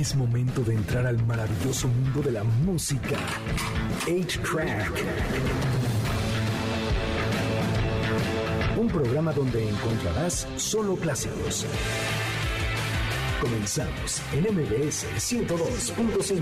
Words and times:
Es 0.00 0.16
momento 0.16 0.62
de 0.62 0.72
entrar 0.72 1.06
al 1.06 1.22
maravilloso 1.26 1.86
mundo 1.86 2.22
de 2.22 2.32
la 2.32 2.42
música. 2.42 3.18
8-Track. 4.06 4.92
Un 8.78 8.88
programa 8.88 9.30
donde 9.34 9.68
encontrarás 9.68 10.48
solo 10.56 10.96
clásicos. 10.96 11.66
Comenzamos 13.42 14.22
en 14.32 14.44
MBS 14.44 15.04
102.5. 15.18 16.40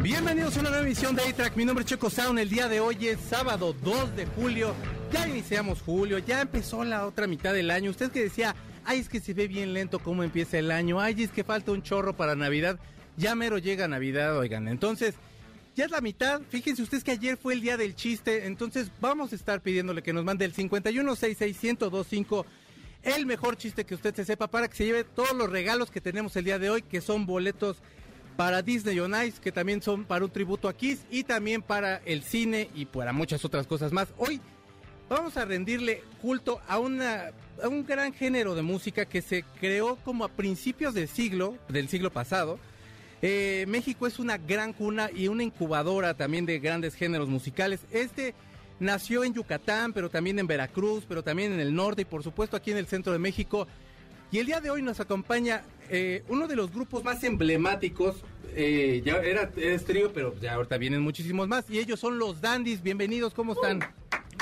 Bienvenidos 0.00 0.56
a 0.56 0.60
una 0.60 0.68
nueva 0.68 0.84
emisión 0.84 1.16
de 1.16 1.22
A-Track. 1.22 1.56
Mi 1.56 1.64
nombre 1.64 1.82
es 1.82 1.90
Checo 1.90 2.10
Sound. 2.10 2.38
El 2.38 2.48
día 2.48 2.68
de 2.68 2.78
hoy 2.78 3.08
es 3.08 3.18
sábado 3.28 3.74
2 3.82 4.14
de 4.14 4.26
julio. 4.26 4.72
Ya 5.10 5.26
iniciamos 5.26 5.82
julio, 5.82 6.18
ya 6.18 6.42
empezó 6.42 6.84
la 6.84 7.08
otra 7.08 7.26
mitad 7.26 7.52
del 7.52 7.72
año. 7.72 7.90
Usted 7.90 8.12
que 8.12 8.22
decía, 8.22 8.54
ay, 8.84 9.00
es 9.00 9.08
que 9.08 9.20
se 9.20 9.34
ve 9.34 9.48
bien 9.48 9.72
lento 9.72 9.98
cómo 9.98 10.22
empieza 10.22 10.58
el 10.58 10.70
año. 10.70 11.00
Ay, 11.00 11.22
es 11.22 11.30
que 11.30 11.44
falta 11.44 11.72
un 11.72 11.82
chorro 11.82 12.16
para 12.16 12.34
Navidad. 12.34 12.78
Ya 13.16 13.34
mero 13.34 13.58
llega 13.58 13.88
Navidad, 13.88 14.36
oigan. 14.36 14.68
Entonces, 14.68 15.14
ya 15.76 15.84
es 15.84 15.90
la 15.90 16.00
mitad. 16.00 16.40
Fíjense 16.48 16.82
ustedes 16.82 17.04
que 17.04 17.12
ayer 17.12 17.36
fue 17.36 17.54
el 17.54 17.60
día 17.60 17.76
del 17.76 17.94
chiste. 17.94 18.46
Entonces, 18.46 18.90
vamos 19.00 19.32
a 19.32 19.36
estar 19.36 19.60
pidiéndole 19.60 20.02
que 20.02 20.12
nos 20.12 20.24
mande 20.24 20.44
el 20.44 20.52
5166125 20.54 22.44
el 23.04 23.26
mejor 23.26 23.56
chiste 23.56 23.84
que 23.84 23.94
usted 23.94 24.14
se 24.14 24.24
sepa 24.24 24.48
para 24.48 24.68
que 24.68 24.76
se 24.76 24.86
lleve 24.86 25.04
todos 25.04 25.34
los 25.34 25.50
regalos 25.50 25.90
que 25.90 26.00
tenemos 26.00 26.34
el 26.36 26.44
día 26.44 26.58
de 26.58 26.70
hoy, 26.70 26.82
que 26.82 27.00
son 27.00 27.26
boletos 27.26 27.82
para 28.36 28.62
Disney 28.62 28.98
on 28.98 29.14
Ice, 29.24 29.40
que 29.40 29.52
también 29.52 29.82
son 29.82 30.04
para 30.04 30.24
un 30.24 30.30
tributo 30.30 30.68
a 30.68 30.74
Kiss 30.74 31.04
y 31.10 31.24
también 31.24 31.62
para 31.62 31.98
el 31.98 32.22
cine 32.22 32.70
y 32.74 32.86
para 32.86 33.12
muchas 33.12 33.44
otras 33.44 33.66
cosas 33.66 33.92
más. 33.92 34.08
Hoy 34.16 34.40
vamos 35.08 35.36
a 35.36 35.44
rendirle 35.44 36.02
culto 36.20 36.60
a, 36.66 36.78
una, 36.78 37.32
a 37.62 37.68
un 37.68 37.84
gran 37.84 38.12
género 38.12 38.54
de 38.54 38.62
música 38.62 39.04
que 39.04 39.22
se 39.22 39.44
creó 39.60 39.96
como 39.96 40.24
a 40.24 40.28
principios 40.28 40.94
del 40.94 41.08
siglo, 41.08 41.56
del 41.68 41.88
siglo 41.88 42.10
pasado. 42.10 42.58
Eh, 43.22 43.64
México 43.68 44.06
es 44.06 44.18
una 44.18 44.36
gran 44.36 44.72
cuna 44.72 45.10
y 45.14 45.28
una 45.28 45.42
incubadora 45.42 46.14
también 46.14 46.46
de 46.46 46.58
grandes 46.58 46.94
géneros 46.94 47.28
musicales. 47.28 47.80
Este 47.90 48.34
nació 48.80 49.24
en 49.24 49.34
Yucatán, 49.34 49.92
pero 49.92 50.10
también 50.10 50.38
en 50.38 50.46
Veracruz, 50.46 51.04
pero 51.08 51.22
también 51.22 51.52
en 51.52 51.60
el 51.60 51.74
norte 51.74 52.02
y 52.02 52.04
por 52.04 52.22
supuesto 52.22 52.56
aquí 52.56 52.70
en 52.70 52.76
el 52.76 52.86
centro 52.86 53.12
de 53.12 53.18
México. 53.18 53.66
Y 54.30 54.38
el 54.38 54.46
día 54.46 54.60
de 54.60 54.70
hoy 54.70 54.82
nos 54.82 55.00
acompaña 55.00 55.62
eh, 55.90 56.24
uno 56.28 56.48
de 56.48 56.56
los 56.56 56.72
grupos 56.72 57.04
más 57.04 57.22
emblemáticos. 57.24 58.16
eh, 58.56 59.02
ya 59.04 59.16
era 59.16 59.50
es 59.56 59.84
trío, 59.84 60.12
pero 60.12 60.34
ya 60.40 60.54
ahorita 60.54 60.76
vienen 60.76 61.00
muchísimos 61.00 61.48
más. 61.48 61.68
Y 61.70 61.78
ellos 61.78 62.00
son 62.00 62.18
los 62.18 62.40
Dandys. 62.40 62.82
Bienvenidos, 62.82 63.32
¿cómo 63.32 63.54
están? 63.54 63.80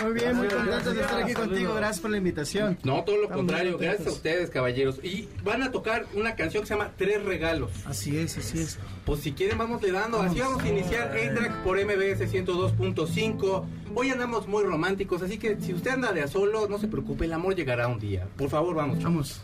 Muy 0.01 0.13
bien, 0.15 0.37
muy 0.37 0.49
contentos 0.49 0.95
de 0.95 1.01
estar 1.01 1.23
aquí 1.23 1.35
contigo. 1.35 1.75
Gracias 1.75 2.01
por 2.01 2.11
la 2.11 2.17
invitación. 2.17 2.79
No, 2.83 3.05
todo 3.05 3.17
lo 3.17 3.23
Estamos 3.25 3.47
contrario. 3.47 3.79
Gracias 3.79 4.07
a 4.07 4.11
ustedes, 4.11 4.51
caballeros. 4.51 5.03
Y 5.05 5.29
van 5.45 5.63
a 5.63 5.71
tocar 5.71 6.07
una 6.15 6.35
canción 6.35 6.63
que 6.63 6.69
se 6.69 6.75
llama 6.75 6.93
Tres 6.97 7.23
Regalos. 7.25 7.71
Así 7.87 8.17
es, 8.19 8.39
así 8.39 8.61
es. 8.61 8.79
Pues 9.05 9.21
si 9.21 9.33
quieren 9.33 9.59
vamos 9.59 9.83
le 9.83 9.93
dando, 9.93 10.21
así 10.21 10.41
vamos 10.41 10.63
a 10.63 10.69
iniciar 10.69 11.09
A-Track 11.09 11.63
por 11.63 11.77
MBS 11.79 12.33
102.5. 12.33 13.65
Hoy 13.95 14.11
andamos 14.11 14.47
muy 14.47 14.65
románticos, 14.65 15.23
así 15.23 15.39
que 15.39 15.61
si 15.61 15.75
usted 15.75 15.91
anda 15.91 16.13
de 16.13 16.23
a 16.23 16.29
solo, 16.29 16.69
no 16.69 16.79
se 16.79 16.89
preocupe, 16.89 17.27
el 17.27 17.33
amor 17.33 17.55
llegará 17.55 17.89
un 17.89 17.99
día. 17.99 18.27
Por 18.37 18.49
favor, 18.49 18.75
vamos. 18.75 19.03
Vamos. 19.03 19.43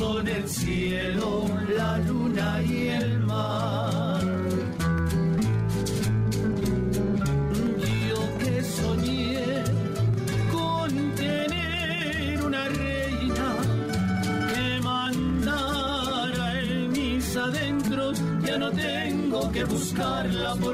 Son 0.00 0.26
el 0.26 0.48
cielo, 0.48 1.44
la 1.76 1.98
luna 1.98 2.62
y 2.62 2.88
el 2.88 3.20
mar. 3.20 4.22
Yo 8.08 8.20
que 8.38 8.64
soñé 8.64 9.62
con 10.50 10.90
tener 11.16 12.42
una 12.42 12.64
reina 12.68 13.48
que 14.54 14.80
mandara 14.82 16.60
en 16.62 16.92
mis 16.92 17.36
adentros. 17.36 18.22
Ya 18.46 18.56
no 18.56 18.70
tengo 18.70 19.52
que 19.52 19.64
buscarla 19.64 20.54
porque 20.54 20.69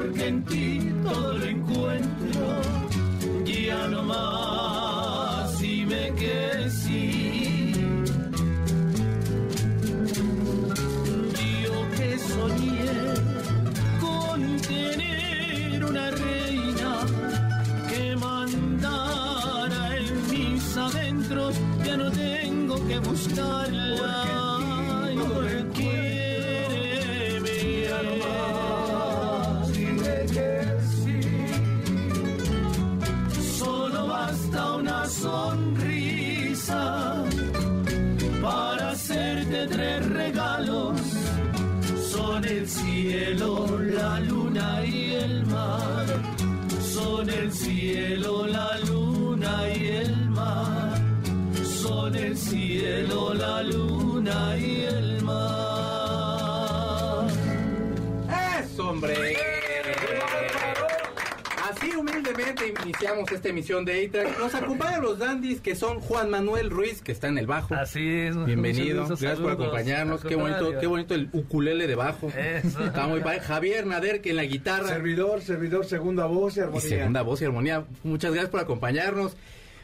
humildemente 62.31 62.73
iniciamos 62.83 63.31
esta 63.31 63.49
emisión 63.49 63.85
de 63.85 64.05
A-Track. 64.05 64.39
Nos 64.39 64.53
acompañan 64.55 65.01
los 65.01 65.19
dandis 65.19 65.61
que 65.61 65.75
son 65.75 65.99
Juan 65.99 66.29
Manuel 66.29 66.69
Ruiz, 66.69 67.01
que 67.01 67.11
está 67.11 67.27
en 67.27 67.37
el 67.37 67.47
bajo. 67.47 67.73
Así 67.75 68.07
es. 68.07 68.45
Bienvenido, 68.45 69.05
gracias 69.07 69.39
por 69.39 69.51
acompañarnos. 69.51 70.21
Qué 70.21 70.35
bonito, 70.35 70.73
qué 70.79 70.87
bonito 70.87 71.13
el 71.15 71.29
ukulele 71.33 71.87
de 71.87 71.95
bajo. 71.95 72.27
Eso. 72.29 72.83
Está 72.83 73.07
muy 73.07 73.21
padre. 73.21 73.39
Javier 73.41 73.85
Nader, 73.85 74.21
que 74.21 74.31
en 74.31 74.35
la 74.37 74.43
guitarra. 74.45 74.87
Servidor, 74.87 75.41
servidor, 75.41 75.85
segunda 75.85 76.25
voz 76.25 76.57
y 76.57 76.59
Y 76.59 76.63
armonía. 76.63 76.81
segunda 76.89 77.21
voz 77.21 77.41
y 77.41 77.45
armonía. 77.45 77.85
Muchas 78.03 78.31
gracias 78.31 78.51
por 78.51 78.59
acompañarnos. 78.59 79.33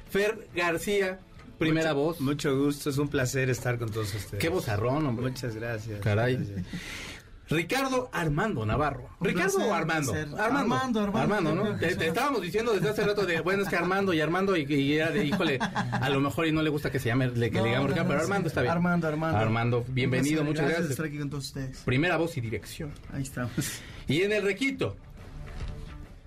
Fer 0.09 0.47
García, 0.55 1.19
primera 1.57 1.93
voz. 1.93 2.19
Mucho 2.21 2.55
gusto, 2.57 2.89
es 2.89 2.97
un 2.97 3.07
placer 3.07 3.49
estar 3.49 3.77
con 3.79 3.89
todos 3.89 4.13
ustedes. 4.13 4.41
Qué 4.41 4.49
vozarrón, 4.49 5.05
hombre. 5.05 5.29
Muchas 5.29 5.55
gracias. 5.55 5.99
Caray. 6.01 6.35
Gracias. 6.35 6.65
Ricardo 7.49 8.09
Armando 8.13 8.65
Navarro. 8.65 9.09
¿Ricardo 9.19 9.55
placer, 9.57 9.71
o 9.71 9.73
Armando? 9.75 10.13
Armando. 10.13 10.37
Armando, 10.43 10.99
Armando, 11.01 11.19
Armando, 11.35 11.55
¿no? 11.55 11.77
Te, 11.77 12.07
estábamos 12.07 12.41
diciendo 12.41 12.73
desde 12.73 12.89
hace 12.89 13.03
rato 13.03 13.25
de, 13.25 13.41
bueno, 13.41 13.63
es 13.63 13.69
que 13.69 13.75
Armando 13.75 14.13
y 14.13 14.21
Armando, 14.21 14.55
y, 14.55 14.63
y 14.73 14.93
era 14.93 15.11
de, 15.11 15.25
híjole, 15.25 15.59
a 15.59 16.09
lo 16.09 16.19
mejor 16.21 16.47
y 16.47 16.51
no 16.51 16.61
le 16.61 16.69
gusta 16.69 16.89
que 16.91 16.99
se 16.99 17.09
llame, 17.09 17.27
le- 17.27 17.51
que 17.51 17.57
No, 17.57 17.63
le 17.63 17.69
digamos 17.69 17.89
no, 17.89 17.93
Ricardo, 17.95 18.03
no, 18.03 18.09
pero 18.09 18.19
sí. 18.21 18.23
Armando 18.25 18.47
está 18.47 18.61
bien. 18.61 18.71
Armando, 18.73 19.07
Armando. 19.07 19.37
Armando, 19.39 19.85
bienvenido, 19.89 20.41
placer, 20.41 20.45
muchas 20.47 20.65
de 20.65 20.71
gracias. 20.71 20.91
estar 20.91 21.05
aquí 21.05 21.19
con 21.19 21.29
todos 21.29 21.45
ustedes. 21.45 21.77
Primera 21.79 22.17
voz 22.17 22.37
y 22.37 22.41
dirección. 22.41 22.91
Ahí 23.13 23.23
estamos. 23.23 23.51
Y 24.07 24.21
en 24.21 24.31
el 24.31 24.43
requinto, 24.43 24.95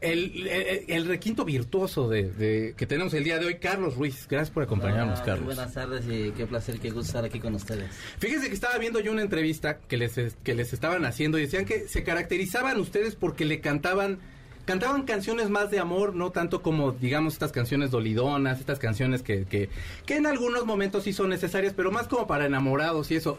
el, 0.01 0.47
el, 0.47 0.85
el 0.89 1.07
requinto 1.07 1.45
virtuoso 1.45 2.09
de, 2.09 2.31
de- 2.31 2.75
que 2.77 2.87
tenemos 2.87 3.15
el 3.15 3.25
día 3.25 3.39
de 3.39 3.47
hoy, 3.47 3.55
Carlos 3.57 3.97
Ruiz. 3.97 4.27
Gracias 4.29 4.51
por 4.51 4.63
acompañarnos, 4.63 5.21
Carlos. 5.23 5.47
Buenas 5.47 5.73
tardes 5.73 6.05
y 6.09 6.33
qué 6.33 6.47
placer, 6.47 6.79
qué 6.79 6.91
gusto 6.91 7.07
estar 7.09 7.25
aquí 7.25 7.41
con 7.41 7.55
ustedes. 7.55 7.91
Fíjense 8.19 8.49
que 8.49 8.55
estaba 8.55 8.77
viendo 8.79 9.01
yo 9.01 9.13
una 9.13 9.23
entrevista 9.23 9.79
que 9.79 9.97
les, 9.97 10.15
que 10.43 10.55
les 10.55 10.73
estaban 10.73 11.05
haciendo 11.05 11.39
y 11.39 11.43
decían 11.43 11.65
que 11.65 11.89
se 11.89 12.03
caracterizaban 12.05 12.79
ustedes 12.79 13.15
porque 13.17 13.45
le 13.47 13.61
cantaban, 13.61 14.19
cantaban 14.67 15.05
canciones 15.05 15.49
más 15.49 15.71
de 15.71 15.79
amor, 15.79 16.15
no 16.15 16.31
tanto 16.31 16.61
como, 16.63 16.93
digamos, 16.93 17.33
estas 17.33 17.53
canciones 17.53 17.91
dolidonas, 17.91 18.61
estas 18.61 18.79
canciones 18.79 19.23
que, 19.23 19.45
que, 19.45 19.71
que 20.05 20.17
en 20.17 20.27
algunos 20.27 20.67
momentos 20.67 21.05
sí 21.05 21.13
son 21.13 21.31
necesarias, 21.31 21.73
pero 21.77 21.91
más 21.91 22.07
como 22.07 22.27
para 22.27 22.47
enamorados 22.47 23.11
y 23.11 23.17
eso. 23.17 23.39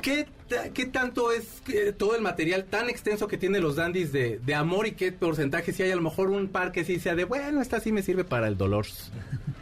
¿Qué, 0.00 0.26
qué 0.74 0.86
tanto 0.86 1.32
es 1.32 1.62
eh, 1.68 1.92
todo 1.96 2.16
el 2.16 2.22
material 2.22 2.64
tan 2.64 2.88
extenso 2.88 3.28
que 3.28 3.36
tienen 3.38 3.62
los 3.62 3.76
dandies 3.76 4.12
de, 4.12 4.38
de 4.38 4.54
amor 4.54 4.86
y 4.86 4.92
qué 4.92 5.12
porcentaje 5.12 5.72
si 5.72 5.82
hay 5.82 5.90
a 5.90 5.96
lo 5.96 6.02
mejor 6.02 6.30
un 6.30 6.48
par 6.48 6.72
que 6.72 6.84
sí 6.84 6.98
sea 6.98 7.14
de, 7.14 7.24
bueno, 7.24 7.60
esta 7.60 7.80
sí 7.80 7.92
me 7.92 8.02
sirve 8.02 8.24
para 8.24 8.48
el 8.48 8.56
dolor? 8.56 8.86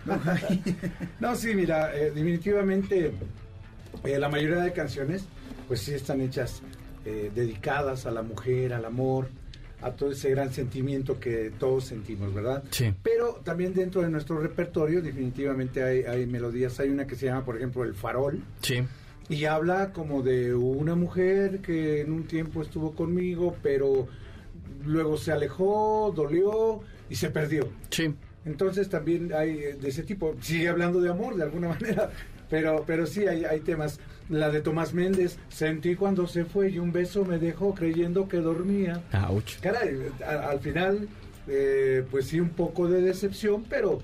No, 1.21 1.37
sí, 1.37 1.55
mira, 1.55 1.95
eh, 1.95 2.11
definitivamente 2.11 3.13
eh, 4.05 4.19
la 4.19 4.29
mayoría 4.29 4.59
de 4.59 4.73
canciones, 4.73 5.25
pues 5.67 5.81
sí 5.81 5.93
están 5.93 6.21
hechas 6.21 6.63
eh, 7.05 7.31
dedicadas 7.35 8.07
a 8.07 8.11
la 8.11 8.23
mujer, 8.23 8.73
al 8.73 8.85
amor, 8.85 9.29
a 9.83 9.93
todo 9.93 10.11
ese 10.11 10.31
gran 10.31 10.53
sentimiento 10.53 11.21
que 11.21 11.53
todos 11.59 11.85
sentimos, 11.85 12.35
¿verdad? 12.35 12.65
Sí. 12.71 12.93
Pero 13.03 13.41
también 13.45 13.75
dentro 13.75 14.03
de 14.03 14.09
nuestro 14.11 14.41
repertorio, 14.41 15.03
definitivamente 15.03 15.83
hay, 15.83 16.03
hay 16.03 16.27
melodías. 16.27 16.79
Hay 16.81 16.89
una 16.89 17.07
que 17.07 17.15
se 17.17 17.27
llama, 17.27 17.45
por 17.45 17.57
ejemplo, 17.57 17.85
El 17.85 17.95
Farol. 17.95 18.43
Sí. 18.63 18.83
Y 19.29 19.45
habla 19.45 19.93
como 19.93 20.23
de 20.23 20.55
una 20.55 20.95
mujer 20.95 21.59
que 21.61 22.01
en 22.01 22.13
un 22.13 22.25
tiempo 22.27 22.63
estuvo 22.63 22.93
conmigo, 22.95 23.57
pero 23.63 24.09
luego 24.85 25.17
se 25.19 25.33
alejó, 25.33 26.13
dolió 26.17 26.81
y 27.11 27.15
se 27.17 27.31
perdió. 27.31 27.69
Sí. 27.91 28.15
Entonces 28.47 28.89
también 28.89 29.33
hay 29.35 29.51
eh, 29.59 29.77
de 29.81 29.89
ese 29.89 30.03
tipo. 30.03 30.35
Sigue 30.41 30.69
hablando 30.69 31.01
de 31.01 31.11
amor 31.11 31.37
de 31.37 31.43
alguna 31.43 31.69
manera, 31.81 32.11
pero, 32.49 32.85
pero 32.87 33.07
sí 33.07 33.27
hay, 33.27 33.45
hay 33.45 33.61
temas. 33.61 34.01
La 34.31 34.51
de 34.51 34.61
Tomás 34.61 34.93
Méndez, 34.93 35.39
sentí 35.49 35.95
cuando 35.95 36.27
se 36.27 36.45
fue 36.45 36.71
y 36.71 36.79
un 36.79 36.93
beso 36.93 37.25
me 37.25 37.39
dejó 37.39 37.75
creyendo 37.75 38.29
que 38.29 38.37
dormía. 38.39 39.03
Ouch. 39.31 39.59
Caray, 39.61 39.97
a- 40.27 40.51
al 40.51 40.61
final, 40.61 41.09
eh, 41.47 42.05
pues 42.11 42.27
sí, 42.27 42.39
un 42.39 42.51
poco 42.51 42.89
de 42.89 43.01
decepción, 43.01 43.65
pero 43.71 44.01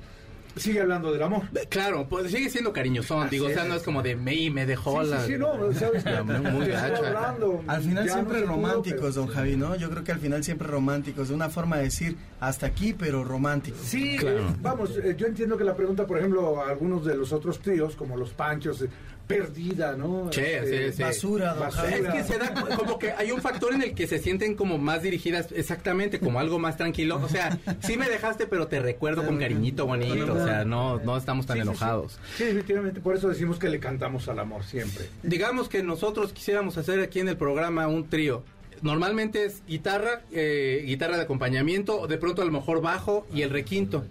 sigue 0.57 0.81
hablando 0.81 1.13
del 1.13 1.23
amor. 1.23 1.43
Claro, 1.69 2.07
pues 2.09 2.31
sigue 2.31 2.49
siendo 2.51 2.73
cariñosón, 2.73 3.29
digo, 3.31 3.47
o 3.47 3.51
sea, 3.51 3.65
no 3.65 3.75
es 3.75 3.83
como 3.83 4.03
de 4.03 4.17
me 4.17 4.35
y 4.35 4.51
me 4.51 4.67
dejó 4.67 5.01
Sí, 5.03 5.07
sí, 5.07 5.11
la... 5.13 5.27
sí, 5.27 5.33
no, 5.39 5.73
sabes 5.73 6.05
La 6.05 6.23
muy- 6.23 6.51
muy 6.51 6.71
hablando, 6.73 7.63
Al 7.67 7.83
final 7.83 8.09
siempre 8.09 8.41
no 8.43 8.47
románticos, 8.47 9.01
pero- 9.01 9.13
don 9.13 9.27
Javi, 9.29 9.57
¿no? 9.57 9.77
Yo 9.77 9.91
creo 9.91 10.05
que 10.05 10.13
al 10.13 10.21
final 10.21 10.45
siempre 10.45 10.69
románticos, 10.69 11.29
de 11.29 11.35
una 11.35 11.49
forma 11.49 11.77
de 11.79 11.85
decir 11.85 12.17
hasta 12.41 12.67
aquí, 12.67 12.93
pero 12.93 13.25
romántico. 13.25 13.77
Sí, 13.83 14.17
Claro. 14.19 14.41
eh, 14.49 14.55
vamos, 14.61 14.97
eh, 15.03 15.15
yo 15.17 15.27
entiendo 15.27 15.57
que 15.57 15.65
la 15.65 15.75
pregunta, 15.75 16.07
por 16.07 16.19
ejemplo, 16.19 16.63
a 16.63 16.69
algunos 16.69 17.05
de 17.05 17.17
los 17.17 17.33
otros 17.33 17.59
tríos, 17.61 17.97
como 17.97 18.17
los 18.17 18.31
Panchos, 18.31 18.83
eh, 18.83 18.89
perdida, 19.27 19.97
¿no? 19.97 20.31
Sí, 20.33 20.41
Este, 20.41 20.91
sí, 20.91 20.97
sí. 20.99 21.03
Basura, 21.03 21.55
Javi. 21.71 21.95
Es 21.95 22.09
que 22.13 22.25
se 22.25 22.39
da 22.39 22.55
como 22.77 22.99
que 22.99 23.13
hay 23.13 23.31
un 23.33 23.41
factor 23.41 23.73
en 23.75 23.83
el 23.83 23.95
que 23.95 24.07
se 24.07 24.19
sienten 24.19 24.55
como 24.55 24.79
más 24.79 25.03
dirigidas, 25.03 25.49
exactamente, 25.53 26.21
como 26.21 26.41
algo 26.41 26.59
más 26.59 26.77
tranquilo. 26.77 27.21
O 27.23 27.29
sea, 27.29 27.59
sí 27.81 27.97
me 27.97 28.09
dejaste, 28.09 28.47
pero 28.47 28.67
te 28.67 28.81
recuerdo 28.81 29.25
con 29.25 29.39
cariñito 29.39 29.87
bonito. 29.87 30.33
O 30.35 30.45
sea, 30.45 30.65
no, 30.65 30.99
no 31.01 31.17
estamos 31.17 31.47
tan 31.47 31.59
enojados. 31.59 32.19
Sí, 32.37 32.45
definitivamente, 32.45 33.01
por 33.01 33.17
eso 33.17 33.29
decimos 33.29 33.59
que 33.59 33.69
le 33.69 33.81
cantamos 33.81 34.29
al 34.29 34.39
amor 34.39 34.65
siempre. 34.65 35.07
Digamos 35.23 35.69
que 35.69 35.83
nosotros 35.83 36.33
quisiéramos 36.33 36.77
hacer 36.77 37.01
aquí 37.01 37.21
en 37.21 37.29
el 37.29 37.37
programa 37.37 37.87
un 37.87 38.09
trío. 38.09 38.43
Normalmente 38.83 39.45
es 39.45 39.63
guitarra, 39.67 40.21
eh, 40.33 40.83
guitarra 40.85 41.17
de 41.17 41.23
acompañamiento, 41.23 42.07
de 42.07 42.19
pronto 42.19 42.43
a 42.43 42.45
lo 42.45 42.51
mejor 42.51 42.83
bajo 42.83 43.27
y 43.33 43.43
el 43.43 43.51
requinto. 43.51 44.05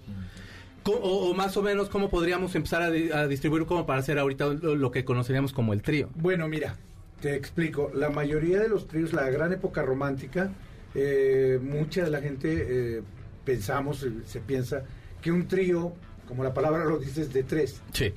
O, 0.86 0.92
o 1.30 1.34
más 1.34 1.56
o 1.58 1.62
menos, 1.62 1.90
¿cómo 1.90 2.10
podríamos 2.10 2.56
empezar 2.56 2.82
a, 2.82 2.92
di- 2.92 3.12
a 3.12 3.28
distribuir 3.28 3.66
como 3.66 3.86
para 3.86 4.00
hacer 4.00 4.20
ahorita 4.20 4.48
lo, 4.48 4.76
lo 4.76 4.92
que 4.92 5.06
conoceríamos 5.06 5.54
como 5.54 5.72
el 5.74 5.82
trío? 5.82 6.10
Bueno, 6.16 6.48
mira, 6.48 6.76
te 7.22 7.36
explico. 7.36 7.90
La 7.94 8.10
mayoría 8.10 8.60
de 8.60 8.68
los 8.68 8.88
tríos, 8.88 9.14
la 9.14 9.30
gran 9.30 9.54
época 9.54 9.82
romántica, 9.82 10.52
eh, 10.94 11.60
mucha 11.62 12.04
de 12.04 12.10
la 12.10 12.20
gente 12.22 12.98
eh, 12.98 13.02
pensamos, 13.46 14.04
eh, 14.04 14.12
se 14.26 14.42
piensa 14.42 14.84
que 15.22 15.32
un 15.32 15.48
trío, 15.48 15.94
como 16.28 16.44
la 16.44 16.54
palabra 16.54 16.84
lo 16.84 16.98
dice, 17.00 17.22
es 17.22 17.32
de 17.34 17.44
tres. 17.44 17.82
Sí. 17.94 18.14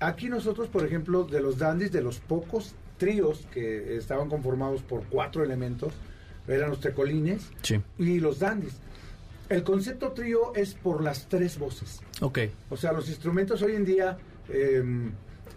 Aquí 0.00 0.28
nosotros, 0.28 0.68
por 0.68 0.84
ejemplo, 0.84 1.24
de 1.24 1.40
los 1.40 1.58
dandies, 1.58 1.92
de 1.92 2.02
los 2.02 2.18
pocos 2.18 2.74
tríos 2.98 3.46
que 3.52 3.96
estaban 3.96 4.28
conformados 4.28 4.82
por 4.82 5.04
cuatro 5.04 5.44
elementos, 5.44 5.92
eran 6.48 6.70
los 6.70 6.80
tecolines 6.80 7.48
Sí. 7.62 7.80
y 7.98 8.18
los 8.18 8.40
dandies. 8.40 8.74
El 9.50 9.64
concepto 9.64 10.12
trío 10.12 10.54
es 10.54 10.74
por 10.74 11.02
las 11.02 11.28
tres 11.28 11.58
voces. 11.58 12.00
Ok. 12.20 12.38
O 12.70 12.76
sea, 12.76 12.92
los 12.92 13.08
instrumentos 13.08 13.60
hoy 13.62 13.74
en 13.74 13.84
día 13.84 14.16
eh, 14.48 14.82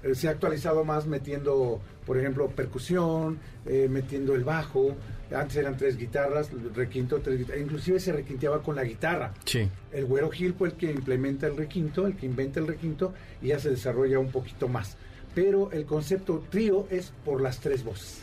eh, 0.01 0.15
se 0.15 0.27
ha 0.27 0.31
actualizado 0.31 0.83
más 0.83 1.05
metiendo, 1.05 1.79
por 2.03 2.17
ejemplo, 2.17 2.49
percusión, 2.49 3.37
eh, 3.67 3.87
metiendo 3.89 4.33
el 4.33 4.43
bajo. 4.43 4.95
Antes 5.31 5.57
eran 5.57 5.77
tres 5.77 5.95
guitarras, 5.95 6.49
requinto, 6.73 7.19
tres 7.19 7.37
guitarras. 7.37 7.61
Inclusive 7.61 7.99
se 7.99 8.13
requinteaba 8.13 8.63
con 8.63 8.75
la 8.75 8.83
guitarra. 8.83 9.31
Sí. 9.45 9.69
El 9.91 10.05
Güero 10.05 10.31
Gil 10.31 10.55
fue 10.55 10.69
el 10.69 10.73
que 10.73 10.91
implementa 10.91 11.45
el 11.45 11.55
requinto, 11.55 12.07
el 12.07 12.15
que 12.15 12.25
inventa 12.25 12.59
el 12.59 12.67
requinto 12.67 13.13
y 13.43 13.49
ya 13.49 13.59
se 13.59 13.69
desarrolla 13.69 14.17
un 14.17 14.31
poquito 14.31 14.67
más. 14.67 14.97
Pero 15.35 15.71
el 15.71 15.85
concepto 15.85 16.43
trío 16.49 16.87
es 16.89 17.13
por 17.23 17.41
las 17.41 17.59
tres 17.59 17.83
voces. 17.83 18.21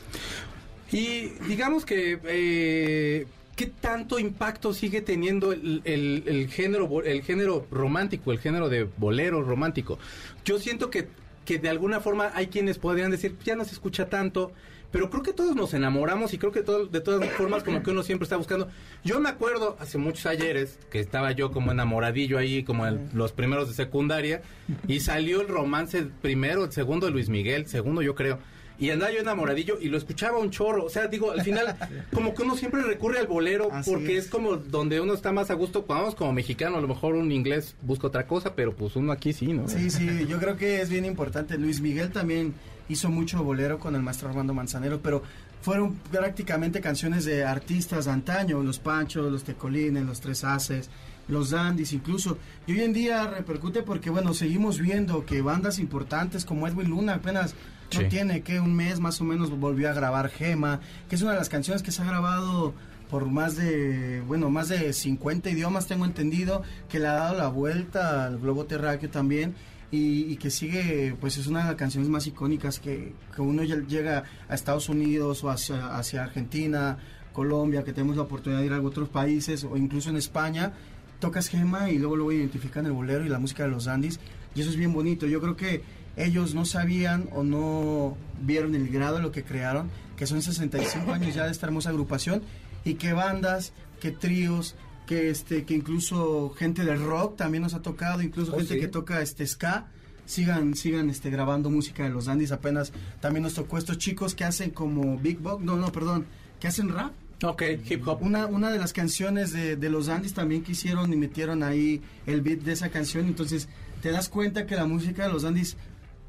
Y 0.93 1.29
digamos 1.49 1.85
que, 1.85 2.19
eh, 2.25 3.27
¿qué 3.61 3.67
tanto 3.67 4.19
impacto 4.19 4.73
sigue 4.73 5.03
teniendo 5.03 5.53
el, 5.53 5.83
el- 5.85 6.23
el 6.27 6.49
género 6.49 7.03
el 7.03 7.21
género 7.23 7.67
romántico, 7.71 8.33
el 8.33 8.39
género 8.39 8.71
de 8.71 8.85
bolero 8.97 9.43
romántico? 9.43 9.99
Yo 10.47 10.59
siento 10.59 10.89
que, 10.89 11.09
que 11.45 11.59
de 11.59 11.69
alguna 11.69 12.01
forma 12.01 12.31
hay 12.35 12.47
quienes 12.47 12.79
podrían 12.79 13.11
decir, 13.11 13.37
ya 13.45 13.57
no 13.57 13.65
se 13.67 13.73
escucha 13.75 14.09
tanto, 14.09 14.53
pero 14.91 15.11
creo 15.11 15.23
que 15.23 15.35
todos 15.35 15.55
nos 15.55 15.75
enamoramos 15.75 16.33
y 16.33 16.39
creo 16.39 16.53
que 16.53 16.63
todo, 16.63 16.87
de 16.87 17.01
todas 17.03 17.29
formas 17.33 17.63
como 17.63 17.83
que 17.83 17.91
uno 17.91 18.03
siempre 18.03 18.25
está 18.25 18.37
buscando. 18.39 18.69
Yo 19.05 19.21
me 19.21 19.29
acuerdo 19.29 19.77
hace 19.79 19.99
muchos 19.99 20.25
ayeres 20.25 20.79
que 20.91 20.99
estaba 20.99 21.31
yo 21.33 21.53
como 21.53 21.71
enamoradillo 21.71 22.39
ahí, 22.39 22.63
como 22.65 22.87
en 22.87 23.11
los 23.13 23.33
primeros 23.33 23.69
de 23.69 23.75
secundaria, 23.75 24.41
y 24.89 25.01
salió 25.01 25.43
el 25.43 25.49
romance 25.49 25.99
el 25.99 26.07
primero, 26.09 26.65
el 26.65 26.73
segundo 26.73 27.05
de 27.07 27.13
Luis 27.13 27.29
Miguel, 27.29 27.67
segundo 27.67 28.01
yo 28.01 28.15
creo. 28.15 28.39
Y 28.81 28.91
andaba 28.91 29.13
yo 29.13 29.21
enamoradillo 29.21 29.79
y 29.79 29.89
lo 29.89 29.99
escuchaba 29.99 30.39
un 30.39 30.51
chorro. 30.51 30.87
O 30.87 30.89
sea, 30.89 31.07
digo, 31.07 31.31
al 31.33 31.43
final, 31.43 31.77
como 32.15 32.35
que 32.35 32.43
uno 32.43 32.57
siempre 32.57 32.83
recurre 32.83 33.19
al 33.19 33.27
bolero 33.27 33.69
Así 33.71 33.91
porque 33.91 34.17
es. 34.17 34.25
es. 34.25 34.31
como 34.31 34.57
donde 34.57 35.01
uno 35.01 35.13
está 35.13 35.33
más 35.33 35.51
a 35.51 35.55
gusto. 35.55 35.85
Cuando 35.85 36.05
vamos 36.05 36.17
como 36.17 36.33
mexicano, 36.33 36.79
a 36.79 36.81
lo 36.81 36.89
mejor 36.89 37.15
un 37.15 37.31
inglés 37.31 37.77
busca 37.83 38.07
otra 38.07 38.27
cosa, 38.27 38.55
pero 38.55 38.75
pues 38.75 38.97
uno 38.97 39.13
aquí 39.13 39.35
sí, 39.35 39.53
¿no? 39.53 39.69
Sí, 39.69 39.91
sí, 39.91 40.27
yo 40.27 40.39
creo 40.39 40.57
que 40.57 40.81
es 40.81 40.89
bien 40.89 41.05
importante. 41.05 41.59
Luis 41.59 41.81
Miguel 41.81 42.11
también 42.11 42.55
hizo 42.89 43.11
mucho 43.11 43.45
bolero 43.45 43.79
con 43.79 43.95
el 43.95 44.03
maestro 44.03 44.31
Armando 44.31 44.55
Manzanero, 44.55 45.01
pero 45.03 45.23
fueron 45.61 45.95
prácticamente 46.11 46.81
canciones 46.81 47.27
de 47.27 47.45
artistas 47.45 48.07
de 48.07 48.13
antaño, 48.13 48.63
los 48.63 48.79
Panchos, 48.79 49.31
los 49.31 49.45
Tecolines, 49.45 50.05
los 50.07 50.21
Tres 50.21 50.43
Haces, 50.43 50.89
los 51.29 51.51
Dandis 51.51 51.93
incluso. 51.93 52.39
Y 52.67 52.73
hoy 52.73 52.81
en 52.81 52.93
día 52.93 53.27
repercute 53.27 53.83
porque, 53.83 54.11
bueno, 54.11 54.33
seguimos 54.33 54.81
viendo 54.81 55.27
que 55.27 55.43
bandas 55.43 55.79
importantes 55.79 56.45
como 56.45 56.67
Edwin 56.67 56.89
Luna 56.89 57.15
apenas 57.17 57.55
no 57.93 58.01
Sí. 58.01 58.07
tiene 58.09 58.43
que 58.43 58.61
un 58.61 58.75
mes 58.75 59.01
más 59.01 59.21
o 59.21 59.25
menos 59.25 59.51
volvió 59.51 59.91
a 59.91 59.93
grabar 59.93 60.29
Gema, 60.31 60.81
que 61.09 61.17
es 61.17 61.23
una 61.23 61.33
de 61.33 61.39
las 61.39 61.49
canciones 61.49 61.83
que 61.83 61.91
se 61.93 62.03
ha 62.03 62.05
grabado 62.05 62.75
por 63.11 63.27
más 63.27 63.57
de, 63.57 64.23
bueno, 64.27 64.51
más 64.51 64.69
de 64.69 64.93
50 64.93 65.51
idiomas, 65.51 65.87
tengo 65.89 66.05
entendido, 66.05 66.63
que 66.89 67.01
le 67.01 67.09
ha 67.09 67.15
dado 67.15 67.37
la 67.37 67.49
vuelta 67.49 68.25
al 68.27 68.39
globo 68.39 68.67
terráqueo 68.67 69.11
también 69.11 69.55
y, 69.91 70.33
y 70.33 70.37
que 70.37 70.51
sigue, 70.51 71.17
pues 71.21 71.37
es 71.37 71.49
una 71.49 71.61
de 71.61 71.67
las 71.67 71.75
canciones 71.75 72.09
más 72.09 72.29
icónicas 72.29 72.79
que, 72.79 73.13
que 73.35 73.43
uno 73.43 73.65
llega 73.65 74.23
a 74.49 74.55
Estados 74.55 74.89
Unidos 74.89 75.43
o 75.43 75.51
hacia, 75.51 75.97
hacia 75.97 76.23
Argentina, 76.23 76.99
Colombia, 77.33 77.83
que 77.83 77.93
tenemos 77.93 78.17
la 78.17 78.23
oportunidad 78.23 78.61
de 78.61 78.67
ir 78.67 78.73
a 78.73 78.81
otros 78.81 79.09
países 79.09 79.65
o 79.65 79.77
incluso 79.77 80.11
en 80.11 80.17
España, 80.17 80.73
tocas 81.19 81.49
Gema 81.49 81.91
y 81.91 81.99
luego 81.99 82.15
luego 82.15 82.31
identifican 82.33 82.87
el 82.87 82.93
bolero 82.93 83.25
y 83.27 83.29
la 83.29 83.41
música 83.41 83.65
de 83.65 83.71
los 83.71 83.89
Andis 83.89 84.21
y 84.55 84.61
eso 84.61 84.71
es 84.71 84.77
bien 84.77 84.93
bonito. 84.93 85.27
Yo 85.27 85.41
creo 85.41 85.57
que 85.57 85.83
ellos 86.17 86.55
no 86.55 86.65
sabían 86.65 87.29
o 87.33 87.43
no 87.43 88.17
vieron 88.41 88.75
el 88.75 88.89
grado 88.89 89.17
de 89.17 89.23
lo 89.23 89.33
que 89.33 89.45
crearon, 89.45 89.91
que 90.17 90.27
son 90.27 90.43
65 90.43 91.13
años 91.13 91.35
ya 91.35 91.45
de 91.45 91.53
esta 91.53 91.67
hermosa 91.67 91.91
agrupación 91.91 92.43
y 92.85 92.95
que 92.95 93.13
bandas, 93.13 93.73
que 94.01 94.11
tríos, 94.11 94.75
que 95.07 95.31
este 95.31 95.65
que 95.65 95.75
incluso 95.75 96.51
gente 96.57 96.85
de 96.85 96.95
rock 96.97 97.37
también 97.37 97.63
nos 97.63 97.75
ha 97.75 97.83
tocado, 97.83 98.23
incluso 98.23 98.53
Oh, 98.53 98.59
gente 98.59 98.75
sí. 98.75 98.81
que 98.81 98.89
toca 98.89 99.21
este 99.23 99.47
ska 99.47 99.87
sigan, 100.31 100.77
sigan 100.77 101.11
este, 101.11 101.29
grabando 101.31 101.71
música 101.71 102.05
de 102.05 102.11
los 102.11 102.27
Dandies. 102.27 102.53
Apenas 102.53 102.93
también 103.21 103.43
nos 103.43 103.55
tocó 103.55 103.79
estos 103.79 103.99
chicos 103.99 104.35
que 104.35 104.45
hacen 104.45 104.71
como 104.71 105.19
Big 105.19 105.39
Box, 105.39 105.65
no, 105.65 105.77
no, 105.77 105.91
perdón, 105.91 106.27
que 106.61 106.69
hacen 106.69 106.89
rap. 106.89 107.13
Ok, 107.43 107.63
hip 107.89 108.07
hop. 108.07 108.23
Una, 108.23 108.47
una 108.47 108.71
de 108.71 108.79
las 108.79 108.93
canciones 108.93 109.53
de, 109.53 109.75
de 109.77 109.91
los 109.91 110.07
Dandies 110.07 110.35
también 110.35 110.63
que 110.63 110.73
hicieron 110.73 111.13
y 111.13 111.17
metieron 111.17 111.63
ahí 111.63 112.01
el 112.27 112.43
beat 112.43 112.61
de 112.61 112.73
esa 112.73 112.91
canción. 112.91 113.27
Entonces 113.27 113.69
te 114.03 114.11
das 114.11 114.29
cuenta 114.29 114.67
que 114.67 114.77
la 114.77 114.85
música 114.85 115.25
de 115.27 115.33
los 115.33 115.43
Dandies, 115.43 115.77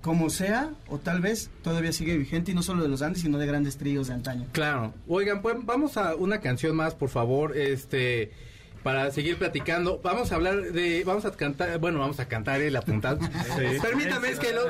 como 0.01 0.29
sea, 0.29 0.71
o 0.87 0.97
tal 0.97 1.21
vez 1.21 1.49
todavía 1.63 1.91
sigue 1.91 2.17
vigente, 2.17 2.51
y 2.51 2.55
no 2.55 2.63
solo 2.63 2.81
de 2.83 2.89
los 2.89 3.01
Dandies, 3.01 3.23
sino 3.23 3.37
de 3.37 3.45
grandes 3.45 3.77
tríos 3.77 4.07
de 4.07 4.15
antaño. 4.15 4.47
Claro. 4.51 4.93
Oigan, 5.07 5.41
pues 5.41 5.55
vamos 5.63 5.97
a 5.97 6.15
una 6.15 6.39
canción 6.39 6.75
más, 6.75 6.95
por 6.95 7.09
favor. 7.09 7.55
Este 7.57 8.31
para 8.83 9.11
seguir 9.11 9.37
platicando. 9.37 9.99
Vamos 10.03 10.31
a 10.31 10.35
hablar 10.35 10.61
de, 10.71 11.03
vamos 11.03 11.25
a 11.25 11.31
cantar, 11.31 11.77
bueno, 11.79 11.99
vamos 11.99 12.19
a 12.19 12.27
cantar 12.27 12.61
el 12.61 12.75
apuntado. 12.75 13.19
Permítame, 13.81 14.29
es 14.29 14.39
que 14.39 14.53
lo- 14.53 14.67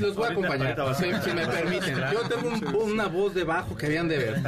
los 0.00 0.14
voy 0.16 0.26
a 0.26 0.30
acompañar, 0.32 0.76
si, 0.96 1.04
si 1.28 1.34
me 1.34 1.46
permiten. 1.46 1.96
Yo 2.12 2.20
tengo 2.28 2.48
un- 2.48 2.92
una 2.92 3.06
voz 3.06 3.34
de 3.34 3.44
bajo 3.44 3.76
que 3.76 3.86
habían 3.86 4.08
de 4.08 4.18
ver, 4.18 4.42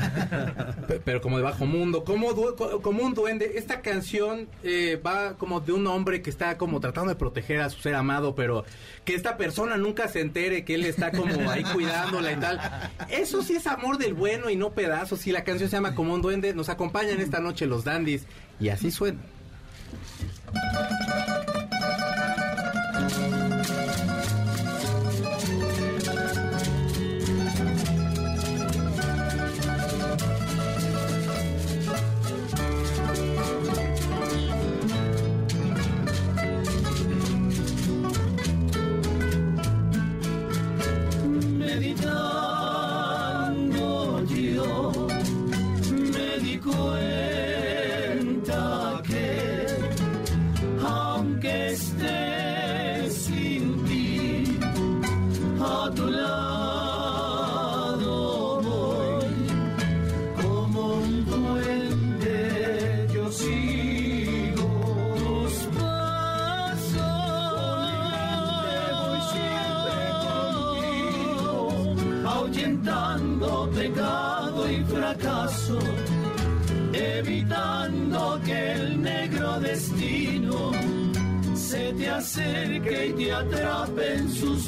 Pe- 0.86 1.00
pero 1.04 1.20
como 1.20 1.36
de 1.38 1.42
bajo 1.44 1.66
mundo, 1.66 2.04
como, 2.04 2.32
du- 2.32 2.54
co- 2.56 2.80
como 2.82 3.02
un 3.04 3.14
duende. 3.14 3.52
Esta 3.56 3.80
canción 3.80 4.48
eh, 4.62 5.00
va 5.04 5.34
como 5.38 5.60
de 5.60 5.72
un 5.72 5.86
hombre 5.86 6.22
que 6.22 6.30
está 6.30 6.58
como 6.58 6.80
tratando 6.80 7.10
de 7.10 7.16
proteger 7.16 7.60
a 7.60 7.70
su 7.70 7.80
ser 7.80 7.94
amado, 7.94 8.34
pero 8.34 8.64
que 9.04 9.14
esta 9.14 9.36
persona 9.36 9.76
nunca 9.76 10.08
se 10.08 10.20
entere 10.20 10.64
que 10.64 10.74
él 10.74 10.84
está 10.84 11.10
como 11.12 11.50
ahí 11.50 11.62
cuidándola 11.64 12.32
y 12.32 12.36
tal. 12.36 12.60
Eso 13.08 13.42
sí 13.42 13.56
es 13.56 13.66
amor 13.66 13.98
del 13.98 14.14
bueno 14.14 14.50
y 14.50 14.56
no 14.56 14.70
pedazos. 14.70 15.26
Y 15.26 15.32
la 15.32 15.44
canción 15.44 15.70
se 15.70 15.76
llama 15.76 15.94
Como 15.94 16.12
un 16.14 16.22
duende. 16.22 16.54
Nos 16.54 16.68
acompañan 16.68 17.20
esta 17.20 17.40
noche 17.40 17.66
los 17.66 17.84
dandies 17.84 18.24
y 18.60 18.68
así 18.68 18.90
suena. 18.90 19.20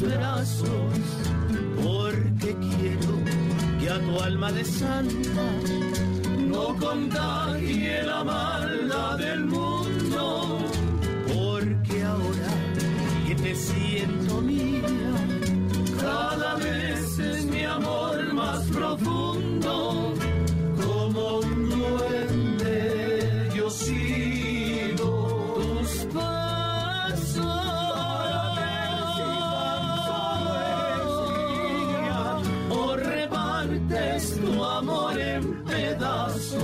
Brazos, 0.00 0.94
porque 1.82 2.54
quiero 2.54 3.14
que 3.80 3.88
a 3.88 3.98
tu 3.98 4.20
alma 4.20 4.52
de 4.52 4.64
santa 4.64 5.17
repartes 33.98 34.40
tu 34.40 34.64
amor 34.64 35.18
en 35.18 35.64
pedazos. 35.64 36.62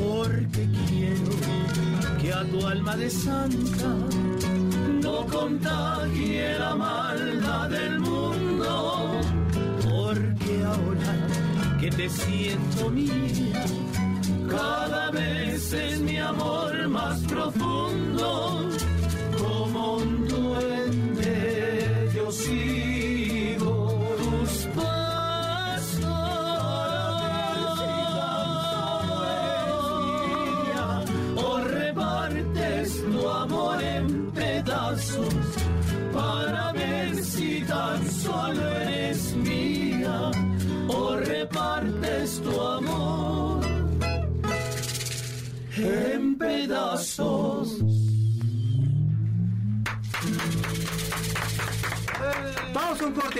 porque 0.00 0.68
quiero 0.88 1.30
que 2.20 2.32
a 2.32 2.44
tu 2.44 2.66
alma 2.66 2.96
de 2.96 3.10
santa 3.10 3.94
no 5.02 5.26
contagie 5.26 5.87
siento 12.08 12.90
mía, 12.90 13.27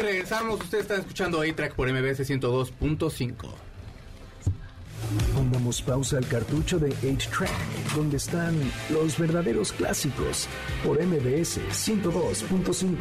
regresamos. 0.02 0.60
Ustedes 0.60 0.82
están 0.82 1.00
escuchando 1.00 1.40
A-Track 1.40 1.74
por 1.74 1.90
MBS 1.90 2.20
102.5. 2.20 3.34
Pongamos 5.34 5.80
pausa 5.82 6.18
al 6.18 6.26
cartucho 6.26 6.78
de 6.78 6.90
8-Track, 6.90 7.94
donde 7.94 8.18
están 8.18 8.54
los 8.90 9.18
verdaderos 9.18 9.72
clásicos, 9.72 10.46
por 10.84 11.02
MBS 11.02 11.60
102.5. 11.70 12.96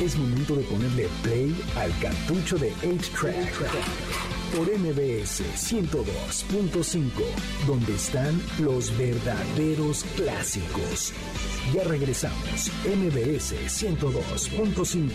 Es 0.00 0.16
momento 0.16 0.56
de 0.56 0.64
ponerle 0.64 1.08
play 1.22 1.54
al 1.76 1.96
cartucho 1.98 2.56
de 2.56 2.72
8-Track, 2.76 4.33
por 4.54 4.70
MBS 4.70 5.42
102.5, 5.56 7.10
donde 7.66 7.94
están 7.94 8.40
los 8.60 8.96
verdaderos 8.96 10.04
clásicos. 10.16 11.12
Ya 11.74 11.82
regresamos, 11.84 12.70
MBS 12.84 13.54
102.5. 13.66 15.10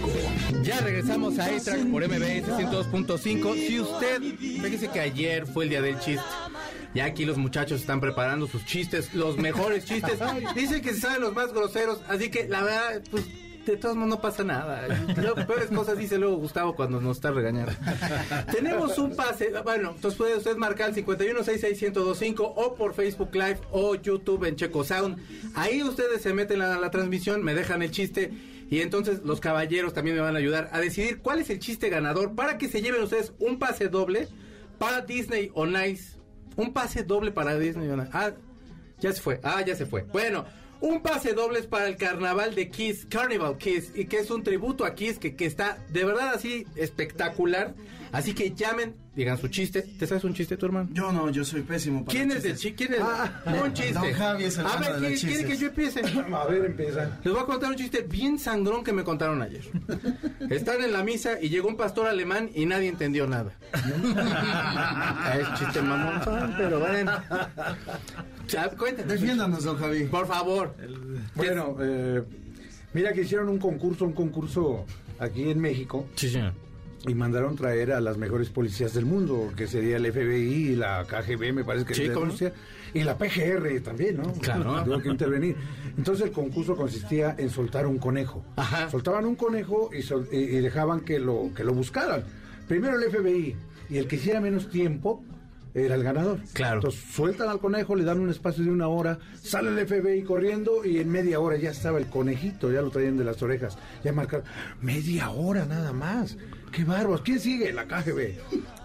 Ya 0.63 0.81
regresamos 0.81 1.39
a 1.39 1.45
A-Track 1.45 1.89
por 1.89 2.05
MBS 2.05 2.47
102.5. 2.49 3.67
Si 3.67 3.79
usted, 3.79 4.21
fíjese 4.21 4.89
que 4.89 4.99
ayer 4.99 5.47
fue 5.47 5.63
el 5.63 5.69
día 5.69 5.81
del 5.81 5.97
chiste. 5.99 6.25
Ya 6.93 7.05
aquí 7.05 7.23
los 7.23 7.37
muchachos 7.37 7.79
están 7.79 8.01
preparando 8.01 8.45
sus 8.47 8.65
chistes, 8.65 9.13
los 9.13 9.37
mejores 9.37 9.85
chistes. 9.85 10.19
Dicen 10.55 10.81
que 10.81 10.93
se 10.93 11.01
saben 11.01 11.21
los 11.21 11.33
más 11.33 11.53
groseros, 11.53 12.01
así 12.09 12.29
que 12.29 12.47
la 12.49 12.63
verdad, 12.63 13.01
pues 13.09 13.25
de 13.65 13.77
todos 13.77 13.95
modos 13.95 14.09
no 14.09 14.21
pasa 14.21 14.43
nada. 14.43 14.87
Peores 15.47 15.67
cosas 15.67 15.97
dice 15.97 16.17
luego 16.17 16.37
Gustavo 16.37 16.75
cuando 16.75 16.99
nos 16.99 17.17
está 17.17 17.31
regañando. 17.31 17.71
Tenemos 18.51 18.97
un 18.97 19.15
pase, 19.15 19.51
bueno, 19.63 19.91
entonces 19.95 20.17
puede 20.17 20.35
usted 20.37 20.55
marcar 20.57 20.89
el 20.89 20.95
51661025 21.05 22.53
o 22.55 22.75
por 22.75 22.93
Facebook 22.93 23.29
Live 23.33 23.59
o 23.71 23.95
YouTube 23.95 24.45
en 24.45 24.55
Checo 24.55 24.83
Sound. 24.83 25.17
Ahí 25.55 25.83
ustedes 25.83 26.21
se 26.21 26.33
meten 26.33 26.61
a 26.61 26.79
la 26.79 26.89
transmisión, 26.91 27.43
me 27.43 27.53
dejan 27.53 27.81
el 27.81 27.91
chiste 27.91 28.31
y 28.69 28.81
entonces 28.81 29.21
los 29.23 29.39
caballeros 29.39 29.93
también 29.93 30.15
me 30.15 30.21
van 30.21 30.35
a 30.35 30.39
ayudar 30.39 30.69
a 30.71 30.79
decidir 30.79 31.19
cuál 31.19 31.39
es 31.39 31.49
el 31.49 31.59
chiste 31.59 31.89
ganador 31.89 32.35
para 32.35 32.57
que 32.57 32.69
se 32.69 32.81
lleven 32.81 33.01
ustedes 33.03 33.33
un 33.39 33.59
pase 33.59 33.87
doble 33.89 34.27
para 34.77 35.01
Disney 35.01 35.51
on 35.53 35.75
Ice. 35.85 36.17
Un 36.55 36.73
pase 36.73 37.03
doble 37.03 37.31
para 37.31 37.57
Disney 37.57 37.89
on 37.89 38.01
Ice. 38.01 38.09
Ah, 38.13 38.31
Ya 38.99 39.11
se 39.13 39.21
fue. 39.21 39.39
Ah, 39.43 39.61
ya 39.65 39.75
se 39.75 39.85
fue. 39.85 40.03
Bueno, 40.03 40.45
un 40.81 41.01
pase 41.01 41.33
dobles 41.33 41.67
para 41.67 41.87
el 41.87 41.97
carnaval 41.97 42.55
de 42.55 42.69
Kiss, 42.69 43.05
Carnival 43.05 43.57
Kiss, 43.57 43.91
y 43.95 44.05
que 44.05 44.19
es 44.19 44.31
un 44.31 44.43
tributo 44.43 44.85
a 44.85 44.95
Kiss 44.95 45.19
que, 45.19 45.35
que 45.35 45.45
está 45.45 45.77
de 45.89 46.05
verdad 46.05 46.33
así 46.33 46.65
espectacular. 46.75 47.73
Así 48.11 48.33
que 48.33 48.51
llamen, 48.55 48.95
digan 49.15 49.37
su 49.37 49.47
chiste. 49.49 49.81
¿Te 49.83 50.07
sabes 50.07 50.23
un 50.23 50.33
chiste, 50.33 50.57
tu 50.57 50.65
hermano? 50.65 50.89
Yo 50.91 51.11
no, 51.11 51.29
yo 51.29 51.43
soy 51.45 51.61
pésimo 51.61 52.03
para 52.03 52.11
¿Quién 52.17 52.31
es 52.31 52.43
el 52.45 52.55
chistes. 52.57 52.59
chi- 52.61 52.73
¿Quién 52.73 52.93
es? 52.95 53.61
un 53.63 53.73
chiste. 53.73 53.93
Don 53.93 54.11
Javi 54.13 54.43
es 54.45 54.57
el 54.57 54.65
A 54.65 54.75
ver, 54.77 55.13
¿quiere, 55.19 55.45
que 55.45 55.57
yo 55.57 55.67
empiece? 55.67 56.01
A 56.33 56.45
ver, 56.45 56.65
empieza. 56.65 57.19
Les 57.23 57.33
voy 57.33 57.41
a 57.43 57.45
contar 57.45 57.69
un 57.69 57.75
chiste 57.75 58.01
bien 58.09 58.39
sangrón 58.39 58.83
que 58.83 58.93
me 58.93 59.03
contaron 59.03 59.41
ayer. 59.41 59.61
Están 60.49 60.83
en 60.83 60.91
la 60.93 61.03
misa 61.03 61.39
y 61.41 61.49
llegó 61.49 61.67
un 61.67 61.77
pastor 61.77 62.07
alemán 62.07 62.49
y 62.55 62.65
nadie 62.65 62.87
entendió 62.87 63.27
nada. 63.27 63.51
es 65.39 65.59
chiste 65.59 65.81
mamón, 65.81 66.53
pero 66.57 66.79
bueno. 66.79 67.11
Ya, 68.47 68.69
cuéntanos. 68.69 69.11
Defiéndanos, 69.13 69.63
don 69.63 69.77
Javi. 69.77 70.05
Por 70.05 70.27
favor. 70.27 70.75
Bueno, 71.35 71.75
eh, 71.79 72.23
mira 72.93 73.13
que 73.13 73.21
hicieron 73.21 73.49
un 73.49 73.59
concurso, 73.59 74.05
un 74.05 74.13
concurso 74.13 74.85
aquí 75.19 75.49
en 75.49 75.59
México 75.59 76.07
Sí, 76.15 76.29
señor. 76.29 76.53
Y 77.07 77.13
mandaron 77.15 77.55
traer 77.55 77.93
a 77.93 78.01
las 78.01 78.17
mejores 78.17 78.49
policías 78.49 78.93
del 78.93 79.05
mundo, 79.05 79.51
que 79.55 79.67
sería 79.67 79.97
el 79.97 80.11
FBI 80.11 80.75
la 80.75 81.05
KGB, 81.05 81.53
me 81.53 81.63
parece 81.63 81.85
que 81.85 81.93
Sí, 81.95 82.03
es. 82.03 82.13
Rusia, 82.13 82.53
y 82.93 83.03
la 83.03 83.17
PGR 83.17 83.79
también, 83.81 84.17
¿no? 84.17 84.33
Claro. 84.33 84.83
Tuvo 84.85 84.99
que 84.99 85.09
intervenir. 85.09 85.55
Entonces 85.97 86.25
el 86.25 86.31
concurso 86.31 86.75
consistía 86.75 87.35
en 87.37 87.49
soltar 87.49 87.85
un 87.87 87.99
conejo. 87.99 88.43
Ajá. 88.57 88.89
Soltaban 88.89 89.25
un 89.25 89.35
conejo 89.35 89.89
y, 89.93 90.01
sol- 90.01 90.27
y- 90.31 90.37
y 90.37 90.59
dejaban 90.59 91.01
que 91.01 91.19
lo, 91.19 91.51
que 91.55 91.63
lo 91.63 91.73
buscaran. 91.73 92.23
Primero 92.67 92.97
el 92.99 93.09
FBI 93.09 93.55
y 93.89 93.97
el 93.97 94.07
que 94.07 94.17
hiciera 94.17 94.41
menos 94.41 94.69
tiempo 94.69 95.23
era 95.73 95.95
el 95.95 96.03
ganador. 96.03 96.39
Claro. 96.53 96.75
Entonces 96.75 97.01
sueltan 97.11 97.49
al 97.49 97.59
conejo, 97.59 97.95
le 97.95 98.03
dan 98.03 98.19
un 98.19 98.29
espacio 98.29 98.63
de 98.63 98.71
una 98.71 98.87
hora, 98.87 99.19
sale 99.41 99.69
el 99.69 99.87
FBI 99.87 100.23
corriendo 100.23 100.85
y 100.85 100.97
en 100.97 101.09
media 101.09 101.39
hora 101.39 101.57
ya 101.57 101.71
estaba 101.71 101.97
el 101.97 102.07
conejito, 102.07 102.71
ya 102.71 102.81
lo 102.81 102.89
traían 102.89 103.17
de 103.17 103.23
las 103.23 103.41
orejas. 103.41 103.77
Ya 104.03 104.11
marcaron, 104.11 104.45
media 104.81 105.29
hora 105.29 105.65
nada 105.65 105.93
más. 105.93 106.37
¡Qué 106.71 106.83
bárbaros! 106.83 107.21
¿Quién 107.21 107.39
sigue? 107.39 107.73
La 107.73 107.87
KGB. 107.87 108.35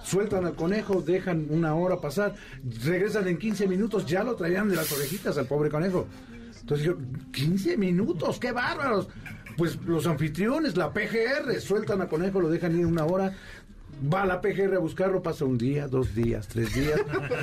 Sueltan 0.03 0.47
al 0.47 0.55
conejo, 0.55 1.03
dejan 1.03 1.47
una 1.51 1.75
hora 1.75 2.01
pasar, 2.01 2.35
regresan 2.85 3.29
en 3.29 3.39
15 3.39 3.67
minutos, 3.67 4.07
ya 4.07 4.25
lo 4.25 4.35
traían 4.37 4.69
de 4.69 4.77
las 4.77 4.91
orejitas 4.93 5.37
al 5.39 5.47
pobre 5.47 5.71
conejo. 5.71 6.07
Entonces 6.61 6.87
yo, 6.87 6.97
15 7.33 7.77
minutos, 7.77 8.39
qué 8.39 8.53
bárbaros. 8.53 9.09
Pues 9.57 9.77
los 9.85 10.07
anfitriones, 10.07 10.77
la 10.77 10.93
PGR, 10.93 11.61
sueltan 11.61 12.01
a 12.01 12.09
conejo, 12.09 12.41
lo 12.41 12.49
dejan 12.49 12.79
ir 12.79 12.87
una 12.87 13.05
hora. 13.05 13.35
Va 14.13 14.25
la 14.27 14.41
PGR 14.41 14.77
a 14.77 14.79
buscarlo, 14.79 15.23
pasa 15.23 15.45
un 15.45 15.57
día, 15.59 15.87
dos 15.89 16.15
días, 16.15 16.47
tres 16.49 16.75
días, 16.75 17.01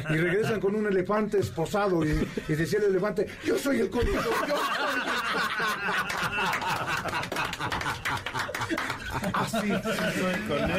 y 0.10 0.18
regresan 0.18 0.60
con 0.60 0.76
un 0.76 0.86
elefante 0.88 1.40
esposado. 1.40 2.06
Y, 2.06 2.10
y 2.48 2.54
decía 2.56 2.80
el 2.80 2.86
elefante: 2.86 3.28
Yo 3.46 3.58
soy 3.58 3.80
el 3.80 3.90
conejo, 3.90 4.30
yo 4.48 4.56
soy 4.56 4.92
el 4.92 5.02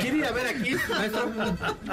¿Quiere 0.00 0.16
ir 0.18 0.24
a 0.26 0.32
ver 0.32 0.46
a 0.46 0.54
Kiss, 0.62 0.80
maestro? 0.88 1.30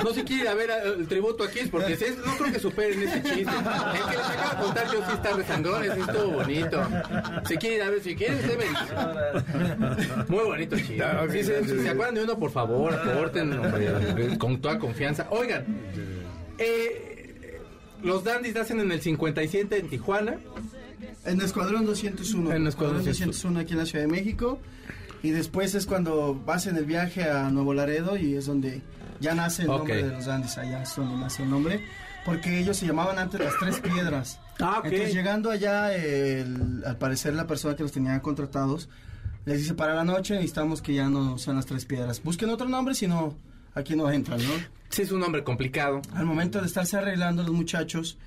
No 0.03 0.13
sé, 0.13 0.23
quiere 0.23 0.43
ir 0.43 0.47
a 0.49 0.53
ver 0.55 0.71
a- 0.71 0.83
el 0.83 1.07
tributo 1.07 1.43
a 1.43 1.49
Kiss, 1.51 1.69
porque 1.69 1.95
si 1.95 2.05
es- 2.05 2.17
no 2.17 2.35
creo 2.37 2.51
que 2.53 2.59
superen 2.59 3.01
ese 3.01 3.21
chiste. 3.21 3.41
El 3.41 4.09
que 4.09 4.17
les 4.17 4.29
acabo 4.29 4.55
de 4.55 4.61
contar 4.63 4.85
yo 4.91 4.99
sí 5.05 5.11
está 5.13 5.31
resangrón, 5.33 5.83
ese 5.83 5.99
estuvo 5.99 6.31
bonito. 6.31 6.81
Si 7.47 7.57
quiere 7.57 7.75
ir 7.77 7.81
a 7.83 7.89
ver, 7.89 8.01
si 8.01 8.15
quiere, 8.15 8.35
usted 8.35 8.57
me 8.57 8.65
dice. 8.65 10.25
Muy 10.27 10.43
bonito 10.43 10.75
chiste. 10.77 11.03
Si 11.31 11.43
se, 11.43 11.63
si 11.65 11.79
se 11.81 11.89
acuerdan 11.89 12.15
de 12.15 12.23
uno, 12.23 12.37
por 12.39 12.51
favor, 12.51 12.93
aporten 12.93 13.53
hombre, 13.53 13.68
con 14.39 14.59
toda 14.61 14.77
confianza. 14.79 15.27
Oigan, 15.31 15.65
eh, 16.57 17.59
los 18.03 18.23
Dandys 18.23 18.55
nacen 18.55 18.79
en 18.79 18.91
el 18.91 19.01
57 19.01 19.77
en 19.77 19.89
Tijuana. 19.89 20.37
En 21.25 21.41
Escuadrón 21.41 21.85
201. 21.85 22.53
En 22.53 22.67
Escuadrón 22.67 23.03
201 23.03 23.59
aquí 23.59 23.73
en 23.73 23.79
la 23.79 23.85
Ciudad 23.85 24.05
de 24.05 24.11
México. 24.11 24.59
Y 25.21 25.31
después 25.31 25.75
es 25.75 25.85
cuando 25.85 26.33
vas 26.45 26.65
en 26.67 26.77
el 26.77 26.85
viaje 26.85 27.23
a 27.29 27.49
Nuevo 27.49 27.73
Laredo 27.73 28.15
y 28.17 28.35
es 28.35 28.45
donde 28.45 28.81
ya 29.19 29.35
nace 29.35 29.63
el 29.63 29.67
nombre 29.67 30.03
de 30.03 30.11
los 30.15 30.25
Dandys. 30.25 30.57
Allá 30.57 30.83
es 30.83 30.95
donde 30.95 31.17
nace 31.17 31.43
el 31.43 31.49
nombre. 31.49 31.81
Porque 32.25 32.59
ellos 32.59 32.77
se 32.77 32.85
llamaban 32.85 33.17
antes 33.17 33.39
las 33.39 33.53
Tres 33.59 33.79
Piedras. 33.79 34.39
Ah. 34.59 34.81
Entonces 34.83 35.13
llegando 35.13 35.49
allá, 35.51 35.93
el- 35.95 36.83
al 36.85 36.97
parecer 36.97 37.33
la 37.33 37.47
persona 37.47 37.75
que 37.75 37.83
los 37.83 37.91
tenía 37.91 38.21
contratados 38.21 38.89
les 39.45 39.59
dice, 39.59 39.73
para 39.73 39.93
la 39.95 40.03
noche 40.03 40.35
necesitamos 40.35 40.81
que 40.81 40.93
ya 40.93 41.09
no 41.09 41.37
sean 41.37 41.55
las 41.55 41.65
Tres 41.65 41.85
Piedras. 41.85 42.21
Busquen 42.21 42.49
otro 42.49 42.67
nombre, 42.69 42.93
si 42.93 43.07
no, 43.07 43.35
aquí 43.73 43.95
no 43.95 44.09
entran, 44.11 44.39
¿no? 44.39 44.53
Sí, 44.89 45.03
es 45.03 45.11
un 45.11 45.19
nombre 45.19 45.43
complicado. 45.43 46.01
Al 46.13 46.25
momento 46.25 46.59
de 46.61 46.67
estarse 46.67 46.97
arreglando 46.97 47.43
los 47.43 47.51
muchachos, 47.51 48.17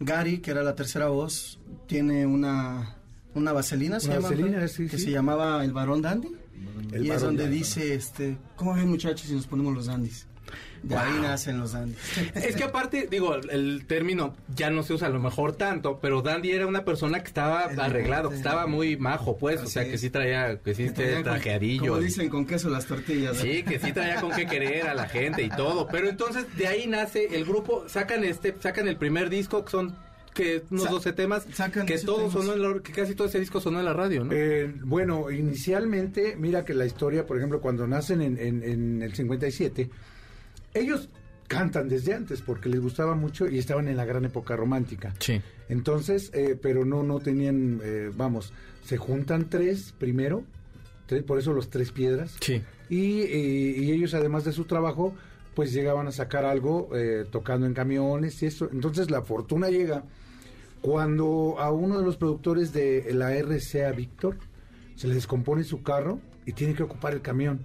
Gary, 0.00 0.38
que 0.38 0.50
era 0.50 0.62
la 0.62 0.74
tercera 0.74 1.08
voz, 1.08 1.58
tiene 1.86 2.26
una, 2.26 2.96
una 3.34 3.52
vaselina, 3.52 4.00
se 4.00 4.06
Una 4.08 4.16
llama, 4.16 4.28
vaselina, 4.30 4.60
¿no? 4.60 4.68
sí, 4.68 4.88
que 4.88 4.98
sí. 4.98 5.04
se 5.04 5.10
llamaba 5.10 5.64
el 5.64 5.72
varón 5.72 6.02
dandy. 6.02 6.28
El 6.92 7.06
y 7.06 7.10
es 7.10 7.20
donde 7.22 7.48
dice, 7.48 7.94
este, 7.94 8.36
¿cómo 8.56 8.74
ven 8.74 8.88
muchachos 8.88 9.22
si 9.28 9.34
nos 9.34 9.46
ponemos 9.46 9.74
los 9.74 9.86
dandys? 9.86 10.26
De 10.82 10.96
ahí 10.96 11.12
nacen 11.20 11.58
los 11.58 11.72
dandys. 11.72 11.96
Es 12.34 12.54
que 12.56 12.64
aparte, 12.64 13.08
digo, 13.10 13.34
el 13.34 13.84
término 13.86 14.36
ya 14.54 14.70
no 14.70 14.82
se 14.82 14.94
usa 14.94 15.08
a 15.08 15.10
lo 15.10 15.18
mejor 15.18 15.56
tanto, 15.56 15.98
pero 16.00 16.22
Dandy 16.22 16.52
era 16.52 16.66
una 16.66 16.84
persona 16.84 17.20
que 17.20 17.26
estaba 17.26 17.62
arreglado, 17.64 18.30
que 18.30 18.36
estaba 18.36 18.66
muy 18.66 18.96
majo, 18.96 19.36
pues, 19.36 19.60
o 19.60 19.66
sea, 19.66 19.84
que 19.84 19.98
sí 19.98 20.08
traía, 20.10 20.58
que 20.60 20.74
sí 20.74 20.88
Que 20.90 21.14
con- 21.14 21.24
trajeadillo. 21.24 21.92
Como 21.92 21.98
dicen, 22.00 22.28
con 22.28 22.46
queso 22.46 22.70
las 22.70 22.86
tortillas. 22.86 23.36
¿no? 23.36 23.42
Sí, 23.42 23.62
que 23.64 23.78
sí 23.78 23.92
traía 23.92 24.20
con 24.20 24.30
qué 24.32 24.46
querer 24.46 24.86
a 24.88 24.94
la 24.94 25.08
gente 25.08 25.42
y 25.42 25.48
todo. 25.48 25.88
Pero 25.88 26.08
entonces 26.08 26.46
de 26.56 26.66
ahí 26.68 26.86
nace 26.86 27.26
el 27.36 27.44
grupo, 27.44 27.84
sacan 27.88 28.22
este, 28.24 28.54
sacan 28.60 28.86
el 28.88 28.96
primer 28.96 29.30
disco, 29.30 29.64
que 29.64 29.70
son 29.70 29.96
que 30.34 30.62
unos 30.70 30.84
Sa- 30.84 30.90
12 30.90 31.12
temas, 31.14 31.46
sacan 31.52 31.84
que 31.84 31.94
12 31.94 32.06
todo 32.06 32.16
temas. 32.18 32.32
sonó 32.32 32.52
en 32.52 32.62
la, 32.76 32.80
que 32.80 32.92
casi 32.92 33.16
todo 33.16 33.26
ese 33.26 33.40
disco 33.40 33.60
sonó 33.60 33.80
en 33.80 33.84
la 33.86 33.92
radio, 33.92 34.22
¿no? 34.22 34.30
Eh, 34.32 34.72
bueno, 34.84 35.28
inicialmente, 35.32 36.36
mira 36.38 36.64
que 36.64 36.74
la 36.74 36.86
historia, 36.86 37.26
por 37.26 37.38
ejemplo, 37.38 37.60
cuando 37.60 37.88
nacen 37.88 38.22
en, 38.22 38.38
en- 38.38 38.62
en 38.62 39.02
el 39.02 39.14
57, 39.14 39.90
ellos 40.74 41.08
cantan 41.46 41.88
desde 41.88 42.12
antes 42.14 42.42
porque 42.42 42.68
les 42.68 42.80
gustaba 42.80 43.14
mucho 43.14 43.48
y 43.48 43.58
estaban 43.58 43.88
en 43.88 43.96
la 43.96 44.04
gran 44.04 44.24
época 44.24 44.54
romántica. 44.56 45.14
Sí. 45.18 45.40
Entonces, 45.68 46.30
eh, 46.34 46.58
pero 46.60 46.84
no, 46.84 47.02
no 47.02 47.20
tenían, 47.20 47.80
eh, 47.82 48.10
vamos, 48.14 48.52
se 48.84 48.96
juntan 48.98 49.48
tres 49.48 49.94
primero, 49.98 50.44
tres- 51.06 51.22
por 51.22 51.38
eso 51.38 51.52
los 51.52 51.70
tres 51.70 51.90
piedras. 51.92 52.36
Sí. 52.40 52.62
Y, 52.90 53.22
y 53.22 53.92
ellos, 53.92 54.12
además 54.14 54.44
de 54.44 54.52
su 54.52 54.64
trabajo, 54.64 55.14
pues 55.54 55.72
llegaban 55.72 56.06
a 56.06 56.12
sacar 56.12 56.44
algo 56.44 56.90
eh, 56.94 57.24
tocando 57.30 57.66
en 57.66 57.74
camiones 57.74 58.42
y 58.42 58.46
eso. 58.46 58.68
Entonces 58.72 59.10
la 59.10 59.22
fortuna 59.22 59.68
llega 59.70 60.04
cuando 60.80 61.56
a 61.58 61.72
uno 61.72 61.98
de 61.98 62.04
los 62.04 62.16
productores 62.16 62.72
de 62.72 63.08
la 63.12 63.32
RCA 63.34 63.90
Víctor 63.92 64.36
se 64.94 65.08
le 65.08 65.14
descompone 65.14 65.64
su 65.64 65.82
carro 65.82 66.20
y 66.46 66.52
tiene 66.52 66.74
que 66.74 66.82
ocupar 66.82 67.12
el 67.14 67.20
camión. 67.22 67.64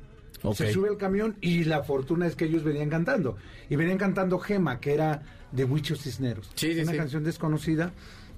Se 0.53 0.71
sube 0.73 0.89
al 0.89 0.97
camión 0.97 1.35
y 1.41 1.63
la 1.63 1.83
fortuna 1.83 2.27
es 2.27 2.35
que 2.35 2.45
ellos 2.45 2.63
venían 2.63 2.89
cantando. 2.89 3.37
Y 3.69 3.75
venían 3.75 3.97
cantando 3.97 4.39
Gema, 4.39 4.79
que 4.79 4.93
era 4.93 5.21
de 5.51 5.63
Huichos 5.65 6.01
Cisneros. 6.01 6.49
Sí, 6.55 6.73
sí, 6.73 6.81
Una 6.81 6.91
sí. 6.91 6.97
canción 6.97 7.23
desconocida. 7.23 7.93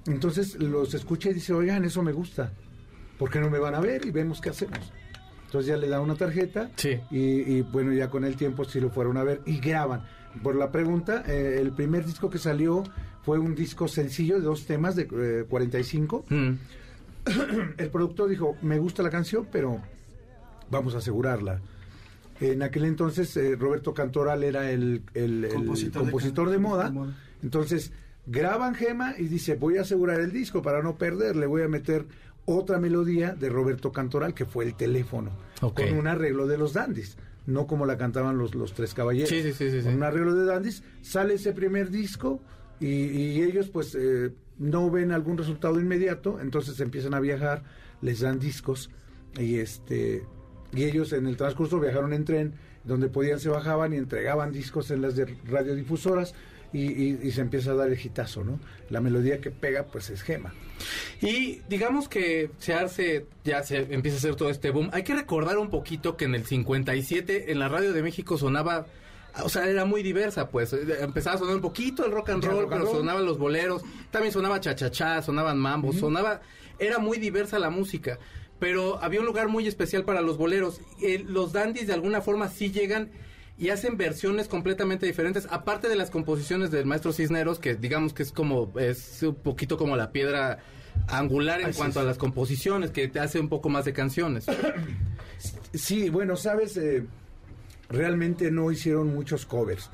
Entonces 0.06 0.54
los 0.60 0.94
escucha 0.94 1.30
y 1.30 1.34
dice, 1.34 1.52
oigan, 1.52 1.84
eso 1.84 2.02
me 2.02 2.12
gusta. 2.12 2.52
¿Por 3.18 3.30
qué 3.30 3.40
no 3.40 3.50
me 3.50 3.58
van 3.58 3.74
a 3.74 3.80
ver? 3.80 4.06
Y 4.06 4.10
vemos 4.12 4.40
qué 4.40 4.50
hacemos. 4.50 4.78
Entonces 5.46 5.68
ya 5.68 5.76
le 5.76 5.88
da 5.88 6.00
una 6.00 6.14
tarjeta 6.16 6.70
Sí. 6.76 7.00
y, 7.10 7.18
y, 7.18 7.62
bueno, 7.62 7.92
ya 7.92 8.08
con 8.10 8.24
el 8.24 8.36
tiempo 8.36 8.64
sí 8.64 8.78
lo 8.80 8.90
fueron 8.90 9.16
a 9.16 9.24
ver 9.24 9.40
y 9.46 9.58
graban. 9.58 10.04
Por 10.42 10.54
la 10.54 10.70
pregunta, 10.70 11.24
eh, 11.26 11.58
el 11.60 11.72
primer 11.72 12.04
disco 12.04 12.28
que 12.30 12.38
salió 12.38 12.84
fue 13.22 13.38
un 13.38 13.54
disco 13.54 13.88
sencillo 13.88 14.36
de 14.36 14.42
dos 14.42 14.66
temas 14.66 14.94
de 14.94 15.08
eh, 15.10 15.44
45. 15.48 16.26
Mm. 16.28 16.50
El 17.78 17.90
productor 17.90 18.28
dijo, 18.28 18.56
me 18.62 18.78
gusta 18.78 19.02
la 19.02 19.10
canción, 19.10 19.48
pero 19.50 19.80
vamos 20.70 20.94
a 20.94 20.98
asegurarla. 20.98 21.60
En 22.40 22.62
aquel 22.62 22.84
entonces 22.84 23.36
eh, 23.36 23.56
Roberto 23.56 23.94
Cantoral 23.94 24.42
era 24.44 24.70
el, 24.70 25.02
el- 25.14 25.44
el 25.46 25.54
Compositor 25.54 26.02
compositor, 26.02 26.50
de 26.50 26.58
moda. 26.58 26.84
de 26.84 26.90
moda. 26.90 27.16
Entonces 27.42 27.92
graban 28.26 28.74
Gema 28.74 29.14
y 29.18 29.24
dice, 29.28 29.54
voy 29.56 29.78
a 29.78 29.82
asegurar 29.82 30.20
el 30.20 30.32
disco 30.32 30.60
para 30.62 30.82
no 30.82 30.96
perder, 30.96 31.36
le 31.36 31.46
voy 31.46 31.62
a 31.62 31.68
meter 31.68 32.06
otra 32.44 32.78
melodía 32.78 33.34
de 33.34 33.48
Roberto 33.48 33.90
Cantoral, 33.92 34.34
que 34.34 34.44
fue 34.46 34.64
el 34.64 34.74
teléfono, 34.74 35.30
Ok. 35.62 35.80
con 35.80 35.98
un 35.98 36.06
arreglo 36.06 36.46
de 36.46 36.58
los 36.58 36.72
dandies, 36.74 37.16
no 37.46 37.66
como 37.66 37.86
la 37.86 37.96
cantaban 37.98 38.36
los, 38.38 38.54
los 38.54 38.72
tres 38.74 38.94
caballeros. 38.94 39.28
Sí, 39.30 39.42
sí, 39.42 39.52
sí, 39.52 39.70
sí, 39.70 39.80
Con 39.82 39.92
sí. 39.92 39.96
un 39.96 40.02
arreglo 40.02 40.34
de 40.34 40.44
dandies, 40.44 40.82
sale 41.02 41.34
ese 41.34 41.52
primer 41.52 41.90
disco 41.90 42.40
y, 42.80 42.86
y 42.86 43.42
ellos 43.42 43.68
pues 43.68 43.96
eh, 43.98 44.30
no 44.58 44.90
ven 44.90 45.10
algún 45.12 45.38
resultado 45.38 45.80
inmediato, 45.80 46.38
entonces 46.40 46.78
empiezan 46.80 47.14
a 47.14 47.20
viajar, 47.20 47.62
les 48.02 48.20
dan 48.20 48.38
discos 48.38 48.90
y 49.38 49.56
este 49.56 50.24
y 50.76 50.84
ellos 50.84 51.12
en 51.12 51.26
el 51.26 51.36
transcurso 51.36 51.80
viajaron 51.80 52.12
en 52.12 52.24
tren, 52.24 52.54
donde 52.84 53.08
podían 53.08 53.40
se 53.40 53.48
bajaban 53.48 53.92
y 53.92 53.96
entregaban 53.96 54.52
discos 54.52 54.90
en 54.90 55.02
las 55.02 55.16
de 55.16 55.36
radiodifusoras 55.46 56.34
y, 56.72 56.84
y- 56.92 57.18
y 57.22 57.30
se 57.32 57.40
empieza 57.40 57.70
a 57.72 57.74
dar 57.74 57.88
el 57.88 57.98
hitazo, 57.98 58.44
¿no? 58.44 58.60
La 58.90 59.00
melodía 59.00 59.40
que 59.40 59.50
pega 59.50 59.84
pues 59.84 60.10
es 60.10 60.22
Gema. 60.22 60.52
Y 61.20 61.62
digamos 61.68 62.08
que 62.08 62.50
se 62.58 62.74
hace, 62.74 63.26
ya 63.44 63.62
se 63.62 63.78
empieza 63.94 64.16
a 64.16 64.18
hacer 64.18 64.36
todo 64.36 64.50
este 64.50 64.70
boom. 64.70 64.90
Hay 64.92 65.02
que 65.02 65.14
recordar 65.14 65.58
un 65.58 65.70
poquito 65.70 66.16
que 66.16 66.26
en 66.26 66.34
el 66.34 66.44
57 66.44 67.50
en 67.50 67.58
la 67.58 67.68
radio 67.68 67.92
de 67.92 68.02
México 68.02 68.36
sonaba 68.38 68.86
o 69.44 69.50
sea, 69.50 69.68
era 69.68 69.84
muy 69.84 70.02
diversa, 70.02 70.48
pues. 70.48 70.72
Empezaba 70.72 71.36
a 71.36 71.38
sonar 71.38 71.56
un 71.56 71.60
poquito 71.60 72.06
el 72.06 72.10
rock 72.10 72.30
and 72.30 72.42
roll, 72.42 72.62
rock 72.62 72.72
and 72.72 72.80
pero 72.80 72.84
roll. 72.86 73.00
sonaban 73.00 73.24
los 73.26 73.36
boleros, 73.38 73.82
también 74.10 74.32
sonaba 74.32 74.60
cha-cha-cha, 74.60 75.20
sonaban 75.20 75.58
mambos, 75.58 75.96
sonaba... 75.96 76.40
Era 76.78 76.98
muy 76.98 77.18
diversa 77.18 77.58
la 77.58 77.68
música, 77.68 78.18
pero 78.58 79.02
había 79.02 79.20
un 79.20 79.26
lugar 79.26 79.48
muy 79.48 79.66
especial 79.66 80.04
para 80.04 80.20
los 80.22 80.36
boleros. 80.38 80.80
Eh, 81.02 81.24
los 81.26 81.52
dandies 81.52 81.86
de 81.86 81.94
alguna 81.94 82.20
forma 82.20 82.48
sí 82.48 82.70
llegan 82.70 83.10
y 83.58 83.70
hacen 83.70 83.96
versiones 83.96 84.48
completamente 84.48 85.06
diferentes, 85.06 85.46
aparte 85.50 85.88
de 85.88 85.96
las 85.96 86.10
composiciones 86.10 86.70
del 86.70 86.84
maestro 86.86 87.12
Cisneros, 87.12 87.58
que 87.58 87.74
digamos 87.74 88.12
que 88.12 88.22
es 88.22 88.32
como, 88.32 88.72
es 88.78 89.22
un 89.22 89.34
poquito 89.34 89.76
como 89.78 89.96
la 89.96 90.12
piedra 90.12 90.58
angular 91.08 91.60
en 91.60 91.66
Así 91.68 91.78
cuanto 91.78 92.00
es. 92.00 92.04
a 92.04 92.08
las 92.08 92.18
composiciones, 92.18 92.90
que 92.90 93.08
te 93.08 93.18
hace 93.20 93.40
un 93.40 93.48
poco 93.48 93.68
más 93.68 93.84
de 93.84 93.92
canciones. 93.92 94.46
Sí, 95.74 96.10
bueno, 96.10 96.36
sabes, 96.36 96.76
Eh, 96.76 97.04
realmente 97.88 98.50
no 98.50 98.70
hicieron 98.72 99.14
muchos 99.14 99.46
covers. 99.46 99.90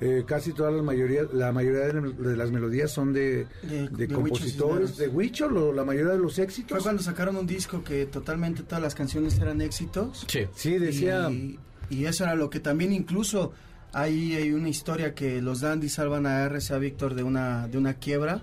Eh, 0.00 0.22
casi 0.26 0.52
toda 0.52 0.70
la 0.70 0.82
mayoría, 0.82 1.22
la 1.32 1.50
mayoría 1.52 1.86
de, 1.92 2.00
de 2.12 2.36
las 2.36 2.50
melodías 2.52 2.92
son 2.92 3.12
de, 3.12 3.46
De- 3.62 3.88
de 3.88 4.06
de 4.06 4.08
compositores, 4.08 4.96
de 4.96 5.08
Huicho, 5.08 5.48
lo- 5.48 5.72
la 5.72 5.84
mayoría 5.84 6.12
de 6.12 6.18
los 6.18 6.38
éxitos. 6.38 6.76
Fue 6.78 6.82
cuando 6.82 7.02
sacaron 7.02 7.36
un 7.36 7.46
disco 7.46 7.82
que 7.82 8.06
totalmente 8.06 8.62
todas 8.62 8.80
las 8.82 8.94
canciones 8.94 9.38
eran 9.40 9.60
éxitos. 9.60 10.24
Sí. 10.28 10.40
Sí, 10.54 10.78
decía... 10.78 11.28
Y, 11.30 11.58
y 11.90 12.04
eso 12.04 12.24
era 12.24 12.34
lo 12.36 12.48
que 12.50 12.60
también 12.60 12.92
incluso 12.92 13.52
ahí 13.92 14.34
hay 14.34 14.52
una 14.52 14.68
historia 14.68 15.14
que 15.14 15.40
los 15.42 15.62
dandies 15.62 15.94
salvan 15.94 16.26
a 16.26 16.44
RCA 16.48 16.78
Víctor 16.78 17.14
de 17.14 17.22
una 17.22 17.66
de 17.66 17.78
una 17.78 17.94
quiebra 17.94 18.42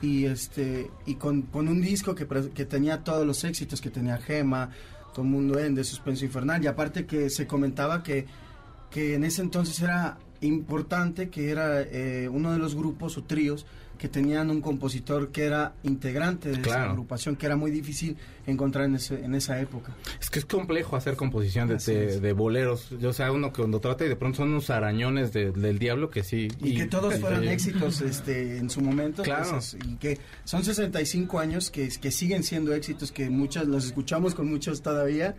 y 0.00 0.26
este 0.26 0.88
y 1.04 1.16
con, 1.16 1.42
con 1.42 1.66
un 1.68 1.82
disco 1.82 2.14
que, 2.14 2.26
que 2.54 2.64
tenía 2.64 3.02
todos 3.02 3.26
los 3.26 3.42
éxitos 3.42 3.80
que 3.80 3.90
tenía 3.90 4.16
Gema, 4.18 4.70
Todo 5.12 5.24
Mundo 5.24 5.58
Ende, 5.58 5.82
Suspenso 5.82 6.24
Infernal 6.24 6.62
y 6.62 6.68
aparte 6.68 7.06
que 7.06 7.28
se 7.28 7.46
comentaba 7.48 8.02
que 8.04 8.26
que 8.90 9.14
en 9.14 9.24
ese 9.24 9.42
entonces 9.42 9.82
era 9.82 10.16
importante 10.40 11.28
que 11.28 11.50
era 11.50 11.80
eh, 11.82 12.28
uno 12.30 12.52
de 12.52 12.58
los 12.58 12.74
grupos 12.74 13.16
o 13.18 13.24
tríos 13.24 13.66
que 13.98 14.08
tenían 14.08 14.50
un 14.50 14.60
compositor 14.60 15.30
que 15.32 15.44
era 15.46 15.72
integrante 15.82 16.48
de 16.50 16.56
esa 16.56 16.62
Claro. 16.64 16.90
agrupación 16.90 17.34
que 17.34 17.46
era 17.46 17.56
muy 17.56 17.70
difícil 17.70 18.14
encontrar 18.46 18.84
en, 18.84 18.96
ese, 18.96 19.24
en 19.24 19.34
esa 19.34 19.58
época. 19.58 19.96
Es 20.20 20.28
que 20.28 20.38
es 20.38 20.44
complejo 20.44 20.96
hacer 20.96 21.16
composición 21.16 21.66
de, 21.66 21.76
de- 21.78 22.20
de 22.20 22.32
boleros. 22.34 22.90
Yo, 23.00 23.08
o 23.08 23.12
sea, 23.14 23.32
uno 23.32 23.54
que 23.54 23.62
cuando 23.62 23.80
trata 23.80 24.04
y 24.04 24.10
de 24.10 24.16
pronto 24.16 24.36
son 24.36 24.50
unos 24.50 24.68
arañones 24.68 25.32
de- 25.32 25.50
del 25.50 25.78
diablo 25.78 26.10
que 26.10 26.22
sí. 26.24 26.48
y, 26.60 26.74
que 26.76 26.84
todos 26.84 27.14
fueran 27.18 27.40
sí. 27.44 27.48
éxitos 27.48 28.02
este 28.02 28.58
en 28.58 28.68
su 28.68 28.82
momento 28.82 29.22
Claro. 29.22 29.48
pues, 29.52 29.72
es- 29.72 29.86
y 29.86 29.96
que 29.96 30.18
son 30.44 30.62
65 30.62 31.38
años 31.38 31.70
que, 31.70 31.88
que 31.88 32.10
siguen 32.10 32.42
siendo 32.42 32.74
éxitos 32.74 33.10
que 33.12 33.30
muchas 33.30 33.66
los 33.66 33.86
escuchamos 33.86 34.34
con 34.34 34.46
muchos 34.46 34.82
todavía 34.82 35.36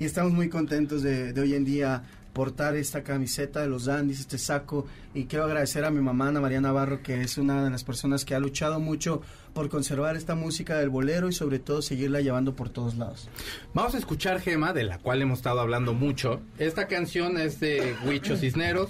y 0.00 0.04
estamos 0.04 0.32
muy 0.32 0.48
contentos 0.48 1.02
de, 1.04 1.32
de 1.32 1.40
hoy 1.40 1.54
en 1.54 1.64
día 1.64 2.02
portar 2.40 2.74
esta 2.74 3.02
camiseta 3.02 3.60
de 3.60 3.68
los 3.68 3.84
Dandies, 3.84 4.20
este 4.20 4.38
saco 4.38 4.86
y 5.12 5.26
quiero 5.26 5.44
agradecer 5.44 5.84
a 5.84 5.90
mi 5.90 6.00
mamá 6.00 6.28
Ana 6.28 6.40
María 6.40 6.58
Navarro 6.58 7.02
que 7.02 7.20
es 7.20 7.36
una 7.36 7.62
de 7.62 7.68
las 7.68 7.84
personas 7.84 8.24
que 8.24 8.34
ha 8.34 8.40
luchado 8.40 8.80
mucho 8.80 9.20
por 9.52 9.68
conservar 9.68 10.16
esta 10.16 10.34
música 10.34 10.78
del 10.78 10.88
bolero 10.88 11.28
y 11.28 11.34
sobre 11.34 11.58
todo 11.58 11.82
seguirla 11.82 12.22
llevando 12.22 12.56
por 12.56 12.70
todos 12.70 12.96
lados. 12.96 13.28
Vamos 13.74 13.94
a 13.94 13.98
escuchar 13.98 14.40
Gema, 14.40 14.72
de 14.72 14.84
la 14.84 14.96
cual 14.96 15.20
hemos 15.20 15.40
estado 15.40 15.60
hablando 15.60 15.92
mucho. 15.92 16.40
Esta 16.56 16.88
canción 16.88 17.36
es 17.36 17.60
de 17.60 17.94
Huicho 18.06 18.38
Cisneros. 18.38 18.88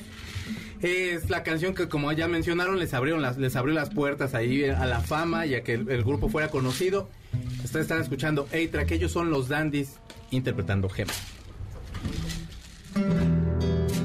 Es 0.81 1.29
la 1.29 1.43
canción 1.43 1.75
que, 1.75 1.89
como 1.89 2.13
ya 2.13 2.29
mencionaron, 2.29 2.79
les 2.79 2.95
abrieron 2.95 3.21
las, 3.21 3.37
les 3.37 3.57
abrió 3.57 3.75
las 3.75 3.91
puertas 3.91 4.35
ahí 4.35 4.65
a 4.65 4.87
la 4.87 5.01
fama 5.01 5.45
y 5.47 5.57
a 5.57 5.65
que 5.65 5.75
el, 5.75 5.91
el 5.91 6.05
grupo 6.05 6.29
fuera 6.29 6.51
conocido. 6.51 7.09
Ustedes 7.65 7.87
están 7.87 8.01
escuchando 8.01 8.47
A-Track, 8.53 8.93
ellos 8.93 9.11
son 9.11 9.29
los 9.31 9.49
Dandies 9.49 9.99
interpretando 10.31 10.89
Gema. 10.89 11.13
Thank 12.93 13.95
you. 13.95 14.00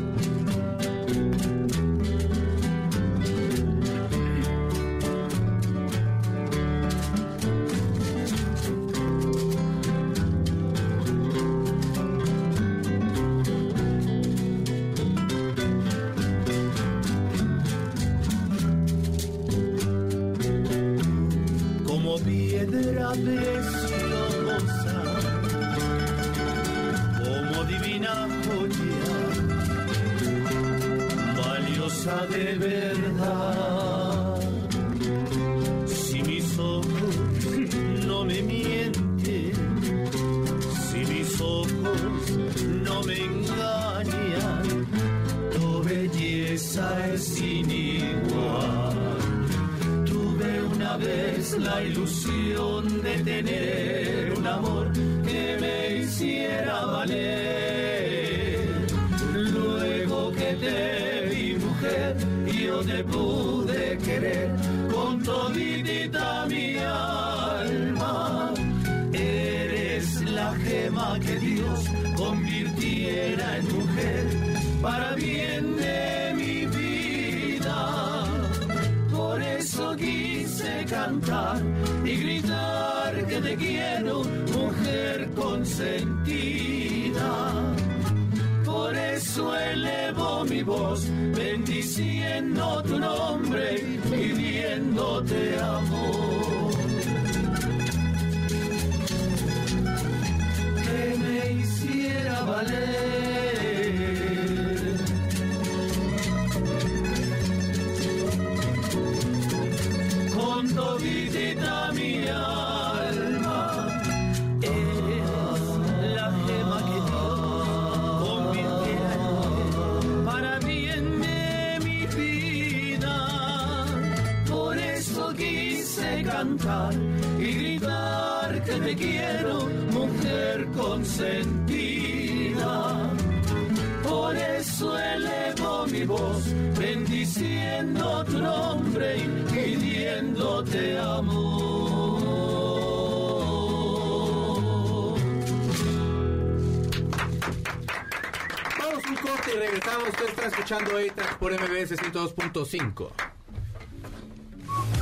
Escuchando 150.76 150.98
A-Track 150.98 151.38
por 151.38 151.52
MBS 151.54 151.96
102.5. 151.96 153.10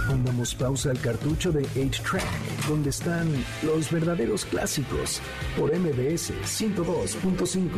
Pongamos 0.08 0.54
pausa 0.56 0.92
al 0.92 1.00
cartucho 1.00 1.52
de 1.52 1.64
8-Track, 1.64 2.68
donde 2.68 2.90
están 2.90 3.32
los 3.64 3.92
verdaderos 3.92 4.46
clásicos 4.46 5.22
por 5.58 5.72
MBS 5.76 6.34
102.5. 6.44 7.70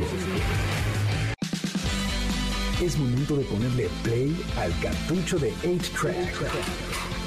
Es 2.81 2.97
momento 2.97 3.38
de 3.38 3.45
ponerle 3.45 3.89
play 4.03 4.36
al 4.58 4.77
cartucho 4.79 5.38
de 5.38 5.53
8-Track. 5.63 6.85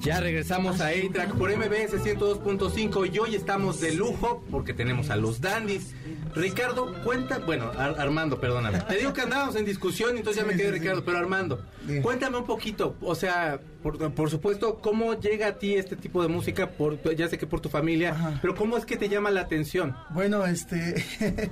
Ya 0.00 0.18
regresamos 0.20 0.80
a 0.80 0.88
A-Track 0.88 1.34
por 1.34 1.54
MBS 1.54 1.92
102.5 2.02 3.12
y 3.14 3.18
hoy 3.18 3.34
estamos 3.34 3.80
de 3.80 3.92
lujo 3.94 4.42
porque 4.50 4.72
tenemos 4.72 5.10
a 5.10 5.16
los 5.16 5.40
dandies. 5.42 5.94
Ricardo, 6.34 6.94
cuenta, 7.04 7.38
bueno, 7.38 7.70
Ar- 7.76 8.00
Armando, 8.00 8.40
perdóname. 8.40 8.80
Te 8.80 8.96
digo 8.96 9.12
que 9.12 9.20
andábamos 9.20 9.56
en 9.56 9.64
discusión 9.66 10.16
entonces 10.16 10.42
ya 10.42 10.48
me 10.48 10.56
quedé 10.56 10.70
Ricardo, 10.70 11.04
pero 11.04 11.18
Armando, 11.18 11.62
cuéntame 12.02 12.38
un 12.38 12.46
poquito, 12.46 12.96
o 13.02 13.14
sea, 13.14 13.60
por, 13.82 14.12
por 14.14 14.30
supuesto, 14.30 14.78
¿cómo 14.80 15.18
llega 15.20 15.48
a 15.48 15.58
ti 15.58 15.74
este 15.74 15.96
tipo 15.96 16.22
de 16.22 16.28
música? 16.28 16.70
Por, 16.70 16.98
ya 17.14 17.28
sé 17.28 17.36
que 17.36 17.46
por 17.46 17.60
tu 17.60 17.68
familia, 17.68 18.12
Ajá. 18.12 18.38
pero 18.40 18.54
¿cómo 18.54 18.76
es 18.78 18.86
que 18.86 18.96
te 18.96 19.08
llama 19.08 19.30
la 19.30 19.42
atención? 19.42 19.94
Bueno, 20.10 20.46
este. 20.46 21.04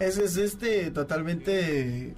eso 0.00 0.22
es 0.22 0.36
este 0.36 0.90
totalmente. 0.90 2.14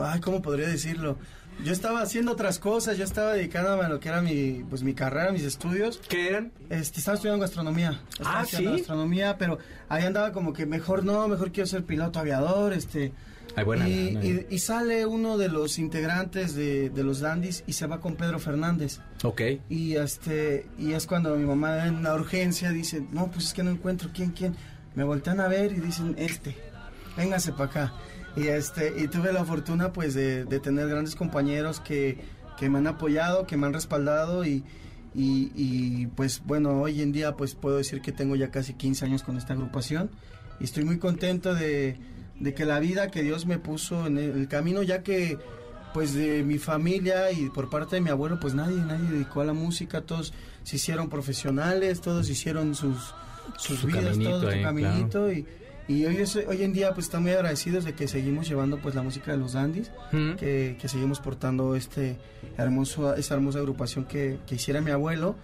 Ay, 0.00 0.20
¿cómo 0.20 0.40
podría 0.42 0.68
decirlo? 0.68 1.18
Yo 1.64 1.72
estaba 1.72 2.00
haciendo 2.02 2.32
otras 2.32 2.58
cosas, 2.60 2.96
yo 2.98 3.04
estaba 3.04 3.32
dedicándome 3.32 3.84
a 3.84 3.88
lo 3.88 3.98
que 3.98 4.08
era 4.08 4.22
mi, 4.22 4.64
pues, 4.70 4.82
mi 4.84 4.94
carrera, 4.94 5.32
mis 5.32 5.42
estudios. 5.42 6.00
¿Qué 6.08 6.28
eran? 6.28 6.52
Este, 6.70 7.00
estaba 7.00 7.16
estudiando 7.16 7.40
gastronomía. 7.42 8.00
Estaba 8.10 8.40
Ah, 8.40 8.42
estudiando 8.44 8.70
¿sí? 8.74 8.78
gastronomía, 8.82 9.36
pero 9.38 9.58
ahí 9.88 10.04
andaba 10.04 10.30
como 10.32 10.52
que 10.52 10.66
mejor 10.66 11.04
no, 11.04 11.26
mejor 11.26 11.50
quiero 11.50 11.66
ser 11.66 11.84
piloto 11.84 12.20
aviador, 12.20 12.72
este. 12.72 13.12
Ay, 13.56 13.64
buena 13.64 13.88
y, 13.88 14.16
eh. 14.22 14.46
y 14.50 14.58
sale 14.60 15.04
uno 15.06 15.36
de 15.36 15.48
los 15.48 15.80
integrantes 15.80 16.54
de, 16.54 16.90
de 16.90 17.02
los 17.02 17.18
Dandies 17.20 17.64
y 17.66 17.72
se 17.72 17.86
va 17.88 17.98
con 17.98 18.14
Pedro 18.14 18.38
Fernández. 18.38 19.00
Ok. 19.24 19.40
Y 19.68 19.96
este 19.96 20.66
y 20.78 20.92
es 20.92 21.06
cuando 21.08 21.34
mi 21.34 21.44
mamá 21.44 21.86
en 21.86 22.04
la 22.04 22.14
urgencia 22.14 22.70
dice, 22.70 23.04
no, 23.10 23.30
pues 23.32 23.46
es 23.46 23.54
que 23.54 23.64
no 23.64 23.70
encuentro 23.72 24.10
quién, 24.14 24.30
quién. 24.30 24.54
Me 24.94 25.02
voltean 25.02 25.40
a 25.40 25.48
ver 25.48 25.72
y 25.72 25.80
dicen, 25.80 26.14
este, 26.18 26.56
véngase 27.16 27.50
para 27.52 27.64
acá. 27.64 27.92
Y 28.36 28.46
este 28.46 28.94
y 28.96 29.08
tuve 29.08 29.32
la 29.32 29.44
fortuna 29.44 29.92
pues 29.92 30.14
de, 30.14 30.44
de 30.44 30.60
tener 30.60 30.88
grandes 30.88 31.16
compañeros 31.16 31.80
que, 31.80 32.18
que 32.56 32.68
me 32.70 32.78
han 32.78 32.86
apoyado, 32.86 33.46
que 33.46 33.56
me 33.56 33.66
han 33.66 33.72
respaldado 33.72 34.44
y, 34.44 34.64
y, 35.14 35.50
y, 35.54 36.06
pues 36.08 36.42
bueno, 36.44 36.82
hoy 36.82 37.02
en 37.02 37.12
día 37.12 37.36
pues 37.36 37.54
puedo 37.54 37.78
decir 37.78 38.00
que 38.00 38.12
tengo 38.12 38.36
ya 38.36 38.50
casi 38.50 38.74
15 38.74 39.06
años 39.06 39.22
con 39.22 39.36
esta 39.36 39.54
agrupación. 39.54 40.10
Y 40.60 40.64
estoy 40.64 40.84
muy 40.84 40.98
contento 40.98 41.54
de, 41.54 41.96
de 42.38 42.54
que 42.54 42.64
la 42.64 42.78
vida 42.78 43.10
que 43.10 43.22
Dios 43.22 43.46
me 43.46 43.58
puso 43.58 44.06
en 44.06 44.18
el, 44.18 44.30
el 44.32 44.48
camino, 44.48 44.82
ya 44.82 45.02
que 45.02 45.38
pues 45.94 46.14
de 46.14 46.42
mi 46.44 46.58
familia 46.58 47.32
y 47.32 47.48
por 47.48 47.70
parte 47.70 47.96
de 47.96 48.02
mi 48.02 48.10
abuelo, 48.10 48.38
pues 48.38 48.54
nadie, 48.54 48.76
nadie 48.76 49.10
dedicó 49.10 49.40
a 49.40 49.44
la 49.44 49.54
música, 49.54 50.02
todos 50.02 50.32
se 50.62 50.76
hicieron 50.76 51.08
profesionales, 51.08 52.00
todos 52.00 52.28
hicieron 52.28 52.74
sus, 52.74 53.14
sus 53.56 53.80
Su 53.80 53.86
vidas, 53.86 54.18
todo 54.18 54.52
su 54.52 54.62
caminito 54.62 55.32
y, 55.32 55.46
y 55.88 56.04
hoy, 56.04 56.16
es- 56.18 56.36
hoy 56.36 56.62
en 56.62 56.72
día 56.72 56.92
pues 56.94 57.06
están 57.06 57.22
muy 57.22 57.32
agradecidos 57.32 57.84
de 57.84 57.94
que 57.94 58.06
seguimos 58.08 58.46
llevando 58.48 58.78
pues 58.78 58.94
la 58.94 59.02
música 59.02 59.32
de 59.32 59.38
los 59.38 59.54
dandies, 59.54 59.90
Mm. 60.12 60.34
que, 60.34 60.76
que 60.80 60.88
seguimos 60.88 61.18
portando 61.20 61.74
este 61.74 62.16
hermoso, 62.56 63.14
esa 63.16 63.34
hermosa 63.34 63.58
agrupación 63.58 64.04
que, 64.04 64.38
que 64.46 64.54
hiciera 64.56 64.80
mi 64.80 64.90
abuelo 64.90 65.34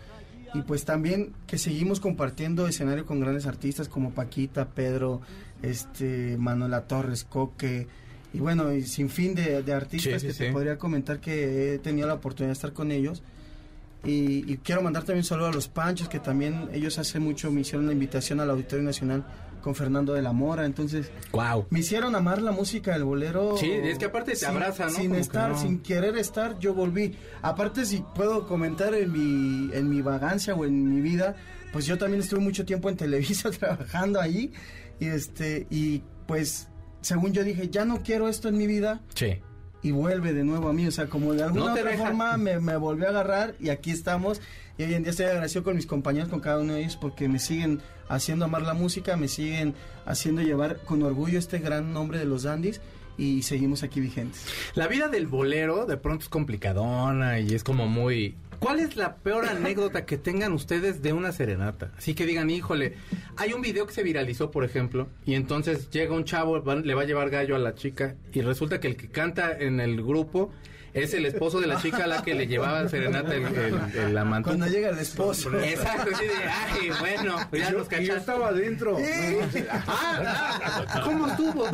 y 0.54 0.62
pues 0.62 0.84
también 0.84 1.32
que 1.46 1.58
seguimos 1.58 1.98
compartiendo 1.98 2.68
escenario 2.68 3.04
con 3.06 3.18
grandes 3.20 3.46
artistas 3.46 3.88
como 3.88 4.10
Paquita, 4.12 4.68
Pedro, 4.68 5.20
este 5.62 6.36
Manuela 6.38 6.82
Torres, 6.82 7.24
Coque 7.24 7.86
y 8.32 8.38
bueno, 8.38 8.72
y 8.72 8.82
sin 8.82 9.08
fin 9.08 9.34
de, 9.34 9.62
de 9.62 9.72
artistas 9.72 10.20
Sí, 10.20 10.20
sí, 10.20 10.26
que 10.26 10.38
te 10.38 10.46
sí. 10.48 10.52
podría 10.52 10.76
comentar 10.76 11.20
que 11.20 11.74
he 11.74 11.78
tenido 11.78 12.06
la 12.06 12.14
oportunidad 12.14 12.48
de 12.50 12.52
estar 12.54 12.72
con 12.72 12.90
ellos. 12.92 13.22
Y, 14.04 14.52
y 14.52 14.58
quiero 14.58 14.82
mandar 14.82 15.04
también 15.04 15.20
un 15.20 15.24
saludo 15.24 15.46
a 15.46 15.52
los 15.52 15.68
Panchos, 15.68 16.08
que 16.10 16.18
también 16.20 16.68
ellos 16.74 16.98
hace 16.98 17.20
mucho 17.20 17.50
me 17.50 17.62
hicieron 17.62 17.86
la 17.86 17.92
invitación 17.92 18.38
al 18.40 18.50
Auditorio 18.50 18.84
Nacional 18.84 19.24
con 19.64 19.74
Fernando 19.74 20.12
de 20.12 20.20
la 20.22 20.32
Mora. 20.32 20.66
Entonces, 20.66 21.10
Wow. 21.32 21.66
me 21.70 21.80
hicieron 21.80 22.14
amar 22.14 22.42
la 22.42 22.52
música 22.52 22.92
del 22.92 23.04
bolero. 23.04 23.56
Sí, 23.56 23.70
es 23.72 23.96
que 23.98 24.04
aparte 24.04 24.32
te 24.32 24.36
sin- 24.36 24.48
abraza, 24.50 24.84
¿no? 24.84 24.90
Sin 24.90 25.08
Como 25.08 25.20
estar, 25.20 25.50
no. 25.52 25.58
sin 25.58 25.78
querer 25.80 26.16
estar, 26.18 26.58
yo 26.58 26.74
volví. 26.74 27.16
Aparte, 27.40 27.86
si 27.86 28.04
puedo 28.14 28.46
comentar 28.46 28.94
en 28.94 29.10
mi, 29.10 29.74
en 29.74 29.88
mi 29.88 30.02
vagancia 30.02 30.54
o 30.54 30.64
en 30.66 30.94
mi 30.94 31.00
vida, 31.00 31.34
pues 31.72 31.86
yo 31.86 31.96
también 31.98 32.22
estuve 32.22 32.40
mucho 32.40 32.64
tiempo 32.66 32.90
en 32.90 32.96
Televisa 32.96 33.50
trabajando 33.58 34.20
ahí. 34.20 34.52
Y 35.00 35.06
este, 35.06 35.66
y 35.70 36.02
pues, 36.28 36.68
según 37.00 37.32
yo 37.32 37.42
dije, 37.42 37.68
ya 37.70 37.84
no 37.86 38.02
quiero 38.02 38.28
esto 38.28 38.48
en 38.48 38.58
mi 38.58 38.66
vida. 38.66 39.00
Sí. 39.14 39.38
Y 39.84 39.92
vuelve 39.92 40.32
de 40.32 40.42
nuevo 40.42 40.68
a 40.68 40.72
mí, 40.72 40.86
o 40.86 40.90
sea, 40.90 41.06
como 41.06 41.32
de 41.34 41.42
alguna 41.44 41.66
No 41.66 41.72
otra 41.72 41.84
deja. 41.90 42.04
forma 42.06 42.36
me, 42.38 42.58
me 42.58 42.76
volvió 42.76 43.06
a 43.06 43.10
agarrar 43.10 43.54
y 43.60 43.68
aquí 43.68 43.92
estamos. 43.92 44.40
Y 44.78 44.82
hoy 44.82 44.94
en 44.94 45.02
día 45.04 45.10
estoy 45.10 45.26
agradecido 45.26 45.62
con 45.62 45.76
mis 45.76 45.86
compañeros, 45.86 46.28
con 46.30 46.40
cada 46.40 46.58
uno 46.58 46.72
de 46.72 46.80
ellos, 46.80 46.96
porque 46.96 47.28
me 47.28 47.38
siguen 47.38 47.80
haciendo 48.08 48.46
amar 48.46 48.62
la 48.62 48.74
música, 48.74 49.16
me 49.16 49.28
siguen 49.28 49.74
haciendo 50.06 50.42
llevar 50.42 50.78
con 50.80 51.02
orgullo 51.04 51.38
este 51.38 51.58
gran 51.60 51.92
nombre 51.92 52.18
de 52.18 52.24
los 52.24 52.42
dandies 52.42 52.80
y 53.16 53.42
seguimos 53.42 53.82
aquí 53.82 54.00
vigentes. 54.00 54.46
La 54.74 54.88
vida 54.88 55.08
del 55.08 55.26
bolero 55.26 55.86
de 55.86 55.96
pronto 55.96 56.24
es 56.24 56.28
complicadona 56.28 57.40
y 57.40 57.54
es 57.54 57.64
como 57.64 57.86
muy... 57.86 58.36
¿Cuál 58.58 58.80
es 58.80 58.96
la 58.96 59.16
peor 59.16 59.44
anécdota 59.44 60.06
que 60.06 60.16
tengan 60.16 60.52
ustedes 60.52 61.02
de 61.02 61.12
una 61.12 61.32
serenata? 61.32 61.92
Así 61.98 62.14
que 62.14 62.24
digan, 62.24 62.48
híjole, 62.48 62.94
hay 63.36 63.52
un 63.52 63.60
video 63.60 63.86
que 63.86 63.92
se 63.92 64.02
viralizó, 64.02 64.50
por 64.50 64.64
ejemplo, 64.64 65.08
y 65.26 65.34
entonces 65.34 65.90
llega 65.90 66.14
un 66.14 66.24
chavo, 66.24 66.58
le 66.58 66.94
va 66.94 67.02
a 67.02 67.04
llevar 67.04 67.28
gallo 67.28 67.56
a 67.56 67.58
la 67.58 67.74
chica 67.74 68.14
y 68.32 68.40
resulta 68.40 68.80
que 68.80 68.88
el 68.88 68.96
que 68.96 69.08
canta 69.08 69.52
en 69.58 69.80
el 69.80 70.02
grupo 70.02 70.50
es 70.94 71.12
el 71.12 71.26
esposo 71.26 71.60
de 71.60 71.66
la 71.66 71.80
chica 71.82 72.04
a 72.04 72.06
la 72.06 72.22
que 72.22 72.34
le 72.34 72.46
llevaba 72.46 72.88
serenata 72.88 73.34
el, 73.34 73.44
el, 73.44 73.96
el 73.98 74.16
amante. 74.18 74.48
Cuando 74.48 74.66
llega 74.66 74.88
el 74.90 74.98
esposo. 74.98 75.52
Exacto, 75.60 76.10
así 76.14 76.24
de, 76.24 76.32
ay, 76.48 76.90
bueno, 77.00 77.36
pues 77.50 77.62
ya 77.62 77.70
yo, 77.72 77.78
nos 77.78 77.88
yo 77.88 77.90
cachaste. 77.90 78.16
estaba 78.16 78.48
adentro. 78.48 78.96
Ah, 79.70 80.60
ah, 80.88 81.00
¿cómo 81.04 81.26
estuvo? 81.26 81.66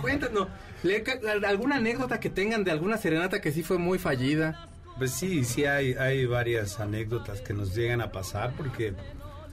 Cuéntanos. 0.00 0.48
¿le 0.82 1.02
ca- 1.02 1.18
¿Alguna 1.46 1.76
anécdota 1.76 2.20
que 2.20 2.30
tengan 2.30 2.64
de 2.64 2.70
alguna 2.70 2.96
serenata 2.98 3.40
que 3.40 3.52
sí 3.52 3.62
fue 3.62 3.78
muy 3.78 3.98
fallida? 3.98 4.68
Pues 4.96 5.12
sí, 5.12 5.44
sí 5.44 5.64
hay, 5.64 5.94
hay 5.94 6.26
varias 6.26 6.80
anécdotas 6.80 7.40
que 7.40 7.52
nos 7.54 7.74
llegan 7.74 8.00
a 8.00 8.10
pasar 8.10 8.52
porque 8.56 8.94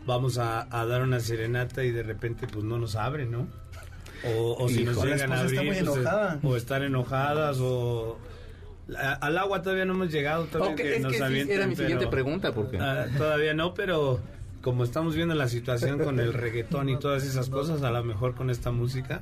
vamos 0.05 0.38
a, 0.38 0.67
a 0.69 0.86
dar 0.86 1.01
una 1.01 1.19
serenata 1.19 1.84
y 1.84 1.91
de 1.91 2.03
repente 2.03 2.47
pues 2.47 2.63
no 2.63 2.77
nos 2.79 2.95
abren, 2.95 3.31
¿no? 3.31 3.47
O, 4.23 4.55
o 4.63 4.69
si 4.69 4.84
nos 4.84 4.95
Hijo, 4.97 5.05
llegan 5.05 5.31
a 5.34 5.41
abrir, 5.41 5.58
muy 5.60 5.67
pues, 5.67 5.79
enojada. 5.79 6.39
o 6.41 6.55
estar 6.55 6.81
enojadas 6.84 7.58
o... 7.60 8.17
a- 8.98 9.13
al 9.13 9.38
agua 9.38 9.62
todavía 9.62 9.86
no 9.86 9.93
hemos 9.93 10.12
llegado, 10.12 10.45
todavía 10.45 10.74
Ok, 10.74 10.78
que 10.82 10.95
es 10.98 11.02
nos 11.02 11.12
que 11.12 11.17
sí, 11.17 11.24
era 11.52 11.67
mi 11.67 11.76
siguiente 11.76 12.06
pero- 12.06 12.12
pregunta, 12.12 12.52
porque... 12.54 12.78
Ah, 12.80 13.08
todavía 13.17 13.54
no, 13.54 13.74
pero 13.74 14.19
como 14.65 14.84
estamos 14.84 15.15
viendo 15.15 15.36
la 15.36 15.47
situación 15.47 15.99
con 15.99 16.19
el 16.19 16.34
reggaetón 16.34 16.89
y 16.89 16.97
todas 16.97 17.23
esas 17.23 17.49
cosas, 17.49 17.84
a 17.84 17.91
lo 17.91 18.04
mejor 18.04 18.34
con 18.34 18.49
esta 18.49 18.71
música 18.71 19.21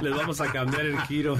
les 0.00 0.14
vamos 0.14 0.40
a 0.40 0.52
cambiar 0.52 0.86
el 0.86 0.96
giro. 1.02 1.36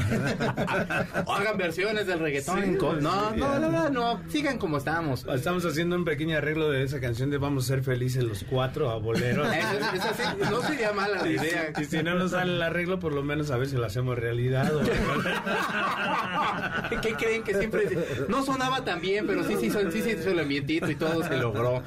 O 1.26 1.32
hagan 1.32 1.56
versiones 1.56 2.08
del 2.08 2.18
reggaetón. 2.18 2.58
en 2.64 2.76
co- 2.76 2.96
no, 2.96 3.30
no, 3.36 3.60
no, 3.60 3.70
no, 3.70 3.88
no, 3.90 4.20
sigan 4.28 4.58
como 4.58 4.78
estamos. 4.78 5.24
Estamos 5.32 5.64
haciendo 5.64 5.94
un 5.94 6.04
pequeño 6.04 6.36
arreglo 6.36 6.68
de 6.70 6.82
esa 6.82 6.98
canción 7.00 7.30
de 7.30 7.38
Vamos 7.38 7.66
a 7.66 7.68
ser 7.68 7.84
felices 7.84 8.24
los 8.24 8.44
cuatro 8.50 8.90
a 8.90 8.96
bolero. 8.98 9.44
Eso, 9.58 9.78
eso 9.94 10.08
sí, 10.16 10.22
no 10.50 10.60
sería 10.62 10.92
mala 10.92 11.22
la 11.22 11.28
idea. 11.28 11.72
y 11.80 11.84
si 11.84 12.02
no 12.02 12.16
nos 12.16 12.32
sale 12.32 12.52
el 12.56 12.62
arreglo, 12.62 12.98
por 12.98 13.12
lo 13.12 13.22
menos 13.22 13.52
a 13.52 13.56
ver 13.58 13.68
si 13.68 13.76
lo 13.76 13.86
hacemos 13.86 14.18
realidad. 14.18 14.74
o- 14.74 14.82
¿Qué 17.00 17.12
creen 17.14 17.44
que 17.44 17.54
siempre 17.54 17.84
no 18.28 18.42
sonaba 18.44 18.84
tan 18.84 19.00
bien, 19.00 19.24
pero 19.28 19.44
sí, 19.44 19.54
sí, 19.60 19.70
sí, 19.70 19.78
sí, 19.92 20.02
sí 20.02 20.10
el 20.28 20.40
ambientito 20.40 20.90
y 20.90 20.96
todo 20.96 21.22
se 21.22 21.36
logró? 21.36 21.84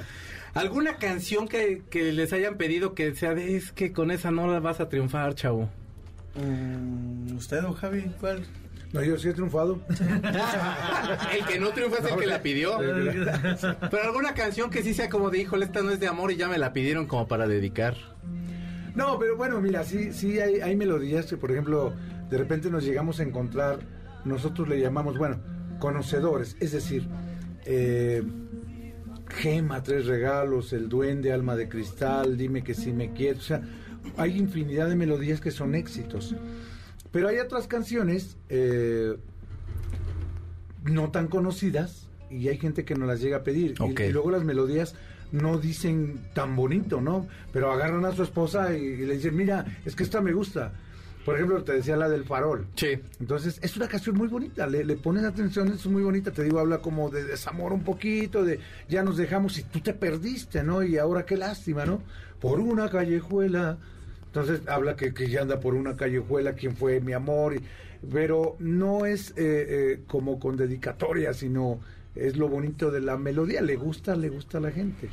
¿Alguna 0.54 0.98
canción 0.98 1.48
que, 1.48 1.84
que 1.90 2.12
les 2.12 2.34
hayan 2.34 2.58
pedido 2.58 2.94
que 2.94 3.16
sea 3.16 3.34
de 3.34 3.56
es 3.56 3.72
que 3.72 3.94
con 3.94 4.12
esa 4.12 4.32
no 4.32 4.52
la 4.52 4.60
vas 4.60 4.80
a 4.80 4.90
triunfar, 4.90 5.34
chavo? 5.36 5.70
Mm, 6.36 7.36
¿Usted 7.36 7.64
o 7.64 7.74
Javi? 7.74 8.12
¿Cuál? 8.20 8.46
No, 8.94 9.02
yo 9.02 9.18
sí 9.18 9.30
he 9.30 9.34
triunfado. 9.34 9.80
El 11.34 11.46
que 11.46 11.60
no 11.60 11.70
triunfa 11.70 12.00
es 12.00 12.12
el 12.12 12.20
que 12.20 12.28
la 12.28 12.42
pidió. 12.42 12.78
Pero 13.92 14.04
alguna 14.04 14.34
canción 14.34 14.70
que 14.70 14.84
sí 14.84 14.94
sea 14.94 15.10
como 15.10 15.30
de, 15.30 15.40
híjole, 15.40 15.66
esta 15.66 15.82
no 15.82 15.92
es 15.92 16.00
de 16.00 16.08
amor 16.08 16.32
y 16.32 16.36
ya 16.36 16.50
me 16.50 16.58
la 16.58 16.74
pidieron 16.74 17.08
como 17.08 17.28
para 17.28 17.48
dedicar. 17.48 17.96
No, 18.94 19.18
pero 19.18 19.38
bueno, 19.38 19.62
mira, 19.62 19.86
sí, 19.86 20.12
sí 20.12 20.42
hay, 20.42 20.60
hay 20.60 20.76
melodías 20.76 21.26
que, 21.26 21.38
por 21.38 21.50
ejemplo, 21.50 21.94
de 22.30 22.38
repente 22.38 22.70
nos 22.70 22.84
llegamos 22.84 23.22
a 23.22 23.24
encontrar, 23.24 23.80
nosotros 24.26 24.68
le 24.68 24.82
llamamos, 24.82 25.18
bueno, 25.18 25.40
conocedores, 25.80 26.58
es 26.60 26.74
decir, 26.74 27.08
eh, 27.64 28.22
Gema, 29.32 29.84
Tres 29.84 30.06
Regalos, 30.06 30.74
El 30.74 30.90
Duende, 30.90 31.32
Alma 31.32 31.56
de 31.56 31.68
Cristal, 31.70 32.38
Dime 32.38 32.64
que 32.64 32.74
si 32.74 32.92
me 32.92 33.14
quieres, 33.14 33.40
o 33.40 33.46
sea, 33.46 33.62
hay 34.18 34.38
infinidad 34.38 34.90
de 34.90 34.96
melodías 34.96 35.42
que 35.42 35.52
son 35.52 35.76
éxitos. 35.76 36.36
Pero 37.12 37.28
hay 37.28 37.40
otras 37.40 37.68
canciones 37.68 38.38
eh, 38.50 39.18
no 40.84 41.12
tan 41.12 41.28
conocidas 41.28 42.08
y 42.30 42.48
hay 42.48 42.58
gente 42.58 42.86
que 42.86 42.96
nos 42.96 43.08
las 43.08 43.22
llega 43.22 43.38
a 43.38 43.44
pedir. 43.44 43.76
Y, 43.80 44.12
luego 44.12 44.32
las 44.32 44.44
melodías 44.44 44.96
no 45.32 45.58
dicen 45.58 46.20
tan 46.34 46.56
bonito, 46.56 47.02
¿no? 47.02 47.28
Pero 47.52 47.72
agarran 47.72 48.06
a 48.06 48.14
su 48.14 48.24
esposa 48.24 48.76
y, 48.76 48.82
y 48.82 49.06
le 49.06 49.16
dicen, 49.16 49.36
mira, 49.36 49.66
es 49.86 49.96
que 49.96 50.04
esta 50.04 50.22
me 50.22 50.34
gusta. 50.34 50.74
Por 51.26 51.36
ejemplo, 51.36 51.64
te 51.64 51.74
decía 51.74 51.96
la 51.98 52.10
del 52.10 52.24
farol. 52.26 52.66
Sí. 52.76 53.00
Entonces, 53.20 53.60
es 53.62 53.78
una 53.78 53.88
canción 53.88 54.16
muy 54.18 54.28
bonita, 54.28 54.66
le, 54.68 54.84
le 54.84 54.96
pones 54.96 55.24
atención, 55.24 55.68
es 55.70 55.86
muy 55.86 56.02
bonita, 56.04 56.32
te 56.32 56.44
digo, 56.44 56.60
habla 56.60 56.80
como 56.80 57.10
de 57.10 57.24
desamor 57.24 57.74
un 57.74 57.84
poquito, 57.84 58.44
de 58.44 58.60
ya 58.90 59.04
nos 59.04 59.18
dejamos 59.18 59.58
y 59.60 59.64
tú 59.64 59.80
te 59.82 59.94
perdiste, 59.94 60.64
¿no? 60.64 60.82
Y 60.84 60.98
ahora 60.98 61.26
qué 61.26 61.38
lástima, 61.38 61.86
¿no? 61.86 62.02
Por 62.40 62.60
una 62.60 62.90
callejuela. 62.90 63.78
Entonces, 64.26 64.62
habla 64.68 64.96
que, 64.96 65.14
que 65.14 65.30
ya 65.30 65.42
anda 65.42 65.60
por 65.60 65.76
una 65.76 65.96
callejuela, 65.98 66.54
quién 66.54 66.76
fue 66.76 67.02
mi 67.02 67.14
amor, 67.14 67.54
y- 67.56 67.60
pero 68.12 68.56
no 68.60 69.06
es 69.06 69.32
eh, 69.32 69.34
eh, 69.38 70.00
como 70.08 70.40
con 70.40 70.58
dedicatoria, 70.58 71.34
sino 71.34 71.80
es 72.16 72.36
lo 72.36 72.48
bonito 72.50 72.90
de 72.92 73.00
la 73.00 73.16
melodía, 73.18 73.62
le 73.62 73.76
gusta, 73.76 74.16
le 74.16 74.30
gusta 74.30 74.58
a 74.58 74.62
la 74.62 74.72
gente. 74.72 75.10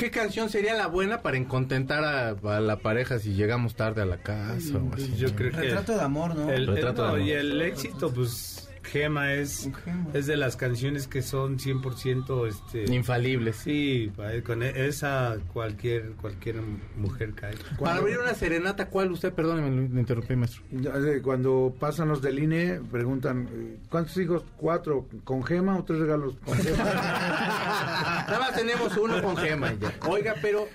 ¿Qué 0.00 0.10
canción 0.10 0.48
sería 0.48 0.72
la 0.72 0.86
buena 0.86 1.20
para 1.20 1.36
encontentar 1.36 2.02
a, 2.04 2.28
a 2.30 2.60
la 2.60 2.76
pareja 2.78 3.18
si 3.18 3.34
llegamos 3.34 3.74
tarde 3.74 4.00
a 4.00 4.06
la 4.06 4.16
casa 4.16 4.78
o 4.78 4.94
así? 4.94 5.14
Yo 5.18 5.34
creo 5.36 5.50
que 5.52 5.58
Retrato 5.58 5.94
de 5.94 6.00
amor, 6.00 6.34
¿no? 6.34 6.48
el, 6.50 6.62
el- 6.62 6.66
Retrato 6.68 7.02
de 7.02 7.08
no, 7.08 7.14
amor. 7.16 7.26
y 7.28 7.32
el 7.32 7.60
éxito, 7.60 8.10
pues 8.10 8.69
Gema 8.82 9.34
es, 9.34 9.68
Gema. 9.84 10.06
es 10.14 10.26
de 10.26 10.36
las 10.36 10.56
canciones 10.56 11.06
que 11.06 11.20
son 11.22 11.58
100% 11.58 12.48
este, 12.48 12.92
Infalibles. 12.94 13.56
Sí, 13.56 14.10
pa- 14.16 14.30
con 14.44 14.62
e- 14.62 14.86
esa 14.86 15.36
cualquier 15.52 16.12
cualquier 16.12 16.56
mujer 16.96 17.34
cae. 17.34 17.54
Para 17.78 17.96
abrir 17.96 18.18
una 18.18 18.34
serenata, 18.34 18.88
¿cuál 18.88 19.12
usted? 19.12 19.32
Perdóneme, 19.34 19.88
lo 19.88 20.00
interrumpí, 20.00 20.34
maestro. 20.34 20.62
Eh, 20.72 21.20
Cuando 21.22 21.74
pasan 21.78 22.08
los 22.08 22.22
del 22.22 22.38
INE, 22.38 22.80
preguntan, 22.90 23.48
eh, 23.52 23.76
¿cuántos 23.90 24.16
hijos? 24.16 24.44
¿Cuatro 24.56 25.06
con 25.24 25.44
gema 25.44 25.76
o 25.78 25.84
tres 25.84 25.98
regalos 26.00 26.34
con 26.44 26.56
gema? 26.56 26.76
Nada 26.84 28.38
más 28.40 28.54
tenemos 28.56 28.96
uno 28.96 29.22
con 29.22 29.36
gema 29.36 29.72
ya. 29.74 29.92
Oiga, 30.08 30.34
pero 30.40 30.66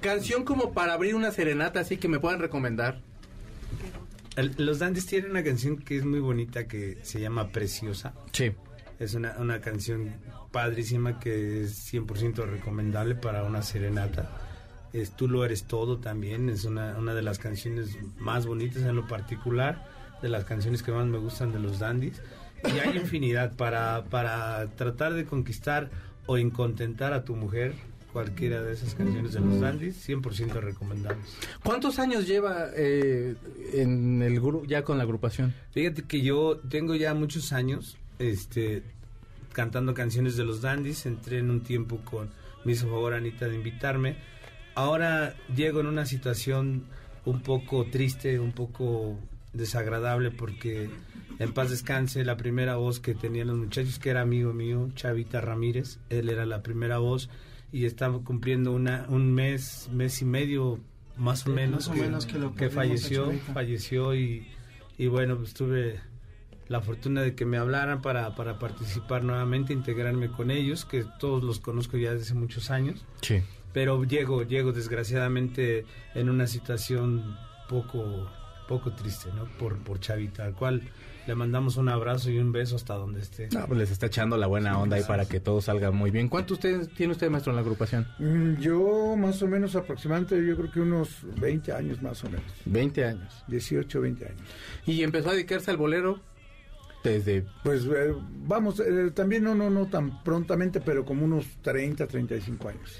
canción 0.00 0.44
como 0.44 0.72
para 0.72 0.94
abrir 0.94 1.14
una 1.14 1.30
serenata, 1.30 1.80
así 1.80 1.96
que 1.96 2.08
me 2.08 2.18
puedan 2.18 2.40
recomendar. 2.40 3.00
El- 4.36 4.54
los 4.58 4.78
Dandies 4.78 5.06
tienen 5.06 5.30
una 5.30 5.44
canción 5.44 5.76
que 5.76 5.96
es 5.96 6.04
muy 6.04 6.20
bonita 6.20 6.66
que 6.66 6.98
se 7.02 7.20
llama 7.20 7.48
Preciosa. 7.48 8.14
Sí. 8.32 8.52
Es 8.98 9.14
una, 9.14 9.34
una 9.38 9.60
canción 9.60 10.10
padrísima 10.52 11.18
que 11.18 11.62
es 11.64 11.92
100% 11.92 12.46
recomendable 12.46 13.14
para 13.14 13.42
una 13.44 13.62
serenata. 13.62 14.30
Es 14.92 15.16
Tú 15.16 15.26
lo 15.28 15.44
eres 15.44 15.64
todo 15.64 15.98
también, 15.98 16.48
es 16.50 16.64
una, 16.64 16.98
una 16.98 17.14
de 17.14 17.22
las 17.22 17.38
canciones 17.38 17.96
más 18.18 18.46
bonitas 18.46 18.82
en 18.82 18.94
lo 18.94 19.06
particular, 19.06 19.86
de 20.20 20.28
las 20.28 20.44
canciones 20.44 20.82
que 20.82 20.92
más 20.92 21.06
me 21.06 21.18
gustan 21.18 21.52
de 21.52 21.58
los 21.58 21.78
dandies. 21.78 22.20
Y 22.64 22.78
hay 22.78 22.96
infinidad 22.96 23.56
para, 23.56 24.04
para 24.04 24.66
tratar 24.76 25.14
de 25.14 25.24
conquistar 25.24 25.90
o 26.26 26.38
incontentar 26.38 27.12
a 27.12 27.24
tu 27.24 27.34
mujer, 27.34 27.74
cualquiera 28.12 28.62
de 28.62 28.72
esas 28.72 28.94
canciones 28.94 29.32
de 29.32 29.40
los 29.40 29.60
dandies, 29.60 30.08
100% 30.08 30.60
recomendables. 30.60 31.26
¿Cuántos 31.62 31.98
años 31.98 32.26
lleva 32.26 32.66
eh, 32.74 33.34
en 33.72 34.22
el 34.22 34.40
grupo 34.40 34.64
ya 34.64 34.82
con 34.82 34.98
la 34.98 35.04
agrupación? 35.04 35.54
Fíjate 35.72 36.02
que 36.02 36.20
yo 36.20 36.58
tengo 36.68 36.94
ya 36.94 37.14
muchos 37.14 37.52
años 37.52 37.96
este, 38.18 38.82
cantando 39.52 39.94
canciones 39.94 40.36
de 40.36 40.44
los 40.44 40.60
Dandies. 40.60 41.06
Entré 41.06 41.38
en 41.38 41.50
un 41.50 41.62
tiempo 41.62 41.98
con 42.04 42.30
me 42.64 42.72
hizo 42.72 42.88
favor 42.88 43.14
Anita 43.14 43.48
de 43.48 43.56
invitarme. 43.56 44.16
Ahora 44.74 45.34
llego 45.54 45.80
en 45.80 45.86
una 45.86 46.06
situación 46.06 46.84
un 47.24 47.42
poco 47.42 47.86
triste, 47.86 48.38
un 48.38 48.52
poco 48.52 49.18
desagradable 49.52 50.30
porque 50.30 50.88
en 51.38 51.52
paz 51.52 51.70
descanse 51.70 52.24
la 52.24 52.36
primera 52.36 52.76
voz 52.76 53.00
que 53.00 53.14
tenían 53.14 53.48
los 53.48 53.58
muchachos 53.58 53.98
que 53.98 54.10
era 54.10 54.22
amigo 54.22 54.52
mío, 54.52 54.90
Chavita 54.94 55.40
Ramírez, 55.40 55.98
él 56.08 56.28
era 56.28 56.46
la 56.46 56.62
primera 56.62 56.98
voz 56.98 57.28
y 57.72 57.86
estaba 57.86 58.18
cumpliendo 58.22 58.70
una, 58.72 59.06
un 59.08 59.32
mes, 59.32 59.88
mes 59.92 60.20
y 60.22 60.24
medio 60.26 60.78
más 61.16 61.46
o 61.46 61.50
menos, 61.50 61.88
más 61.88 61.98
o 61.98 62.00
menos 62.00 62.26
que 62.26 62.38
lo 62.38 62.52
falleció, 62.70 63.26
Chavita. 63.26 63.52
falleció 63.54 64.14
y, 64.14 64.46
y 64.98 65.06
bueno, 65.08 65.36
pues 65.38 65.54
tuve 65.54 66.00
la 66.68 66.80
fortuna 66.80 67.20
de 67.22 67.34
que 67.34 67.44
me 67.44 67.56
hablaran 67.58 68.00
para, 68.02 68.34
para 68.34 68.58
participar 68.58 69.24
nuevamente, 69.24 69.72
integrarme 69.72 70.28
con 70.30 70.50
ellos, 70.50 70.84
que 70.84 71.04
todos 71.18 71.42
los 71.42 71.60
conozco 71.60 71.96
ya 71.98 72.12
desde 72.12 72.24
hace 72.26 72.34
muchos 72.34 72.70
años, 72.70 73.04
Sí. 73.20 73.40
pero 73.74 74.04
llego, 74.04 74.42
llego 74.42 74.72
desgraciadamente 74.72 75.84
en 76.14 76.30
una 76.30 76.46
situación 76.46 77.36
poco, 77.68 78.30
poco 78.68 78.92
triste, 78.92 79.28
¿no? 79.34 79.44
Por, 79.58 79.78
por 79.78 80.00
Chavita, 80.00 80.44
al 80.44 80.54
cual 80.54 80.82
le 81.26 81.34
mandamos 81.34 81.76
un 81.76 81.88
abrazo 81.88 82.30
y 82.30 82.38
un 82.38 82.52
beso 82.52 82.76
hasta 82.76 82.94
donde 82.94 83.20
esté. 83.20 83.48
No, 83.52 83.66
pues 83.66 83.78
les 83.78 83.90
está 83.90 84.06
echando 84.06 84.36
la 84.36 84.46
buena 84.46 84.78
onda 84.78 84.96
ahí 84.96 85.02
para 85.04 85.24
que 85.26 85.40
todo 85.40 85.60
salga 85.60 85.90
muy 85.90 86.10
bien. 86.10 86.28
¿Cuánto 86.28 86.54
usted 86.54 86.88
tiene 86.96 87.12
usted, 87.12 87.30
maestro, 87.30 87.52
en 87.52 87.56
la 87.56 87.62
agrupación? 87.62 88.06
Mm, 88.18 88.56
Yo 88.60 89.14
más 89.16 89.40
o 89.42 89.46
menos 89.48 89.76
aproximadamente, 89.76 90.44
yo 90.44 90.56
creo 90.56 90.70
que 90.70 90.80
unos 90.80 91.18
20 91.40 91.72
años 91.72 92.02
más 92.02 92.22
o 92.24 92.28
menos. 92.30 92.44
20 92.64 93.04
años. 93.04 93.44
18, 93.48 94.00
20 94.00 94.26
años. 94.26 94.40
Y 94.86 95.02
empezó 95.02 95.30
a 95.30 95.32
dedicarse 95.32 95.70
al 95.70 95.76
bolero 95.76 96.20
desde... 97.04 97.44
Pues 97.62 97.84
eh, 97.84 98.14
vamos, 98.46 98.80
eh, 98.80 99.10
también 99.14 99.44
no, 99.44 99.54
no, 99.54 99.70
no 99.70 99.86
tan 99.86 100.22
prontamente, 100.22 100.80
pero 100.80 101.04
como 101.04 101.24
unos 101.24 101.46
30, 101.62 102.06
35 102.06 102.68
años. 102.68 102.98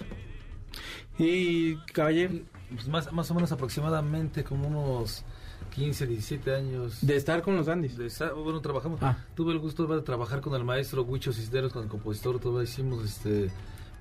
Y, 1.19 1.77
caballero, 1.93 2.35
Pues 2.75 2.89
más, 2.89 3.13
más 3.13 3.31
o 3.31 3.35
menos 3.35 3.53
aproximadamente 3.53 4.45
como 4.45 4.67
unos 4.69 5.25
15, 5.75 6.07
17 6.07 6.55
años. 6.55 6.99
de 7.01 7.17
estar 7.17 7.43
con 7.43 7.57
los 7.57 7.69
Andis. 7.69 7.97
de 7.97 8.07
estar- 8.07 8.35
bueno, 8.35 8.61
trabajamos. 8.61 9.01
Ah. 9.03 9.17
Tuve 9.35 9.53
el 9.53 9.59
gusto 9.59 9.87
de 9.87 10.03
trabajar 10.03 10.41
con 10.41 10.55
el 10.55 10.65
maestro 10.65 11.03
Huicho 11.03 11.33
Cisneros, 11.33 11.73
con 11.73 11.83
el 11.83 11.89
compositor. 11.89 12.39
Todavía 12.39 12.65
hicimos 12.65 13.05
este 13.05 13.51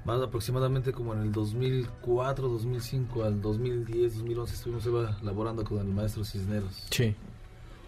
más 0.05 0.19
aproximadamente 0.21 0.91
como 0.93 1.13
en 1.13 1.21
el 1.21 1.31
2004, 1.31 2.47
2005 2.49 3.23
al 3.23 3.39
2010, 3.41 4.15
2011 4.15 4.55
estuvimos 4.55 4.85
laborando 5.21 5.63
con 5.63 5.77
el 5.79 5.85
maestro 5.87 6.25
Cisneros. 6.25 6.85
Sí. 6.89 7.15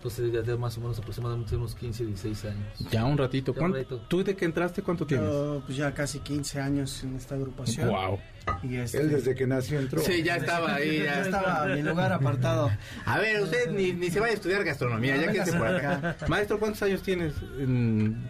Entonces 0.03 0.33
ya 0.33 0.41
de 0.41 0.57
más 0.57 0.77
o 0.77 0.81
menos 0.81 0.99
aproximadamente 0.99 1.55
unos 1.55 1.75
15, 1.75 2.05
16 2.07 2.43
años. 2.45 2.91
Ya 2.91 3.05
un 3.05 3.17
ratito. 3.17 3.53
Ya 3.53 3.61
un 3.61 3.71
¿Cuánto- 3.71 3.77
ratito. 3.77 4.07
¿Tú 4.09 4.21
de 4.21 4.35
que 4.35 4.43
entraste 4.43 4.81
cuánto 4.81 5.05
tienes? 5.07 5.29
Yo, 5.29 5.61
pues 5.65 5.77
ya 5.77 5.93
casi 5.93 6.19
15 6.19 6.59
años 6.59 7.01
en 7.05 7.15
esta 7.15 7.35
agrupación. 7.35 7.87
Wow. 7.87 8.19
Y 8.63 8.75
este, 8.75 8.99
Él 8.99 9.09
desde 9.11 9.33
que 9.33 9.47
nació 9.47 9.79
entró. 9.79 10.01
Sí, 10.01 10.21
ya 10.21 10.35
estaba 10.35 10.75
ahí. 10.75 10.97
ya 10.97 11.03
Ya. 11.05 11.21
estaba 11.25 11.65
mi 11.67 11.81
lugar 11.83 12.11
apartado. 12.11 12.69
A 13.05 13.17
ver, 13.19 13.41
usted 13.43 13.71
ni, 13.71 13.93
ni 13.93 14.09
se 14.11 14.19
vaya 14.19 14.33
a 14.33 14.35
estudiar 14.35 14.65
gastronomía, 14.65 15.15
ya 15.15 15.31
que 15.31 15.37
esté 15.37 15.53
por 15.57 15.67
acá. 15.67 16.17
Maestro, 16.27 16.59
¿cuántos 16.59 16.81
años 16.83 17.01
tienes? 17.01 17.35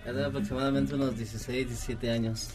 Ya 0.05 0.13
de 0.13 0.25
aproximadamente 0.25 0.93
unos 0.93 1.17
16, 1.17 1.67
17 1.69 2.11
años. 2.11 2.49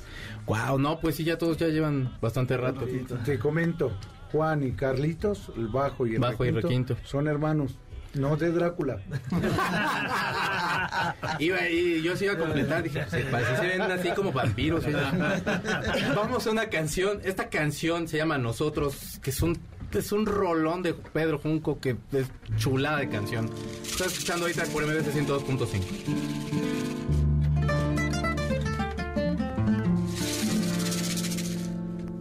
Wow, 0.47 0.79
no, 0.79 1.01
pues 1.01 1.17
sí, 1.17 1.25
ya 1.25 1.37
todos 1.37 1.57
ya 1.57 1.67
llevan 1.67 2.17
bastante 2.21 2.57
rato. 2.57 2.87
Te 3.25 3.37
comento, 3.41 3.91
Juan 4.31 4.63
y 4.63 4.71
Carlitos, 4.75 5.51
el 5.57 5.67
bajo 5.67 6.07
y 6.07 6.15
el 6.15 6.21
Bajo 6.21 6.45
y 6.45 6.53
requinto. 6.53 6.97
son 7.03 7.27
hermanos. 7.27 7.77
No 8.15 8.37
de 8.37 8.51
Drácula. 8.51 9.01
Iba 11.39 11.69
y 11.69 12.03
yo 12.03 12.17
se 12.17 12.25
iba 12.25 12.35
a 12.35 12.39
completar, 12.39 12.83
dije, 12.83 13.05
pues, 13.09 13.25
parece 13.27 13.57
se 13.57 13.67
ven 13.67 13.83
así 13.83 14.11
como 14.11 14.33
vampiros. 14.33 14.85
Vamos 16.17 16.47
a 16.47 16.51
una 16.51 16.69
canción, 16.69 17.21
esta 17.25 17.49
canción 17.49 18.09
se 18.09 18.17
llama 18.17 18.39
Nosotros, 18.39 19.19
que 19.23 19.31
es 19.31 19.43
un, 19.43 19.59
es 19.93 20.13
un 20.13 20.27
rolón 20.27 20.83
de 20.83 20.95
Pedro 20.95 21.39
Junco, 21.39 21.79
que 21.81 21.97
es 22.13 22.27
chulada 22.57 22.99
de 22.99 23.09
canción. 23.09 23.51
Estás 23.83 24.13
escuchando 24.13 24.47
ahorita 24.47 24.65
por 24.65 24.87
MBC 24.87 25.15
102.5. 25.15 26.89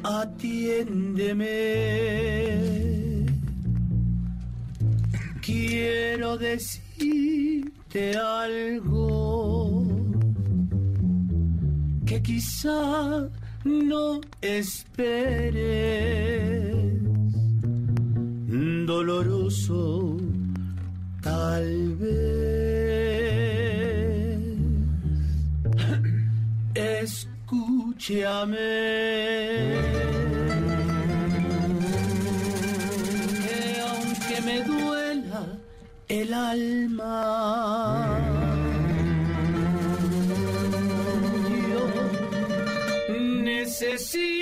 Atiéndeme. 0.03 2.96
Quiero 5.47 6.37
decirte 6.37 8.17
algo 8.17 9.87
que 12.05 12.21
quizá 12.21 13.29
no 13.63 14.19
esperes. 14.41 15.55
Doloroso, 18.85 20.17
tal 21.21 21.95
vez. 21.95 22.07
Escúchame. 26.75 28.57
El 36.09 36.33
alma, 36.33 38.07
yo 41.69 41.83
necesito 43.09 44.37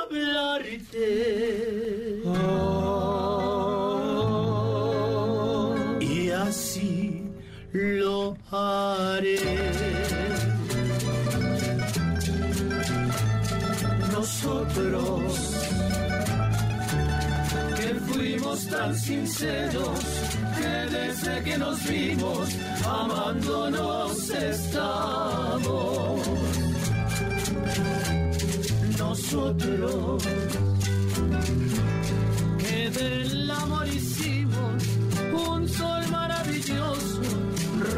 hablarte. 0.00 1.08
Y 6.00 6.30
así 6.30 7.22
lo 7.72 8.36
haré. 8.50 9.38
Nosotros 14.12 15.54
tan 18.62 18.94
sinceros 18.94 19.98
que 20.56 20.68
desde 20.96 21.42
que 21.42 21.58
nos 21.58 21.84
vimos 21.88 22.48
amándonos 22.86 24.30
estamos. 24.30 26.20
Nosotros 28.98 30.22
que 32.58 32.90
del 32.90 33.50
amor 33.50 33.88
hicimos 33.88 34.84
un 35.32 35.68
sol 35.68 36.08
maravilloso, 36.10 37.22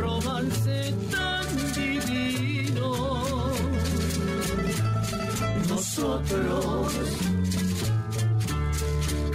romance 0.00 0.94
tan 1.10 1.46
divino. 1.74 2.88
Nosotros 5.68 7.25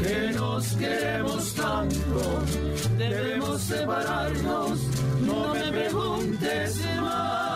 que 0.02 0.34
nos 0.34 0.76
queremos 0.76 1.54
tanto, 1.54 2.44
debemos 2.98 3.62
separarnos, 3.62 4.80
no 5.22 5.54
me 5.54 5.72
preguntes 5.72 6.80
más. 7.02 7.51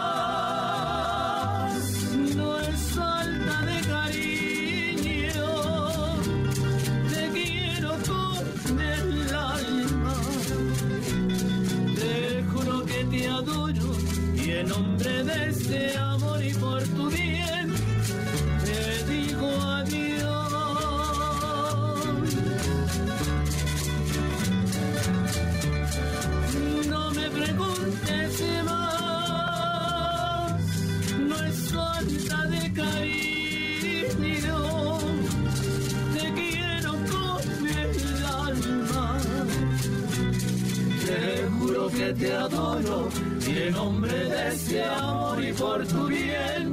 En 43.68 43.74
nombre 43.74 44.14
de 44.14 44.48
ese 44.50 44.84
amor 44.84 45.44
y 45.44 45.54
por 45.54 45.86
tu 45.88 46.08
bien 46.08 46.72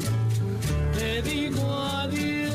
te 0.95 1.23
digo 1.23 1.73
adiós. 1.73 2.53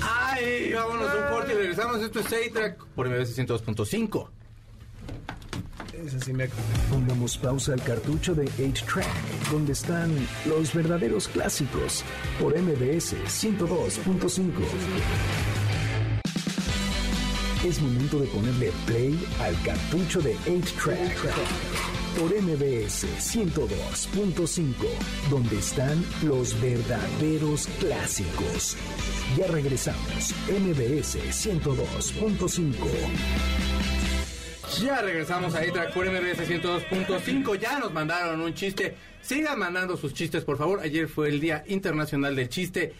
Ay, 0.00 0.72
vámonos 0.72 1.14
un 1.14 1.34
corte 1.34 1.52
y 1.52 1.56
regresamos. 1.56 2.02
Esto 2.02 2.20
es 2.20 2.26
A-Track 2.26 2.84
por 2.94 3.08
MBS 3.08 3.38
102.5. 3.38 4.28
Esa 6.04 6.20
sí 6.20 6.32
me 6.32 6.48
Pongamos 6.90 7.38
pausa 7.38 7.74
al 7.74 7.82
cartucho 7.82 8.34
de 8.34 8.46
8-Track, 8.46 9.06
donde 9.50 9.72
están 9.72 10.10
los 10.46 10.74
verdaderos 10.74 11.28
clásicos 11.28 12.04
por 12.40 12.58
MBS 12.58 13.14
102.5. 13.26 15.61
Es 17.64 17.80
momento 17.80 18.18
de 18.18 18.26
ponerle 18.26 18.72
play 18.86 19.24
al 19.38 19.54
cartucho 19.62 20.20
de 20.20 20.36
8-Track 20.48 21.32
por 22.18 22.34
MBS 22.42 23.06
102.5, 23.20 24.74
donde 25.30 25.58
están 25.58 26.04
los 26.24 26.60
verdaderos 26.60 27.68
clásicos. 27.78 28.76
Ya 29.38 29.46
regresamos, 29.46 30.34
MBS 30.48 31.18
102.5. 31.30 32.72
Ya 34.82 35.00
regresamos 35.00 35.54
a 35.54 35.60
A-Track 35.60 35.94
por 35.94 36.06
MBS 36.06 36.40
102.5. 36.40 37.60
Ya 37.60 37.78
nos 37.78 37.92
mandaron 37.92 38.40
un 38.40 38.54
chiste. 38.54 38.96
Sigan 39.20 39.60
mandando 39.60 39.96
sus 39.96 40.12
chistes, 40.14 40.42
por 40.44 40.58
favor. 40.58 40.80
Ayer 40.80 41.06
fue 41.06 41.28
el 41.28 41.38
Día 41.38 41.62
Internacional 41.68 42.34
del 42.34 42.48
Chiste. 42.48 42.92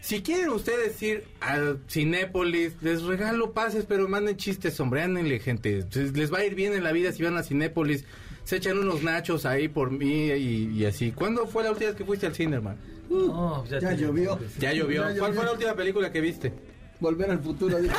Si 0.00 0.22
quieren 0.22 0.50
ustedes 0.50 1.02
ir 1.02 1.24
al 1.40 1.80
Cinépolis, 1.88 2.74
les 2.82 3.02
regalo 3.02 3.52
pases, 3.52 3.84
pero 3.86 4.08
manden 4.08 4.36
chistes, 4.36 4.78
hombre, 4.80 5.02
ándenle, 5.02 5.40
gente. 5.40 5.84
Les 5.92 6.32
va 6.32 6.38
a 6.38 6.44
ir 6.44 6.54
bien 6.54 6.72
en 6.72 6.84
la 6.84 6.92
vida 6.92 7.12
si 7.12 7.22
van 7.22 7.36
a 7.36 7.42
Cinépolis. 7.42 8.04
Se 8.44 8.56
echan 8.56 8.78
unos 8.78 9.02
nachos 9.02 9.44
ahí 9.44 9.68
por 9.68 9.90
mí 9.90 10.28
y, 10.30 10.70
y 10.72 10.86
así. 10.86 11.12
¿Cuándo 11.12 11.46
fue 11.46 11.64
la 11.64 11.72
última 11.72 11.90
vez 11.90 11.96
que 11.96 12.04
fuiste 12.04 12.26
al 12.26 12.34
cine, 12.34 12.56
hermano? 12.56 12.78
No, 13.10 13.64
ya, 13.66 13.92
llovió. 13.94 14.38
Ya 14.58 14.72
llovió. 14.72 15.10
Ya 15.10 15.18
¿Cuál 15.18 15.34
fue 15.34 15.44
la 15.44 15.52
última 15.52 15.74
película 15.74 16.12
que 16.12 16.20
viste? 16.20 16.52
Volver 17.00 17.30
al 17.30 17.38
futuro. 17.38 17.78
dice. 17.78 17.94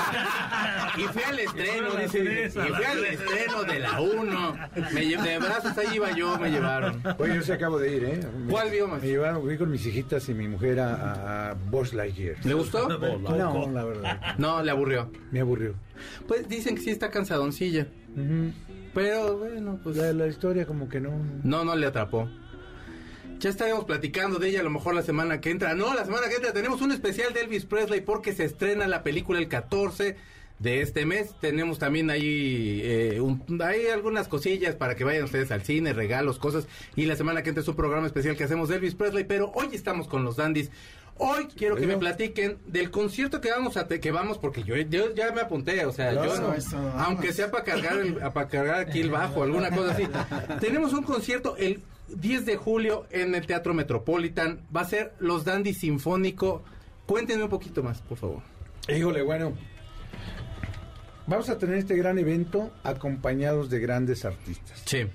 Y 0.97 1.01
fui 1.03 1.23
al 1.23 1.39
estreno, 1.39 1.91
dice. 1.95 2.19
Y 2.49 2.51
fui 2.51 2.83
al 2.83 3.05
estreno 3.05 3.63
de 3.63 3.79
la 3.79 4.01
1. 4.01 4.53
Me 4.93 5.01
lle- 5.05 5.21
de 5.21 5.39
brazos 5.39 5.77
ahí 5.77 5.95
iba 5.95 6.11
yo, 6.11 6.37
me 6.37 6.49
llevaron. 6.51 7.01
Oye, 7.17 7.35
yo 7.35 7.41
sí 7.41 7.51
acabo 7.51 7.79
de 7.79 7.95
ir, 7.95 8.03
¿eh? 8.03 8.19
¿Cuál 8.49 8.69
vio 8.71 8.87
más? 8.87 9.01
Me 9.01 9.07
llevaron, 9.07 9.41
fui 9.41 9.57
con 9.57 9.71
mis 9.71 9.85
hijitas 9.85 10.27
y 10.29 10.33
mi 10.33 10.47
mujer 10.47 10.79
a, 10.81 11.51
a 11.51 11.53
Buzz 11.53 11.93
Lightyear. 11.93 12.35
¿Le 12.45 12.53
gustó? 12.53 12.89
No, 12.89 13.69
la 13.71 13.83
verdad. 13.85 14.35
No, 14.37 14.61
le 14.61 14.71
aburrió. 14.71 15.09
Me 15.31 15.39
aburrió. 15.39 15.75
Pues 16.27 16.47
dicen 16.49 16.75
que 16.75 16.81
sí 16.81 16.89
está 16.89 17.09
cansadoncilla. 17.09 17.87
Ujú. 18.15 18.51
Pero 18.93 19.37
bueno, 19.37 19.79
pues. 19.83 19.95
La, 19.97 20.11
la 20.13 20.27
historia 20.27 20.65
como 20.65 20.89
que 20.89 20.99
no... 20.99 21.11
No, 21.43 21.63
no 21.63 21.75
le 21.75 21.85
atrapó. 21.87 22.27
Ya 23.39 23.49
estaremos 23.49 23.85
platicando 23.85 24.37
de 24.39 24.49
ella 24.49 24.59
a 24.59 24.63
lo 24.63 24.69
mejor 24.69 24.93
la 24.95 25.01
semana 25.01 25.39
que 25.41 25.49
entra. 25.49 25.73
No, 25.75 25.93
la 25.93 26.05
semana 26.05 26.27
que 26.29 26.35
entra 26.35 26.51
tenemos 26.53 26.81
un 26.81 26.91
especial 26.91 27.33
de 27.33 27.41
Elvis 27.41 27.65
Presley 27.65 28.01
porque 28.01 28.33
se 28.33 28.43
estrena 28.45 28.87
la 28.87 29.01
película 29.03 29.39
el 29.39 29.47
14 29.47 30.17
de 30.59 30.81
este 30.81 31.05
mes. 31.05 31.33
Tenemos 31.39 31.79
también 31.79 32.09
ahí 32.09 32.81
eh, 32.83 33.21
un- 33.21 33.61
hay 33.63 33.87
algunas 33.87 34.27
cosillas 34.27 34.75
para 34.75 34.95
que 34.95 35.05
vayan 35.05 35.23
ustedes 35.23 35.51
al 35.51 35.63
cine, 35.63 35.93
regalos, 35.93 36.37
cosas. 36.37 36.67
Y 36.97 37.05
la 37.05 37.15
semana 37.15 37.41
que 37.43 37.49
entra 37.49 37.61
es 37.61 37.67
un 37.69 37.75
programa 37.77 38.07
especial 38.07 38.35
que 38.35 38.43
hacemos 38.43 38.67
de 38.67 38.75
Elvis 38.75 38.95
Presley. 38.95 39.23
Pero 39.23 39.51
hoy 39.55 39.69
estamos 39.71 40.07
con 40.09 40.25
los 40.25 40.35
Dandys. 40.35 40.69
Hoy 41.21 41.47
quiero 41.55 41.75
que 41.75 41.85
me 41.87 41.97
platiquen 41.97 42.59
del 42.65 42.91
concierto 42.91 43.41
que 43.41 43.51
vamos 43.51 43.75
a 43.77 43.87
te- 43.87 43.99
que 43.99 44.11
vamos 44.11 44.37
porque 44.37 44.63
yo, 44.63 44.75
yo 44.77 45.13
ya 45.13 45.31
me 45.33 45.41
apunté, 45.41 45.85
o 45.85 45.91
sea, 45.91 46.13
yo 46.13 46.39
no, 46.39 46.53
eso, 46.53 46.77
aunque 46.97 47.33
sea 47.33 47.51
para 47.51 47.65
cargar 47.65 47.97
el- 47.99 48.13
para 48.15 48.47
cargar 48.47 48.79
aquí 48.81 49.01
el 49.01 49.09
bajo, 49.11 49.43
alguna 49.43 49.69
cosa 49.69 49.91
así. 49.91 50.03
Tenemos 50.61 50.93
un 50.93 51.03
concierto 51.03 51.57
el 51.57 51.81
10 52.15 52.45
de 52.45 52.55
julio 52.57 53.05
en 53.11 53.35
el 53.35 53.45
Teatro 53.45 53.73
Metropolitan. 53.73 54.61
Va 54.75 54.81
a 54.81 54.85
ser 54.85 55.13
Los 55.19 55.45
Dandy 55.45 55.73
Sinfónico. 55.73 56.63
Cuéntenme 57.05 57.43
un 57.43 57.49
poquito 57.49 57.81
más, 57.83 58.01
por 58.01 58.17
favor. 58.17 58.41
Híjole, 58.87 59.21
bueno. 59.21 59.53
Vamos 61.27 61.49
a 61.49 61.57
tener 61.57 61.77
este 61.77 61.95
gran 61.95 62.17
evento 62.17 62.71
acompañados 62.83 63.69
de 63.69 63.79
grandes 63.79 64.25
artistas. 64.25 64.81
Sí. 64.85 65.05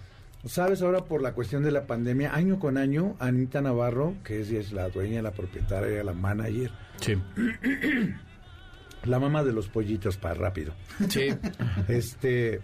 Sabes, 0.45 0.83
ahora 0.83 1.05
por 1.07 1.23
la 1.23 1.33
cuestión 1.33 1.63
de 1.65 1.73
la 1.73 1.87
pandemia, 1.87 2.35
año 2.35 2.59
con 2.59 2.77
año, 2.77 3.17
Anita 3.19 3.61
Navarro, 3.63 4.15
que 4.23 4.41
es, 4.43 4.51
es 4.51 4.73
la 4.73 4.91
dueña, 4.91 5.23
la 5.23 5.33
propietaria, 5.33 6.05
la 6.05 6.13
manager, 6.13 6.71
Sí. 7.01 7.15
la 9.05 9.19
mamá 9.19 9.43
de 9.43 9.53
los 9.53 9.69
pollitos 9.69 10.17
para 10.17 10.35
rápido, 10.35 10.75
Sí. 11.09 11.29
este 11.89 12.61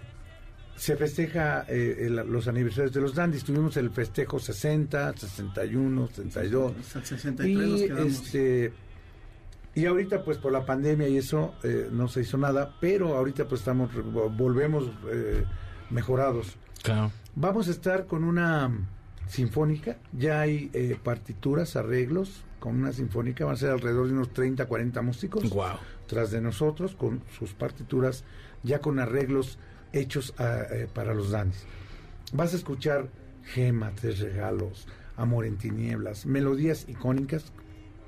se 0.80 0.96
festeja 0.96 1.66
eh, 1.68 2.06
el- 2.06 2.16
los 2.32 2.48
aniversarios 2.48 2.94
de 2.94 3.02
los 3.02 3.14
dandies. 3.14 3.44
Tuvimos 3.44 3.76
el 3.76 3.90
festejo 3.90 4.38
60, 4.38 5.12
61, 5.14 6.06
62. 6.06 6.72
Hasta 6.80 6.98
el 7.00 7.04
63 7.04 7.68
nos 7.68 7.80
Y 7.80 7.86
quedamos. 7.86 8.06
este 8.12 8.72
y 9.74 9.84
ahorita 9.84 10.24
pues 10.24 10.38
por 10.38 10.52
la 10.52 10.64
pandemia 10.64 11.06
y 11.08 11.18
eso 11.18 11.54
eh, 11.64 11.88
no 11.92 12.08
se 12.08 12.22
hizo 12.22 12.38
nada, 12.38 12.74
pero 12.80 13.14
ahorita 13.16 13.46
pues 13.46 13.60
estamos 13.60 13.90
volvemos 14.36 14.90
eh, 15.12 15.44
mejorados. 15.90 16.56
Claro. 16.82 17.12
Vamos 17.34 17.68
a 17.68 17.72
estar 17.72 18.06
con 18.06 18.24
una 18.24 18.70
sinfónica, 19.28 19.98
ya 20.12 20.40
hay 20.40 20.70
eh, 20.72 20.96
partituras, 21.02 21.76
arreglos 21.76 22.42
con 22.58 22.76
una 22.76 22.92
sinfónica, 22.92 23.44
van 23.44 23.54
a 23.54 23.58
ser 23.58 23.70
alrededor 23.70 24.06
de 24.06 24.14
unos 24.14 24.32
30, 24.32 24.64
40 24.66 25.02
músicos 25.02 25.48
Wow. 25.50 25.76
tras 26.06 26.30
de 26.30 26.40
nosotros 26.40 26.96
con 26.96 27.22
sus 27.38 27.52
partituras, 27.52 28.24
ya 28.62 28.80
con 28.80 28.98
arreglos 28.98 29.58
hechos 29.92 30.34
ah, 30.38 30.62
eh, 30.70 30.88
para 30.92 31.14
los 31.14 31.30
dandies. 31.30 31.64
Vas 32.32 32.52
a 32.52 32.56
escuchar 32.56 33.08
Gema, 33.44 33.92
Tres 34.00 34.20
Regalos, 34.20 34.86
Amor 35.16 35.46
en 35.46 35.56
Tinieblas, 35.56 36.26
melodías 36.26 36.86
icónicas 36.88 37.52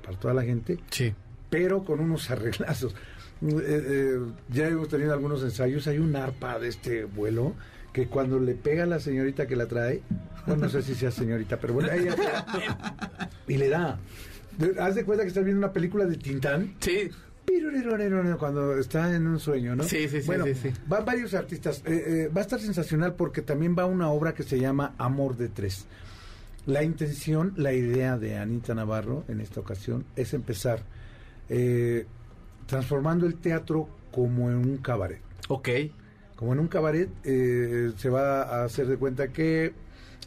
para 0.03 0.17
toda 0.19 0.33
la 0.33 0.43
gente, 0.43 0.79
Sí. 0.89 1.13
pero 1.49 1.83
con 1.83 1.99
unos 1.99 2.29
arreglazos. 2.31 2.93
Eh, 3.41 3.49
eh, 3.59 4.19
ya 4.49 4.67
hemos 4.67 4.87
tenido 4.87 5.11
algunos 5.13 5.43
ensayos, 5.43 5.87
hay 5.87 5.97
un 5.97 6.15
arpa 6.15 6.59
de 6.59 6.69
este 6.69 7.03
vuelo 7.05 7.53
que 7.91 8.07
cuando 8.07 8.39
le 8.39 8.53
pega 8.55 8.83
a 8.83 8.87
la 8.87 8.99
señorita 8.99 9.45
que 9.47 9.55
la 9.55 9.67
trae, 9.67 10.01
bueno, 10.47 10.63
no 10.63 10.69
sé 10.69 10.81
si 10.81 10.95
sea 10.95 11.11
señorita, 11.11 11.59
pero 11.59 11.73
bueno, 11.75 11.91
ella 11.91 12.15
y 13.47 13.57
le 13.57 13.69
da. 13.69 13.99
Haz 14.79 14.95
de 14.95 15.03
cuenta 15.03 15.23
que 15.23 15.27
estás 15.29 15.43
viendo 15.43 15.59
una 15.59 15.73
película 15.73 16.05
de 16.05 16.15
Tintán 16.15 16.75
Sí. 16.79 17.09
Cuando 18.39 18.77
está 18.77 19.13
en 19.15 19.27
un 19.27 19.39
sueño, 19.39 19.75
¿no? 19.75 19.83
Sí, 19.83 20.07
sí, 20.07 20.21
sí, 20.21 20.27
Bueno, 20.27 20.45
sí, 20.45 20.53
sí. 20.55 20.71
van 20.87 21.05
varios 21.05 21.33
artistas. 21.33 21.81
Eh, 21.85 22.03
eh, 22.25 22.31
va 22.35 22.41
a 22.41 22.43
estar 22.43 22.59
sensacional 22.59 23.15
porque 23.15 23.41
también 23.41 23.75
va 23.77 23.85
una 23.85 24.09
obra 24.09 24.33
que 24.33 24.43
se 24.43 24.59
llama 24.59 24.93
Amor 24.97 25.37
de 25.37 25.49
Tres. 25.49 25.85
La 26.65 26.83
intención, 26.83 27.53
la 27.57 27.73
idea 27.73 28.17
de 28.17 28.37
Anita 28.37 28.73
Navarro 28.73 29.25
en 29.27 29.41
esta 29.41 29.59
ocasión 29.59 30.05
es 30.15 30.33
empezar 30.33 30.83
eh, 31.49 32.05
transformando 32.67 33.25
el 33.25 33.35
teatro 33.35 33.89
como 34.11 34.49
en 34.49 34.55
un 34.57 34.77
cabaret. 34.77 35.21
Ok. 35.49 35.69
Como 36.35 36.53
en 36.53 36.59
un 36.59 36.67
cabaret 36.67 37.09
se 37.23 38.09
va 38.09 38.41
a 38.43 38.63
hacer 38.63 38.87
de 38.87 38.97
cuenta 38.97 39.27
que 39.29 39.73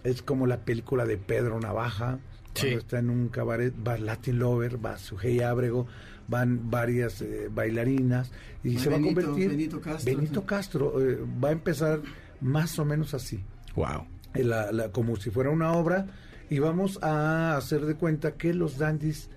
es 0.05 0.23
como 0.23 0.47
la 0.47 0.59
película 0.59 1.05
de 1.07 1.17
Pedro 1.17 1.59
Navaja. 1.61 2.19
Cuando 2.19 2.21
Sí. 2.55 2.69
está 2.69 2.99
en 3.01 3.11
un 3.11 3.29
cabaret, 3.29 3.75
va 3.87 3.99
Latin 3.99 4.39
Lover, 4.39 4.83
va 4.85 4.97
Sujei 4.97 5.41
Ábrego, 5.43 5.87
van 6.29 6.71
varias 6.71 7.21
eh, 7.23 7.49
bailarinas 7.53 8.31
y 8.65 8.79
se 8.79 8.91
va 8.91 8.97
a 8.97 9.01
convertir. 9.01 9.51
Benito 9.51 9.81
Castro. 9.81 10.15
Benito 10.17 10.47
Castro, 10.47 11.01
eh, 11.09 11.19
va 11.43 11.49
a 11.49 11.53
empezar 11.53 12.01
más 12.41 12.79
o 12.79 12.85
menos 12.85 13.15
así. 13.15 13.43
Wow. 13.75 14.07
Eh, 14.35 14.45
la- 14.45 14.73
la- 14.73 14.91
como 14.91 15.17
si 15.17 15.31
fuera 15.31 15.51
una 15.51 15.73
obra 15.73 16.07
y 16.51 16.59
vamos 16.59 16.99
a 17.03 17.57
hacer 17.57 17.87
de 17.87 17.95
cuenta 17.95 18.33
que 18.33 18.55
los 18.55 18.79
dandies 18.79 19.31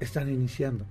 están 0.00 0.28
iniciando 0.28 0.84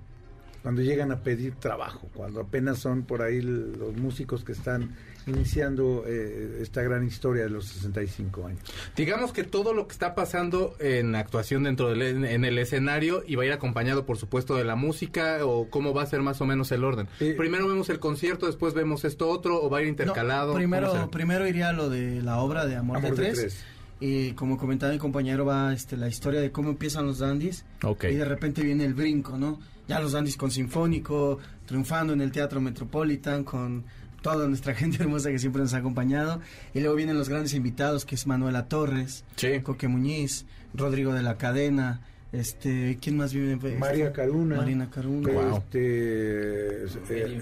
cuando 0.62 0.80
llegan 0.82 1.10
a 1.12 1.22
pedir 1.22 1.54
trabajo 1.56 2.08
cuando 2.14 2.40
apenas 2.40 2.78
son 2.78 3.02
por 3.02 3.20
ahí 3.22 3.40
los 3.42 3.96
músicos 3.96 4.44
que 4.44 4.52
están 4.52 4.90
iniciando 5.26 6.04
eh, 6.06 6.58
esta 6.60 6.82
gran 6.82 7.06
historia 7.06 7.44
de 7.44 7.50
los 7.50 7.66
65 7.66 8.46
años 8.46 8.60
Digamos 8.96 9.32
que 9.32 9.44
todo 9.44 9.74
lo 9.74 9.86
que 9.86 9.92
está 9.92 10.14
pasando 10.14 10.74
en 10.78 11.14
actuación 11.14 11.64
dentro 11.64 11.88
del 11.90 12.02
en, 12.02 12.24
en 12.24 12.44
el 12.44 12.58
escenario 12.58 13.22
y 13.26 13.36
va 13.36 13.44
a 13.44 13.46
ir 13.46 13.52
acompañado, 13.52 14.04
por 14.06 14.18
supuesto, 14.18 14.56
de 14.56 14.64
la 14.64 14.76
música 14.76 15.44
o 15.44 15.68
cómo 15.70 15.94
va 15.94 16.02
a 16.02 16.06
ser 16.06 16.22
más 16.22 16.40
o 16.40 16.46
menos 16.46 16.72
el 16.72 16.84
orden. 16.84 17.08
Eh, 17.20 17.34
Primero 17.36 17.68
vemos 17.68 17.88
el 17.90 17.98
concierto, 17.98 18.46
después 18.46 18.74
vemos 18.74 19.04
esto 19.04 19.28
otro 19.28 19.62
o 19.62 19.70
va 19.70 19.78
a 19.78 19.82
ir 19.82 19.88
intercalado. 19.88 20.48
No, 20.48 20.52
¿Cómo 20.52 20.58
primero, 20.58 21.10
primero 21.10 21.46
iría 21.46 21.72
lo 21.72 21.88
de 21.88 22.22
la 22.22 22.38
obra 22.38 22.66
de 22.66 22.76
Amor, 22.76 22.98
Amor 22.98 23.16
de, 23.16 23.16
de 23.16 23.22
tres, 23.22 23.38
Tres. 23.40 23.64
Y 24.00 24.32
como 24.32 24.58
comentaba 24.58 24.92
mi 24.92 24.98
compañero, 24.98 25.44
va 25.44 25.72
este, 25.72 25.96
la 25.96 26.08
historia 26.08 26.40
de 26.40 26.50
cómo 26.50 26.70
empiezan 26.70 27.06
los 27.06 27.20
dandies. 27.20 27.64
Ok. 27.84 28.04
Y 28.04 28.14
de 28.14 28.24
repente 28.24 28.62
viene 28.62 28.84
el 28.84 28.94
brinco, 28.94 29.38
¿no? 29.38 29.60
Ya 29.86 30.00
los 30.00 30.12
dandies 30.12 30.36
con 30.36 30.50
Sinfónico, 30.50 31.38
triunfando 31.66 32.12
en 32.12 32.20
el 32.20 32.32
Teatro 32.32 32.60
Metropolitan, 32.60 33.44
con 33.44 33.84
toda 34.22 34.48
nuestra 34.48 34.74
gente 34.76 35.02
hermosa 35.02 35.30
que 35.30 35.38
siempre 35.38 35.60
nos 35.62 35.74
ha 35.74 35.78
acompañado. 35.78 36.40
Y 36.72 36.80
luego 36.80 36.94
vienen 36.94 37.18
los 37.18 37.28
grandes 37.28 37.54
invitados, 37.54 38.06
que 38.06 38.14
es 38.14 38.26
Manuela 38.26 38.68
Torres, 38.68 39.24
Sí. 39.36 39.60
Coque 39.62 39.88
Muñiz, 39.88 40.46
Rodrigo 40.72 41.12
de 41.12 41.22
la 41.22 41.36
Cadena, 41.36 42.00
este, 42.32 42.98
¿quién 43.00 43.18
más 43.18 43.34
vive? 43.34 43.56
María 43.78 44.10
Caruna 44.12 44.56
Marina 44.56 44.88
Caruna. 44.88 45.30
Wow. 45.30 45.56
este 45.58 46.84
eh, 46.84 46.86
Heidi 47.10 47.40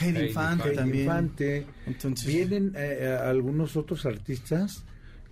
Heidi 0.00 0.28
Infante 0.28 0.68
Heidi 0.68 0.76
también. 0.76 1.04
Infante. 1.04 1.66
Entonces, 1.86 2.26
vienen 2.26 2.72
eh, 2.76 3.18
algunos 3.20 3.76
otros 3.76 4.06
artistas 4.06 4.84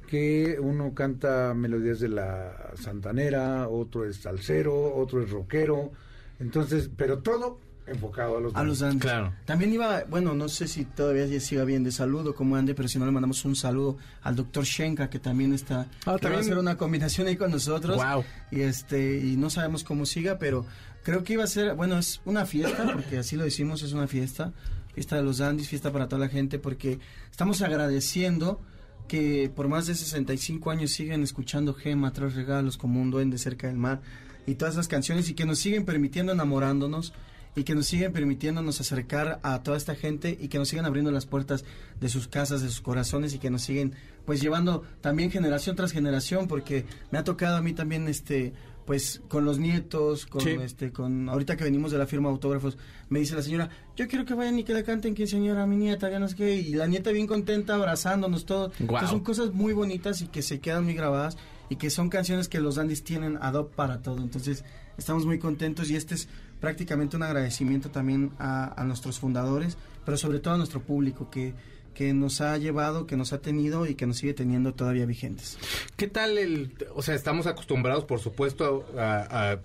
que 0.08 0.58
uno 0.60 0.92
canta 0.92 1.54
melodías 1.54 2.00
de 2.00 2.08
la 2.08 2.72
santanera 2.74 3.68
otro 3.68 4.04
es 4.04 4.16
salsero 4.16 4.96
otro 4.96 5.22
es 5.22 5.30
rockero 5.30 5.92
entonces 6.40 6.90
pero 6.96 7.20
todo 7.20 7.60
enfocado 7.86 8.38
a 8.38 8.40
los 8.40 8.54
A 8.54 8.62
los. 8.62 8.82
Andes. 8.82 9.02
Claro. 9.02 9.32
También 9.44 9.72
iba, 9.72 10.04
bueno, 10.04 10.34
no 10.34 10.48
sé 10.48 10.68
si 10.68 10.84
todavía 10.84 11.26
ya 11.26 11.40
siga 11.40 11.64
bien 11.64 11.84
de 11.84 11.92
saludo 11.92 12.34
como 12.34 12.56
ande, 12.56 12.74
pero 12.74 12.88
si 12.88 12.98
no 12.98 13.06
le 13.06 13.12
mandamos 13.12 13.44
un 13.44 13.56
saludo 13.56 13.98
al 14.22 14.36
doctor 14.36 14.64
Shenka, 14.64 15.10
que 15.10 15.18
también 15.18 15.52
está, 15.52 15.86
Ah, 16.06 16.16
que 16.20 16.28
va 16.28 16.36
a 16.36 16.40
hacer 16.40 16.58
una 16.58 16.76
combinación 16.76 17.26
ahí 17.26 17.36
con 17.36 17.50
nosotros. 17.50 17.96
Wow. 17.96 18.24
Y 18.50 18.60
este, 18.60 19.18
y 19.18 19.36
no 19.36 19.50
sabemos 19.50 19.84
cómo 19.84 20.06
siga, 20.06 20.38
pero 20.38 20.66
creo 21.02 21.24
que 21.24 21.34
iba 21.34 21.44
a 21.44 21.48
ser, 21.48 21.74
bueno, 21.74 21.98
es 21.98 22.20
una 22.24 22.46
fiesta, 22.46 22.92
porque 22.92 23.18
así 23.18 23.36
lo 23.36 23.44
decimos, 23.44 23.82
es 23.82 23.92
una 23.92 24.06
fiesta, 24.06 24.52
fiesta 24.94 25.16
de 25.16 25.22
los 25.22 25.40
Andes, 25.40 25.68
fiesta 25.68 25.92
para 25.92 26.08
toda 26.08 26.20
la 26.20 26.28
gente, 26.28 26.58
porque 26.58 26.98
estamos 27.30 27.62
agradeciendo 27.62 28.60
que 29.08 29.50
por 29.52 29.66
más 29.66 29.86
de 29.86 29.96
65 29.96 30.70
años 30.70 30.92
siguen 30.92 31.24
escuchando 31.24 31.74
Gema, 31.74 32.12
Tres 32.12 32.36
Regalos, 32.36 32.76
como 32.76 33.02
un 33.02 33.10
duende 33.10 33.38
cerca 33.38 33.66
del 33.66 33.76
mar, 33.76 34.00
y 34.46 34.54
todas 34.54 34.74
esas 34.74 34.86
canciones, 34.86 35.28
y 35.28 35.34
que 35.34 35.46
nos 35.46 35.58
siguen 35.58 35.84
permitiendo 35.84 36.32
enamorándonos, 36.32 37.12
y 37.56 37.64
que 37.64 37.74
nos 37.74 37.86
siguen 37.86 38.12
permitiéndonos 38.12 38.80
acercar 38.80 39.40
a 39.42 39.62
toda 39.62 39.76
esta 39.76 39.94
gente, 39.94 40.36
y 40.40 40.48
que 40.48 40.58
nos 40.58 40.68
siguen 40.68 40.84
abriendo 40.84 41.10
las 41.10 41.26
puertas 41.26 41.64
de 42.00 42.08
sus 42.08 42.28
casas, 42.28 42.62
de 42.62 42.68
sus 42.68 42.80
corazones, 42.80 43.34
y 43.34 43.38
que 43.38 43.50
nos 43.50 43.62
siguen, 43.62 43.94
pues, 44.24 44.40
llevando 44.40 44.82
también 45.00 45.30
generación 45.30 45.76
tras 45.76 45.92
generación, 45.92 46.46
porque 46.48 46.84
me 47.10 47.18
ha 47.18 47.24
tocado 47.24 47.56
a 47.56 47.62
mí 47.62 47.72
también, 47.72 48.06
este, 48.08 48.52
pues, 48.86 49.20
con 49.28 49.44
los 49.44 49.58
nietos, 49.58 50.26
con, 50.26 50.40
Sí. 50.40 50.50
este, 50.50 50.92
con, 50.92 51.28
ahorita 51.28 51.56
que 51.56 51.64
venimos 51.64 51.92
de 51.92 51.98
la 51.98 52.06
firma 52.06 52.28
de 52.28 52.34
autógrafos, 52.34 52.78
me 53.08 53.18
dice 53.18 53.34
la 53.34 53.42
señora, 53.42 53.68
yo 53.96 54.08
quiero 54.08 54.24
que 54.24 54.34
vayan 54.34 54.58
y 54.58 54.64
que 54.64 54.72
le 54.74 54.82
canten 54.84 55.14
quinceañera 55.14 55.62
a 55.62 55.66
mi 55.66 55.76
nieta, 55.76 56.10
ya 56.10 56.18
no 56.18 56.28
sé 56.28 56.36
qué, 56.36 56.54
y 56.56 56.74
la 56.74 56.86
nieta 56.86 57.10
bien 57.10 57.26
contenta, 57.26 57.74
abrazándonos 57.74 58.46
todo. 58.46 58.68
Guau. 58.68 58.80
Entonces, 58.80 59.10
son 59.10 59.20
cosas 59.20 59.52
muy 59.52 59.72
bonitas 59.72 60.22
y 60.22 60.28
que 60.28 60.42
se 60.42 60.60
quedan 60.60 60.84
muy 60.84 60.94
grabadas 60.94 61.36
y 61.68 61.76
que 61.76 61.90
son 61.90 62.08
canciones 62.08 62.48
que 62.48 62.60
los 62.60 62.76
dandies 62.76 63.04
tienen 63.04 63.38
ad 63.40 63.54
hoc 63.54 63.74
para 63.74 64.02
todo. 64.02 64.18
Entonces, 64.22 64.64
estamos 64.98 65.24
muy 65.24 65.38
contentos 65.38 65.90
y 65.90 65.96
este 65.96 66.14
es 66.16 66.28
prácticamente 66.60 67.16
un 67.16 67.22
agradecimiento 67.22 67.90
también 67.90 68.30
a, 68.38 68.80
a 68.80 68.84
nuestros 68.84 69.18
fundadores, 69.18 69.76
pero 70.04 70.16
sobre 70.16 70.38
todo 70.40 70.54
a 70.54 70.56
nuestro 70.58 70.80
público 70.80 71.30
que, 71.30 71.54
que 71.94 72.12
nos 72.14 72.40
ha 72.40 72.56
llevado, 72.58 73.06
que 73.06 73.16
nos 73.16 73.32
ha 73.32 73.38
tenido 73.40 73.86
y 73.86 73.94
que 73.94 74.06
nos 74.06 74.18
sigue 74.18 74.34
teniendo 74.34 74.74
todavía 74.74 75.06
vigentes. 75.06 75.58
¿Qué 75.96 76.06
tal 76.06 76.38
el, 76.38 76.72
o 76.94 77.02
sea, 77.02 77.14
estamos 77.14 77.46
acostumbrados, 77.46 78.04
por 78.04 78.20
supuesto, 78.20 78.86
a, 78.98 79.52
a- 79.52 79.58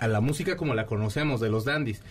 a 0.00 0.08
la 0.08 0.20
música 0.20 0.56
como 0.56 0.74
la 0.74 0.86
conocemos 0.86 1.40
de 1.40 1.48
los 1.50 1.64
dandies? 1.64 2.02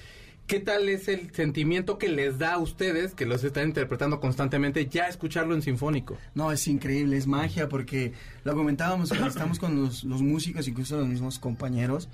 ¿Qué 0.48 0.62
tal 0.62 0.88
es 0.88 1.10
el 1.10 1.34
sentimiento 1.34 1.98
que 1.98 2.08
les 2.08 2.40
da 2.40 2.54
a 2.54 2.58
ustedes, 2.58 3.14
que 3.14 3.26
los 3.26 3.44
están 3.44 3.68
interpretando 3.68 4.22
constantemente, 4.22 4.88
ya 4.88 5.10
escucharlo 5.10 5.54
en 5.54 5.62
sinfónico? 5.62 6.18
No, 6.36 6.54
es 6.54 6.66
increíble, 6.70 7.18
es 7.18 7.28
magia, 7.28 7.68
porque 7.68 8.14
lo 8.46 8.56
comentábamos 8.56 9.12
estamos 9.12 9.60
con 9.60 9.76
los, 9.84 10.06
los 10.06 10.22
músicos, 10.22 10.66
incluso 10.70 10.96
los 10.98 11.08
mismos 11.10 11.38
compañeros, 11.40 12.08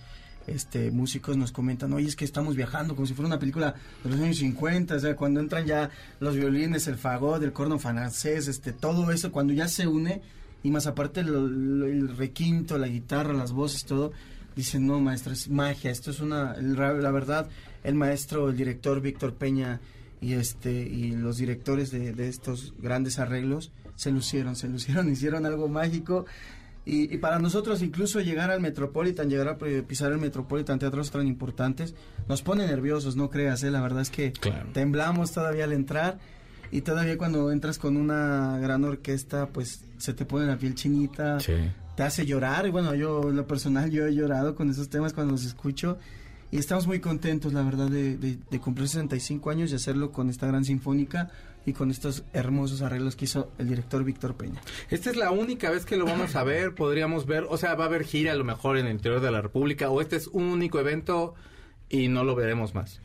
este, 0.48 0.92
músicos 0.92 1.38
nos 1.38 1.52
comentan, 1.52 1.94
oye, 1.94 2.08
es 2.08 2.16
que 2.16 2.26
estamos 2.26 2.56
viajando 2.56 2.96
como 2.96 3.06
si 3.06 3.14
fuera 3.14 3.28
una 3.28 3.40
película 3.40 3.76
de 4.04 4.10
los 4.10 4.20
años 4.20 4.38
50, 4.38 4.96
o 4.96 5.00
sea, 5.00 5.16
cuando 5.16 5.40
entran 5.40 5.66
ya 5.66 5.90
los 6.20 6.36
violines, 6.36 6.88
el 6.88 6.96
fagot, 6.96 7.42
el 7.44 7.54
corno 7.54 7.80
francés, 7.80 8.48
este, 8.48 8.74
todo 8.74 9.12
eso, 9.12 9.32
cuando 9.32 9.54
ya 9.54 9.68
se 9.68 9.88
une, 9.88 10.22
y 10.64 10.72
más 10.72 10.88
aparte 10.88 11.22
el 11.22 12.16
requinto, 12.18 12.78
la 12.78 12.88
guitarra, 12.88 13.34
las 13.34 13.52
voces, 13.52 13.86
todo, 13.86 14.12
dicen, 14.56 14.88
no, 14.88 15.00
maestro, 15.00 15.34
es 15.34 15.50
magia, 15.50 15.92
esto 15.92 16.12
es 16.12 16.20
una, 16.20 16.56
la 16.58 17.12
verdad, 17.12 17.50
el 17.84 17.96
maestro, 17.96 18.50
el 18.50 18.58
director 18.58 19.02
Víctor 19.02 19.34
Peña 19.34 19.82
y 20.22 20.34
este 20.34 20.72
y 20.72 21.12
los 21.12 21.36
directores 21.36 21.92
de 21.92 22.30
estos 22.30 22.74
grandes 22.80 23.20
arreglos 23.20 23.72
se 23.96 24.12
lucieron, 24.12 24.56
se 24.56 24.68
lucieron, 24.68 25.10
hicieron 25.12 25.46
algo 25.46 25.68
mágico. 25.68 26.26
Y, 26.86 27.14
y 27.14 27.18
para 27.18 27.40
nosotros 27.40 27.82
incluso 27.82 28.20
llegar 28.20 28.52
al 28.52 28.60
Metropolitan, 28.60 29.30
llegar 29.30 29.48
a 29.48 29.66
eh, 29.68 29.84
pisar 29.88 30.12
el 30.12 30.18
Metropolitan, 30.18 30.80
teatros 30.80 31.12
tan 31.12 31.28
importantes, 31.28 31.96
nos 32.28 32.42
pone 32.42 32.66
nerviosos, 32.68 33.16
no 33.16 33.30
creas, 33.30 33.64
¿eh? 33.64 33.72
la 33.72 33.82
verdad 33.82 34.02
es 34.02 34.10
que 34.10 34.34
Claro. 34.34 34.70
temblamos 34.74 35.32
todavía 35.32 35.64
al 35.64 35.72
entrar 35.74 36.20
y 36.72 36.82
todavía 36.82 37.18
cuando 37.18 37.52
entras 37.52 37.78
con 37.80 37.96
una 37.96 38.58
gran 38.60 38.84
orquesta, 38.84 39.48
pues 39.48 39.86
se 39.98 40.14
te 40.14 40.26
pone 40.26 40.46
la 40.48 40.58
piel 40.58 40.76
chinita, 40.76 41.38
te 41.96 42.04
hace 42.04 42.26
llorar. 42.26 42.66
Y 42.68 42.72
bueno, 42.72 42.96
yo, 42.96 43.30
en 43.30 43.36
lo 43.36 43.46
personal, 43.48 43.92
yo 43.92 44.08
he 44.08 44.14
llorado 44.16 44.56
con 44.56 44.70
esos 44.72 44.90
temas 44.90 45.14
cuando 45.14 45.34
los 45.34 45.46
escucho. 45.46 45.98
Y 46.52 46.58
estamos 46.58 46.86
muy 46.88 47.00
contentos, 47.00 47.54
la 47.54 47.62
verdad, 47.64 47.88
de, 47.90 48.18
de- 48.18 48.38
de 48.50 48.60
cumplir 48.60 48.88
65 48.88 49.50
años 49.52 49.72
y 49.72 49.76
hacerlo 49.76 50.12
con 50.12 50.30
esta 50.30 50.48
gran 50.48 50.66
sinfónica 50.66 51.30
y 51.66 51.74
con 51.74 51.92
estos 51.92 52.24
hermosos 52.34 52.82
arreglos 52.82 53.16
que 53.16 53.26
hizo 53.26 53.52
el 53.58 53.70
director 53.70 54.04
Víctor 54.04 54.36
Peña. 54.36 54.62
Esta 54.90 55.10
es 55.10 55.16
la 55.16 55.32
única 55.32 55.70
vez 55.70 55.86
que 55.86 55.98
lo 55.98 56.06
vamos 56.06 56.36
a 56.36 56.44
ver, 56.44 56.76
podríamos 56.76 57.26
ver, 57.26 57.46
o 57.50 57.58
sea, 57.58 57.76
va 57.76 57.86
a 57.86 57.88
haber 57.88 58.04
gira 58.04 58.34
a 58.34 58.36
lo 58.36 58.44
mejor 58.44 58.78
en 58.78 58.88
el 58.88 58.94
interior 58.94 59.22
de 59.22 59.32
la 59.32 59.42
República, 59.42 59.90
o 59.90 60.02
este 60.02 60.16
es 60.16 60.28
un 60.28 60.44
único 60.44 60.80
evento 60.80 61.36
y 61.90 62.08
no 62.08 62.24
lo 62.24 62.36
veremos 62.36 62.74
más. 62.74 63.02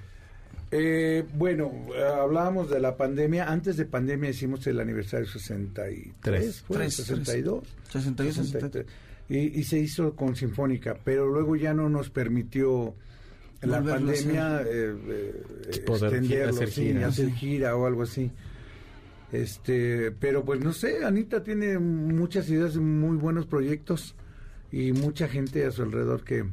Eh, 0.70 1.24
bueno, 1.34 1.72
hablábamos 2.20 2.68
de 2.68 2.78
la 2.78 2.96
pandemia. 2.96 3.50
Antes 3.50 3.76
de 3.76 3.86
pandemia 3.86 4.30
hicimos 4.30 4.66
el 4.66 4.80
aniversario 4.80 5.26
63, 5.26 6.14
Tres. 6.20 6.61
¿fue? 6.61 6.76
Tres, 6.76 6.94
62. 6.96 7.64
62, 7.90 8.34
63. 8.34 8.86
Y, 9.30 9.61
y 9.61 9.64
se 9.64 9.78
hizo 9.78 10.14
con 10.14 10.36
Sinfónica, 10.36 10.98
pero 11.04 11.26
luego 11.26 11.56
ya 11.56 11.72
no 11.72 11.88
nos 11.88 12.11
permitió 12.11 12.94
la 13.62 13.82
pandemia 13.82 14.62
eh, 14.62 14.96
eh, 15.09 15.80
Poder 15.84 16.14
extenderlo, 16.14 16.54
hacer 16.54 16.70
sí, 16.70 16.82
gira. 16.86 17.06
hacer 17.09 17.30
gira 17.32 17.76
o 17.76 17.86
algo 17.86 18.02
así. 18.02 18.30
Este, 19.32 20.11
pero 20.12 20.44
pues 20.44 20.61
no 20.61 20.72
sé, 20.72 21.04
Anita 21.04 21.42
tiene 21.42 21.78
muchas 21.78 22.48
ideas, 22.48 22.76
muy 22.76 23.16
buenos 23.16 23.46
proyectos 23.46 24.14
y 24.72 24.92
mucha 24.92 25.28
gente 25.28 25.66
a 25.66 25.70
su 25.70 25.82
alrededor 25.82 26.24
que, 26.24 26.44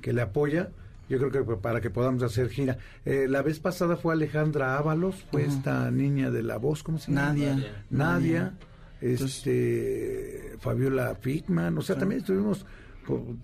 que 0.00 0.12
le 0.12 0.22
apoya. 0.22 0.70
Yo 1.08 1.18
creo 1.18 1.30
que 1.30 1.56
para 1.56 1.80
que 1.80 1.90
podamos 1.90 2.22
hacer 2.22 2.48
gira. 2.48 2.78
Eh, 3.04 3.26
la 3.28 3.42
vez 3.42 3.58
pasada 3.58 3.96
fue 3.96 4.14
Alejandra 4.14 4.78
Ábalos, 4.78 5.26
fue 5.30 5.44
esta 5.44 5.90
niña 5.90 6.30
de 6.30 6.42
la 6.42 6.56
voz, 6.56 6.82
¿cómo 6.82 6.96
se 6.98 7.10
llama? 7.12 7.28
Nadia. 7.28 7.84
Nadia, 7.90 8.54
este, 9.02 10.56
Fabiola 10.60 11.14
Fitman, 11.20 11.76
o 11.76 11.82
sea, 11.82 11.98
también 11.98 12.20
estuvimos 12.20 12.64
con- 13.06 13.38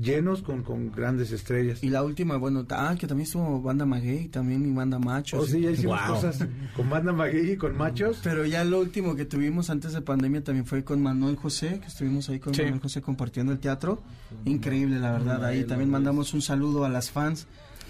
llenos 0.00 0.42
con, 0.42 0.62
con 0.62 0.90
grandes 0.92 1.32
estrellas. 1.32 1.82
Y 1.82 1.88
la 1.90 2.02
última, 2.02 2.36
bueno, 2.36 2.66
ah, 2.70 2.94
que 2.98 3.06
también 3.06 3.24
estuvo 3.26 3.60
banda 3.62 3.86
Maguey, 3.86 4.28
también 4.28 4.66
y 4.66 4.72
banda 4.74 4.98
Machos. 4.98 5.40
Oh, 5.42 5.46
sí, 5.46 5.60
ya 5.60 5.70
hicimos 5.70 5.98
Wow. 6.06 6.14
cosas 6.16 6.46
con 6.76 6.90
banda 6.90 7.12
Maguey 7.12 7.52
y 7.52 7.56
con 7.56 7.76
machos. 7.76 8.20
Pero 8.22 8.44
ya 8.46 8.64
lo 8.64 8.80
último 8.80 9.14
que 9.16 9.24
tuvimos 9.24 9.70
antes 9.70 9.92
de 9.92 10.00
pandemia 10.00 10.42
también 10.44 10.66
fue 10.66 10.84
con 10.84 11.02
Manuel 11.02 11.36
José, 11.36 11.80
que 11.80 11.86
estuvimos 11.86 12.28
ahí 12.28 12.38
con 12.40 12.54
Sí. 12.54 12.62
Manuel 12.62 12.80
José 12.80 13.00
compartiendo 13.02 13.52
el 13.52 13.58
teatro. 13.58 14.02
Increíble, 14.44 14.98
la 14.98 15.12
verdad. 15.12 15.44
Ahí 15.44 15.64
también 15.64 15.90
mandamos 15.90 16.34
un 16.34 16.42
saludo 16.42 16.84
a 16.84 16.88
las 16.88 17.10
fans 17.10 17.46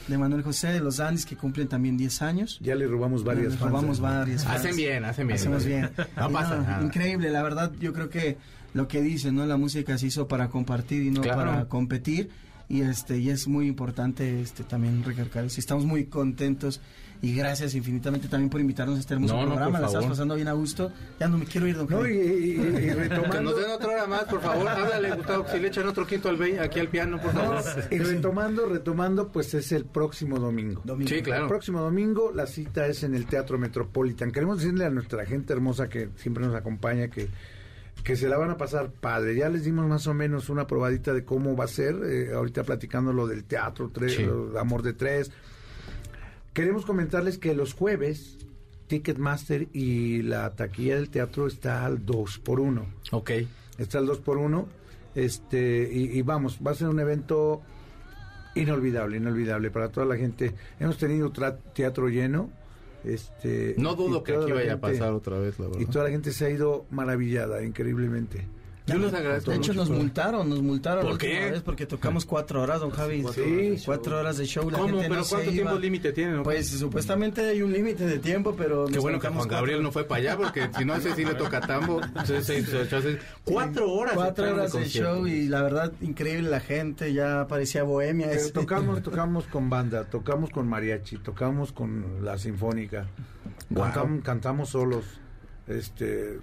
de 0.08 0.18
Manuel 0.18 0.42
José, 0.42 0.68
de 0.68 0.80
los 0.80 0.98
Dandys, 0.98 1.24
que 1.26 1.36
cumplen 1.36 1.68
también 1.68 1.96
10 1.96 2.22
años. 2.22 2.58
Ya 2.62 2.74
le 2.74 2.86
robamos 2.86 3.24
varias 3.24 3.56
fans. 3.56 3.70
robamos 3.70 3.98
¿eh? 3.98 4.02
varias 4.02 4.44
fans. 4.44 4.60
Hacen 4.60 4.76
bien, 4.76 5.04
hacen 5.04 5.26
bien. 5.26 5.38
Hacemos 5.38 5.64
bien. 5.64 5.90
No 6.16 6.30
pasa 6.30 6.56
nada. 6.58 6.82
Increíble, 6.82 7.30
la 7.30 7.42
verdad, 7.42 7.72
yo 7.80 7.92
creo 7.92 8.08
que 8.10 8.36
lo 8.74 8.88
que 8.88 9.00
dicen, 9.02 9.34
¿no? 9.36 9.46
La 9.46 9.56
música 9.56 9.96
se 9.98 10.06
hizo 10.06 10.28
para 10.28 10.48
compartir 10.48 11.02
y 11.02 11.10
no 11.10 11.22
Claro. 11.22 11.38
para 11.38 11.64
competir. 11.66 12.30
Y 12.68 12.80
este 12.80 13.18
y 13.18 13.28
es 13.30 13.46
muy 13.46 13.66
importante 13.68 14.40
este 14.40 14.64
también 14.64 15.04
recalcar 15.04 15.44
eso. 15.44 15.60
Estamos 15.60 15.84
muy 15.84 16.06
contentos 16.06 16.80
y 17.22 17.34
gracias 17.34 17.74
infinitamente 17.74 18.28
también 18.28 18.50
por 18.50 18.60
invitarnos 18.60 18.96
a 18.96 19.00
este 19.00 19.14
hermoso 19.14 19.34
No, 19.34 19.40
no, 19.42 19.46
programa. 19.54 19.72
por 19.72 19.80
La 19.80 19.86
estás 19.86 20.04
pasando 20.06 20.34
bien 20.34 20.48
a 20.48 20.52
gusto. 20.52 20.92
Ya 21.18 21.26
no 21.28 21.38
me 21.38 21.44
quiero 21.46 21.66
ir, 21.66 21.76
don 21.76 21.86
No, 21.88 22.00
y, 22.06 22.12
Jaime. 22.18 22.24
y- 22.24 22.28
y- 22.28 22.52
y 22.52 22.56
Que 22.84 22.94
retomando, 22.94 23.42
nos 23.42 23.56
den 23.56 23.70
otra 23.70 23.88
hora 23.88 24.06
más, 24.06 24.24
por 24.24 24.40
favor. 24.42 24.68
Háblale, 24.68 25.10
Gustavo, 25.16 25.46
si 25.50 25.58
le 25.58 25.68
echan 25.68 25.86
otro 25.88 26.06
quinto 26.06 26.28
al 26.28 26.60
aquí 26.60 26.80
al 26.80 26.88
piano, 26.88 27.18
por 27.20 27.32
favor. 27.32 27.62
y 27.90 27.98
retomando, 27.98 28.66
retomando, 28.66 29.28
pues 29.32 29.54
es 29.54 29.72
el 29.72 29.84
próximo 29.86 30.38
domingo. 30.38 30.82
Domingo. 30.84 31.08
Sí, 31.08 31.22
claro. 31.22 31.44
El 31.44 31.48
próximo 31.48 31.80
domingo 31.80 32.30
la 32.34 32.46
cita 32.46 32.86
es 32.86 33.02
en 33.04 33.14
el 33.14 33.26
Teatro 33.26 33.58
Metropolitan. 33.58 34.30
Queremos 34.30 34.58
decirle 34.58 34.84
a 34.84 34.90
nuestra 34.90 35.24
gente 35.24 35.52
hermosa 35.54 35.88
que 35.88 36.10
siempre 36.16 36.44
nos 36.44 36.54
acompaña 36.54 37.08
que, 37.08 37.28
que 38.02 38.16
se 38.16 38.28
la 38.28 38.36
van 38.36 38.50
a 38.50 38.56
pasar 38.58 38.90
padre. 38.90 39.34
Ya 39.36 39.48
les 39.48 39.64
dimos 39.64 39.86
más 39.88 40.06
o 40.06 40.12
menos 40.14 40.50
una 40.50 40.66
probadita 40.66 41.14
de 41.14 41.24
cómo 41.24 41.56
va 41.56 41.64
a 41.64 41.68
ser. 41.68 41.94
eh, 42.04 42.32
ahorita 42.34 42.64
platicando 42.64 43.12
lo 43.14 43.26
del 43.26 43.44
teatro, 43.44 43.90
tres, 43.90 44.14
Sí. 44.16 44.26
Amor 44.58 44.82
de 44.82 44.92
Tres. 44.92 45.30
Queremos 46.54 46.86
comentarles 46.86 47.36
que 47.38 47.54
los 47.54 47.74
jueves 47.74 48.38
Ticketmaster 48.86 49.68
y 49.72 50.22
la 50.22 50.54
taquilla 50.54 50.94
del 50.96 51.10
teatro 51.10 51.46
está 51.46 51.84
al 51.84 52.04
2 52.06 52.38
por 52.38 52.60
1 52.60 52.86
Ok. 53.12 53.30
está 53.78 53.98
el 53.98 54.06
2 54.06 54.18
por 54.18 54.38
1 54.38 54.68
este 55.14 55.88
y, 55.92 56.18
y 56.18 56.22
vamos 56.22 56.58
va 56.64 56.70
a 56.72 56.74
ser 56.74 56.88
un 56.88 57.00
evento 57.00 57.62
inolvidable 58.54 59.16
inolvidable 59.16 59.70
para 59.70 59.88
toda 59.88 60.06
la 60.06 60.16
gente 60.16 60.54
hemos 60.78 60.96
tenido 60.98 61.32
teatro 61.72 62.08
lleno 62.08 62.50
este 63.04 63.74
No 63.78 63.94
dudo 63.94 64.20
y 64.20 64.22
que 64.24 64.36
aquí 64.36 64.52
vaya 64.52 64.74
a 64.74 64.80
pasar 64.80 65.12
otra 65.12 65.38
vez, 65.38 65.58
la 65.58 65.66
y 65.66 65.70
verdad. 65.70 65.90
toda 65.92 66.04
la 66.04 66.10
gente 66.10 66.32
se 66.32 66.46
ha 66.46 66.50
ido 66.50 66.86
maravillada 66.90 67.64
increíblemente 67.64 68.46
Yo 68.86 68.98
les 68.98 69.14
agradezco 69.14 69.50
De 69.50 69.56
hecho, 69.56 69.72
mucho 69.72 69.80
nos 69.80 69.88
por- 69.88 69.96
multaron, 69.96 70.48
nos 70.50 70.60
multaron 70.60 71.06
¿Por 71.06 71.16
qué? 71.16 71.50
vez 71.50 71.62
porque 71.62 71.86
tocamos 71.86 72.26
cuatro 72.26 72.60
horas, 72.60 72.80
don 72.80 72.90
Javi. 72.90 73.24
Sí. 73.34 73.82
cuatro 73.86 74.18
horas 74.18 74.36
de 74.36 74.44
show. 74.44 74.68
La 74.70 74.76
¿Cómo? 74.76 74.88
gente 74.88 75.08
¿Pero 75.08 75.20
no 75.22 75.26
cuánto 75.26 75.50
tiempo 75.50 75.78
límite 75.78 76.12
tienen? 76.12 76.42
Pues 76.42 76.68
supuestamente 76.68 77.40
hay 77.48 77.62
un 77.62 77.72
límite 77.72 78.06
de 78.06 78.18
tiempo, 78.18 78.54
pero... 78.54 78.84
Qué 78.84 78.98
bueno 78.98 79.18
que 79.18 79.28
Juan 79.28 79.48
Gabriel 79.48 79.78
cuatro- 79.78 79.82
no 79.84 79.92
fue 79.92 80.04
para 80.04 80.18
allá, 80.20 80.36
porque 80.36 80.68
si 80.76 80.84
no 80.84 81.00
sé 81.00 81.14
si 81.14 81.24
le 81.24 81.34
toca 81.34 81.62
tambo. 81.62 82.00
Seis, 82.26 82.44
seis. 82.46 82.68
Cuatro 83.42 83.90
horas. 83.90 84.14
Cuatro 84.16 84.52
horas 84.52 84.72
de 84.74 84.84
show 84.86 85.26
y 85.26 85.48
la 85.48 85.62
verdad, 85.62 85.90
increíble 86.02 86.50
la 86.50 86.60
gente, 86.60 87.14
ya 87.14 87.46
parecía 87.48 87.84
bohemia. 87.84 88.28
Pero 88.30 88.50
tocamos 88.50 89.02
tocamos 89.02 89.44
con 89.46 89.70
banda 89.70 90.04
tocamos 90.04 90.50
con 90.50 90.68
mariachi 90.68 91.16
tocamos 91.18 91.72
con 91.72 92.22
la 92.24 92.36
sinfónica 92.38 93.06
cantam- 93.72 94.20
cantamos 94.22 94.68
solos 94.70 95.04
este 95.66 96.38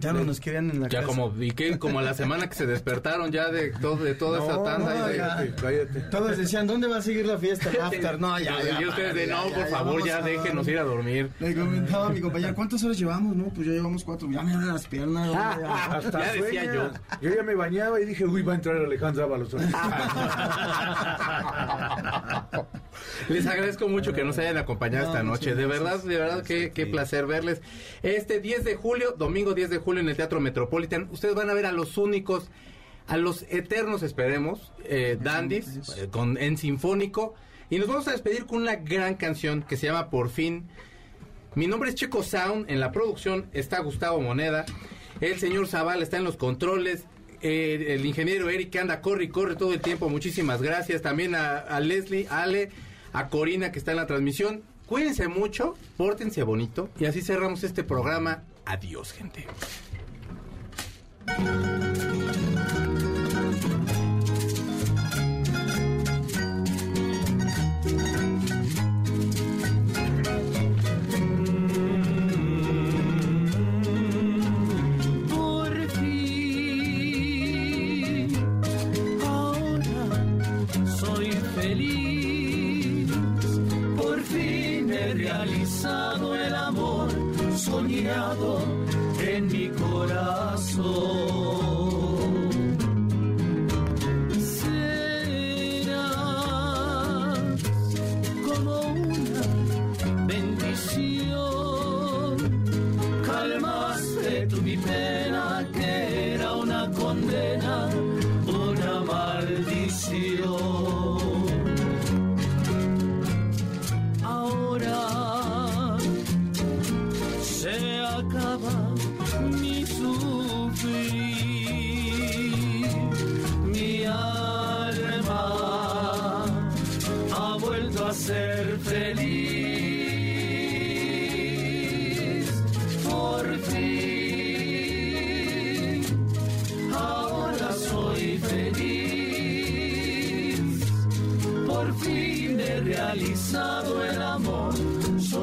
Ya 0.00 0.12
no 0.12 0.22
nos 0.24 0.38
querían 0.40 0.70
en 0.70 0.80
la 0.80 0.88
Ya 0.88 1.00
casa. 1.00 1.06
como, 1.08 1.34
¿y 1.42 1.50
qué? 1.50 1.78
Como 1.78 2.00
la 2.00 2.14
semana 2.14 2.48
que 2.48 2.54
se 2.54 2.66
despertaron 2.66 3.32
ya 3.32 3.48
de, 3.50 3.70
todo, 3.72 3.96
de 3.96 4.14
toda 4.14 4.38
esa 4.44 4.62
tanda. 4.62 4.94
no, 4.94 5.06
y 5.08 5.10
de- 5.12 5.16
ya. 5.18 5.28
cállate, 5.36 5.54
cállate. 5.60 6.00
Todos 6.10 6.36
decían, 6.38 6.66
¿dónde 6.68 6.86
va 6.86 6.98
a 6.98 7.02
seguir 7.02 7.26
la 7.26 7.36
fiesta? 7.38 7.70
El 7.70 7.80
after. 7.80 8.20
No, 8.20 8.38
ya, 8.38 8.62
ya. 8.62 8.80
y 8.80 8.86
ustedes 8.86 9.14
de, 9.14 9.26
no, 9.26 9.48
ya, 9.48 9.54
por 9.54 9.64
ya, 9.64 9.70
favor, 9.70 10.04
ya 10.06 10.22
déjenos 10.22 10.66
dormir". 10.66 10.72
ir 10.74 10.78
a 10.78 10.82
dormir. 10.84 11.30
Le 11.40 11.54
comentaba 11.54 12.06
a 12.06 12.10
mi 12.10 12.20
compañero, 12.20 12.54
¿cuántas 12.54 12.82
horas 12.84 12.98
llevamos? 12.98 13.34
No, 13.36 13.44
pues 13.46 13.66
ya 13.66 13.72
llevamos 13.72 14.04
cuatro. 14.04 14.28
Ya 14.30 14.42
me 14.42 14.52
dan 14.52 14.68
las 14.68 14.86
piernas. 14.86 15.30
ya. 15.32 15.84
Hasta 15.96 16.18
Ya 16.26 16.32
decía 16.32 16.64
sueñas. 16.64 16.92
Yo 17.20 17.34
ya 17.34 17.42
me 17.42 17.54
bañaba 17.54 18.00
y 18.00 18.04
dije, 18.04 18.24
uy, 18.24 18.42
va 18.42 18.52
a 18.52 18.56
entrar 18.56 18.76
Alejandra 18.76 19.24
Ábalos. 19.24 19.48
Les 23.28 23.46
agradezco 23.46 23.88
mucho 23.88 24.12
que 24.12 24.24
nos 24.24 24.38
hayan 24.38 24.56
acompañado 24.56 25.06
No, 25.06 25.10
esta 25.12 25.22
noche. 25.22 25.54
De 25.54 25.66
verdad, 25.66 26.02
de 26.02 26.16
verdad, 26.16 26.42
qué, 26.42 26.72
qué 26.72 26.86
placer 26.86 27.26
verles. 27.26 27.60
Este 28.02 28.40
10 28.40 28.64
de 28.64 28.74
julio, 28.76 29.14
domingo 29.16 29.54
10 29.54 29.70
de 29.70 29.78
julio 29.78 29.87
en 29.96 30.08
el 30.08 30.16
Teatro 30.16 30.40
Metropolitan, 30.40 31.08
ustedes 31.10 31.34
van 31.34 31.48
a 31.48 31.54
ver 31.54 31.64
a 31.64 31.72
los 31.72 31.96
únicos, 31.96 32.50
a 33.06 33.16
los 33.16 33.46
eternos, 33.48 34.02
esperemos, 34.02 34.72
eh, 34.84 35.16
dandies, 35.18 35.96
eh, 35.96 36.08
con, 36.10 36.36
en 36.36 36.58
sinfónico. 36.58 37.34
Y 37.70 37.78
nos 37.78 37.88
vamos 37.88 38.08
a 38.08 38.12
despedir 38.12 38.44
con 38.44 38.60
una 38.62 38.76
gran 38.76 39.14
canción 39.14 39.62
que 39.62 39.76
se 39.76 39.86
llama 39.86 40.10
Por 40.10 40.28
fin. 40.28 40.68
Mi 41.54 41.66
nombre 41.66 41.90
es 41.90 41.94
Checo 41.94 42.22
Sound, 42.22 42.70
en 42.70 42.80
la 42.80 42.92
producción 42.92 43.46
está 43.52 43.80
Gustavo 43.80 44.20
Moneda, 44.20 44.66
el 45.20 45.38
señor 45.38 45.66
Zaval 45.66 46.02
está 46.02 46.18
en 46.18 46.24
los 46.24 46.36
controles, 46.36 47.04
eh, 47.40 47.86
el 47.88 48.04
ingeniero 48.04 48.50
Eric 48.50 48.76
anda, 48.76 49.00
corre 49.00 49.24
y 49.24 49.28
corre 49.28 49.56
todo 49.56 49.72
el 49.72 49.80
tiempo, 49.80 50.08
muchísimas 50.08 50.62
gracias, 50.62 51.02
también 51.02 51.34
a, 51.34 51.58
a 51.58 51.80
Leslie, 51.80 52.26
a 52.28 52.42
Ale, 52.42 52.70
a 53.12 53.28
Corina 53.28 53.72
que 53.72 53.78
está 53.78 53.92
en 53.92 53.96
la 53.96 54.06
transmisión, 54.06 54.62
cuídense 54.86 55.28
mucho, 55.28 55.76
pórtense 55.96 56.42
bonito. 56.42 56.88
Y 56.98 57.06
así 57.06 57.22
cerramos 57.22 57.64
este 57.64 57.82
programa, 57.82 58.44
adiós 58.68 59.12
gente. 59.12 59.46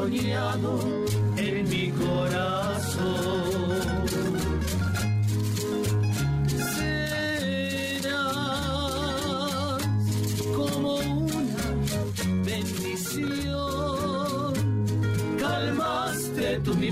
En 0.07 1.69
mi 1.69 1.89
corazón. 1.89 3.05
Serás 6.75 8.11
como 10.55 10.97
una 10.97 11.65
bendición. 12.43 13.73
Calmaste 15.39 16.59
tú 16.63 16.75
mi 16.75 16.91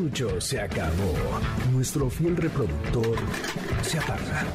El 0.00 0.06
cartucho 0.06 0.40
se 0.40 0.58
acabó. 0.58 1.14
Nuestro 1.72 2.08
fiel 2.08 2.34
reproductor 2.34 3.18
se 3.82 3.98
apaga. 3.98 4.46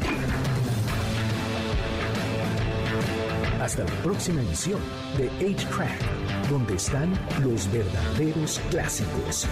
Hasta 3.62 3.84
la 3.84 3.92
próxima 4.02 4.42
emisión 4.42 4.82
de 5.18 5.30
8-Track, 5.46 6.50
donde 6.50 6.76
están 6.76 7.14
los 7.44 7.72
verdaderos 7.72 8.60
clásicos. 8.72 9.46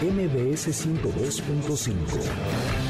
MBS 0.00 0.86
102.5 0.86 2.89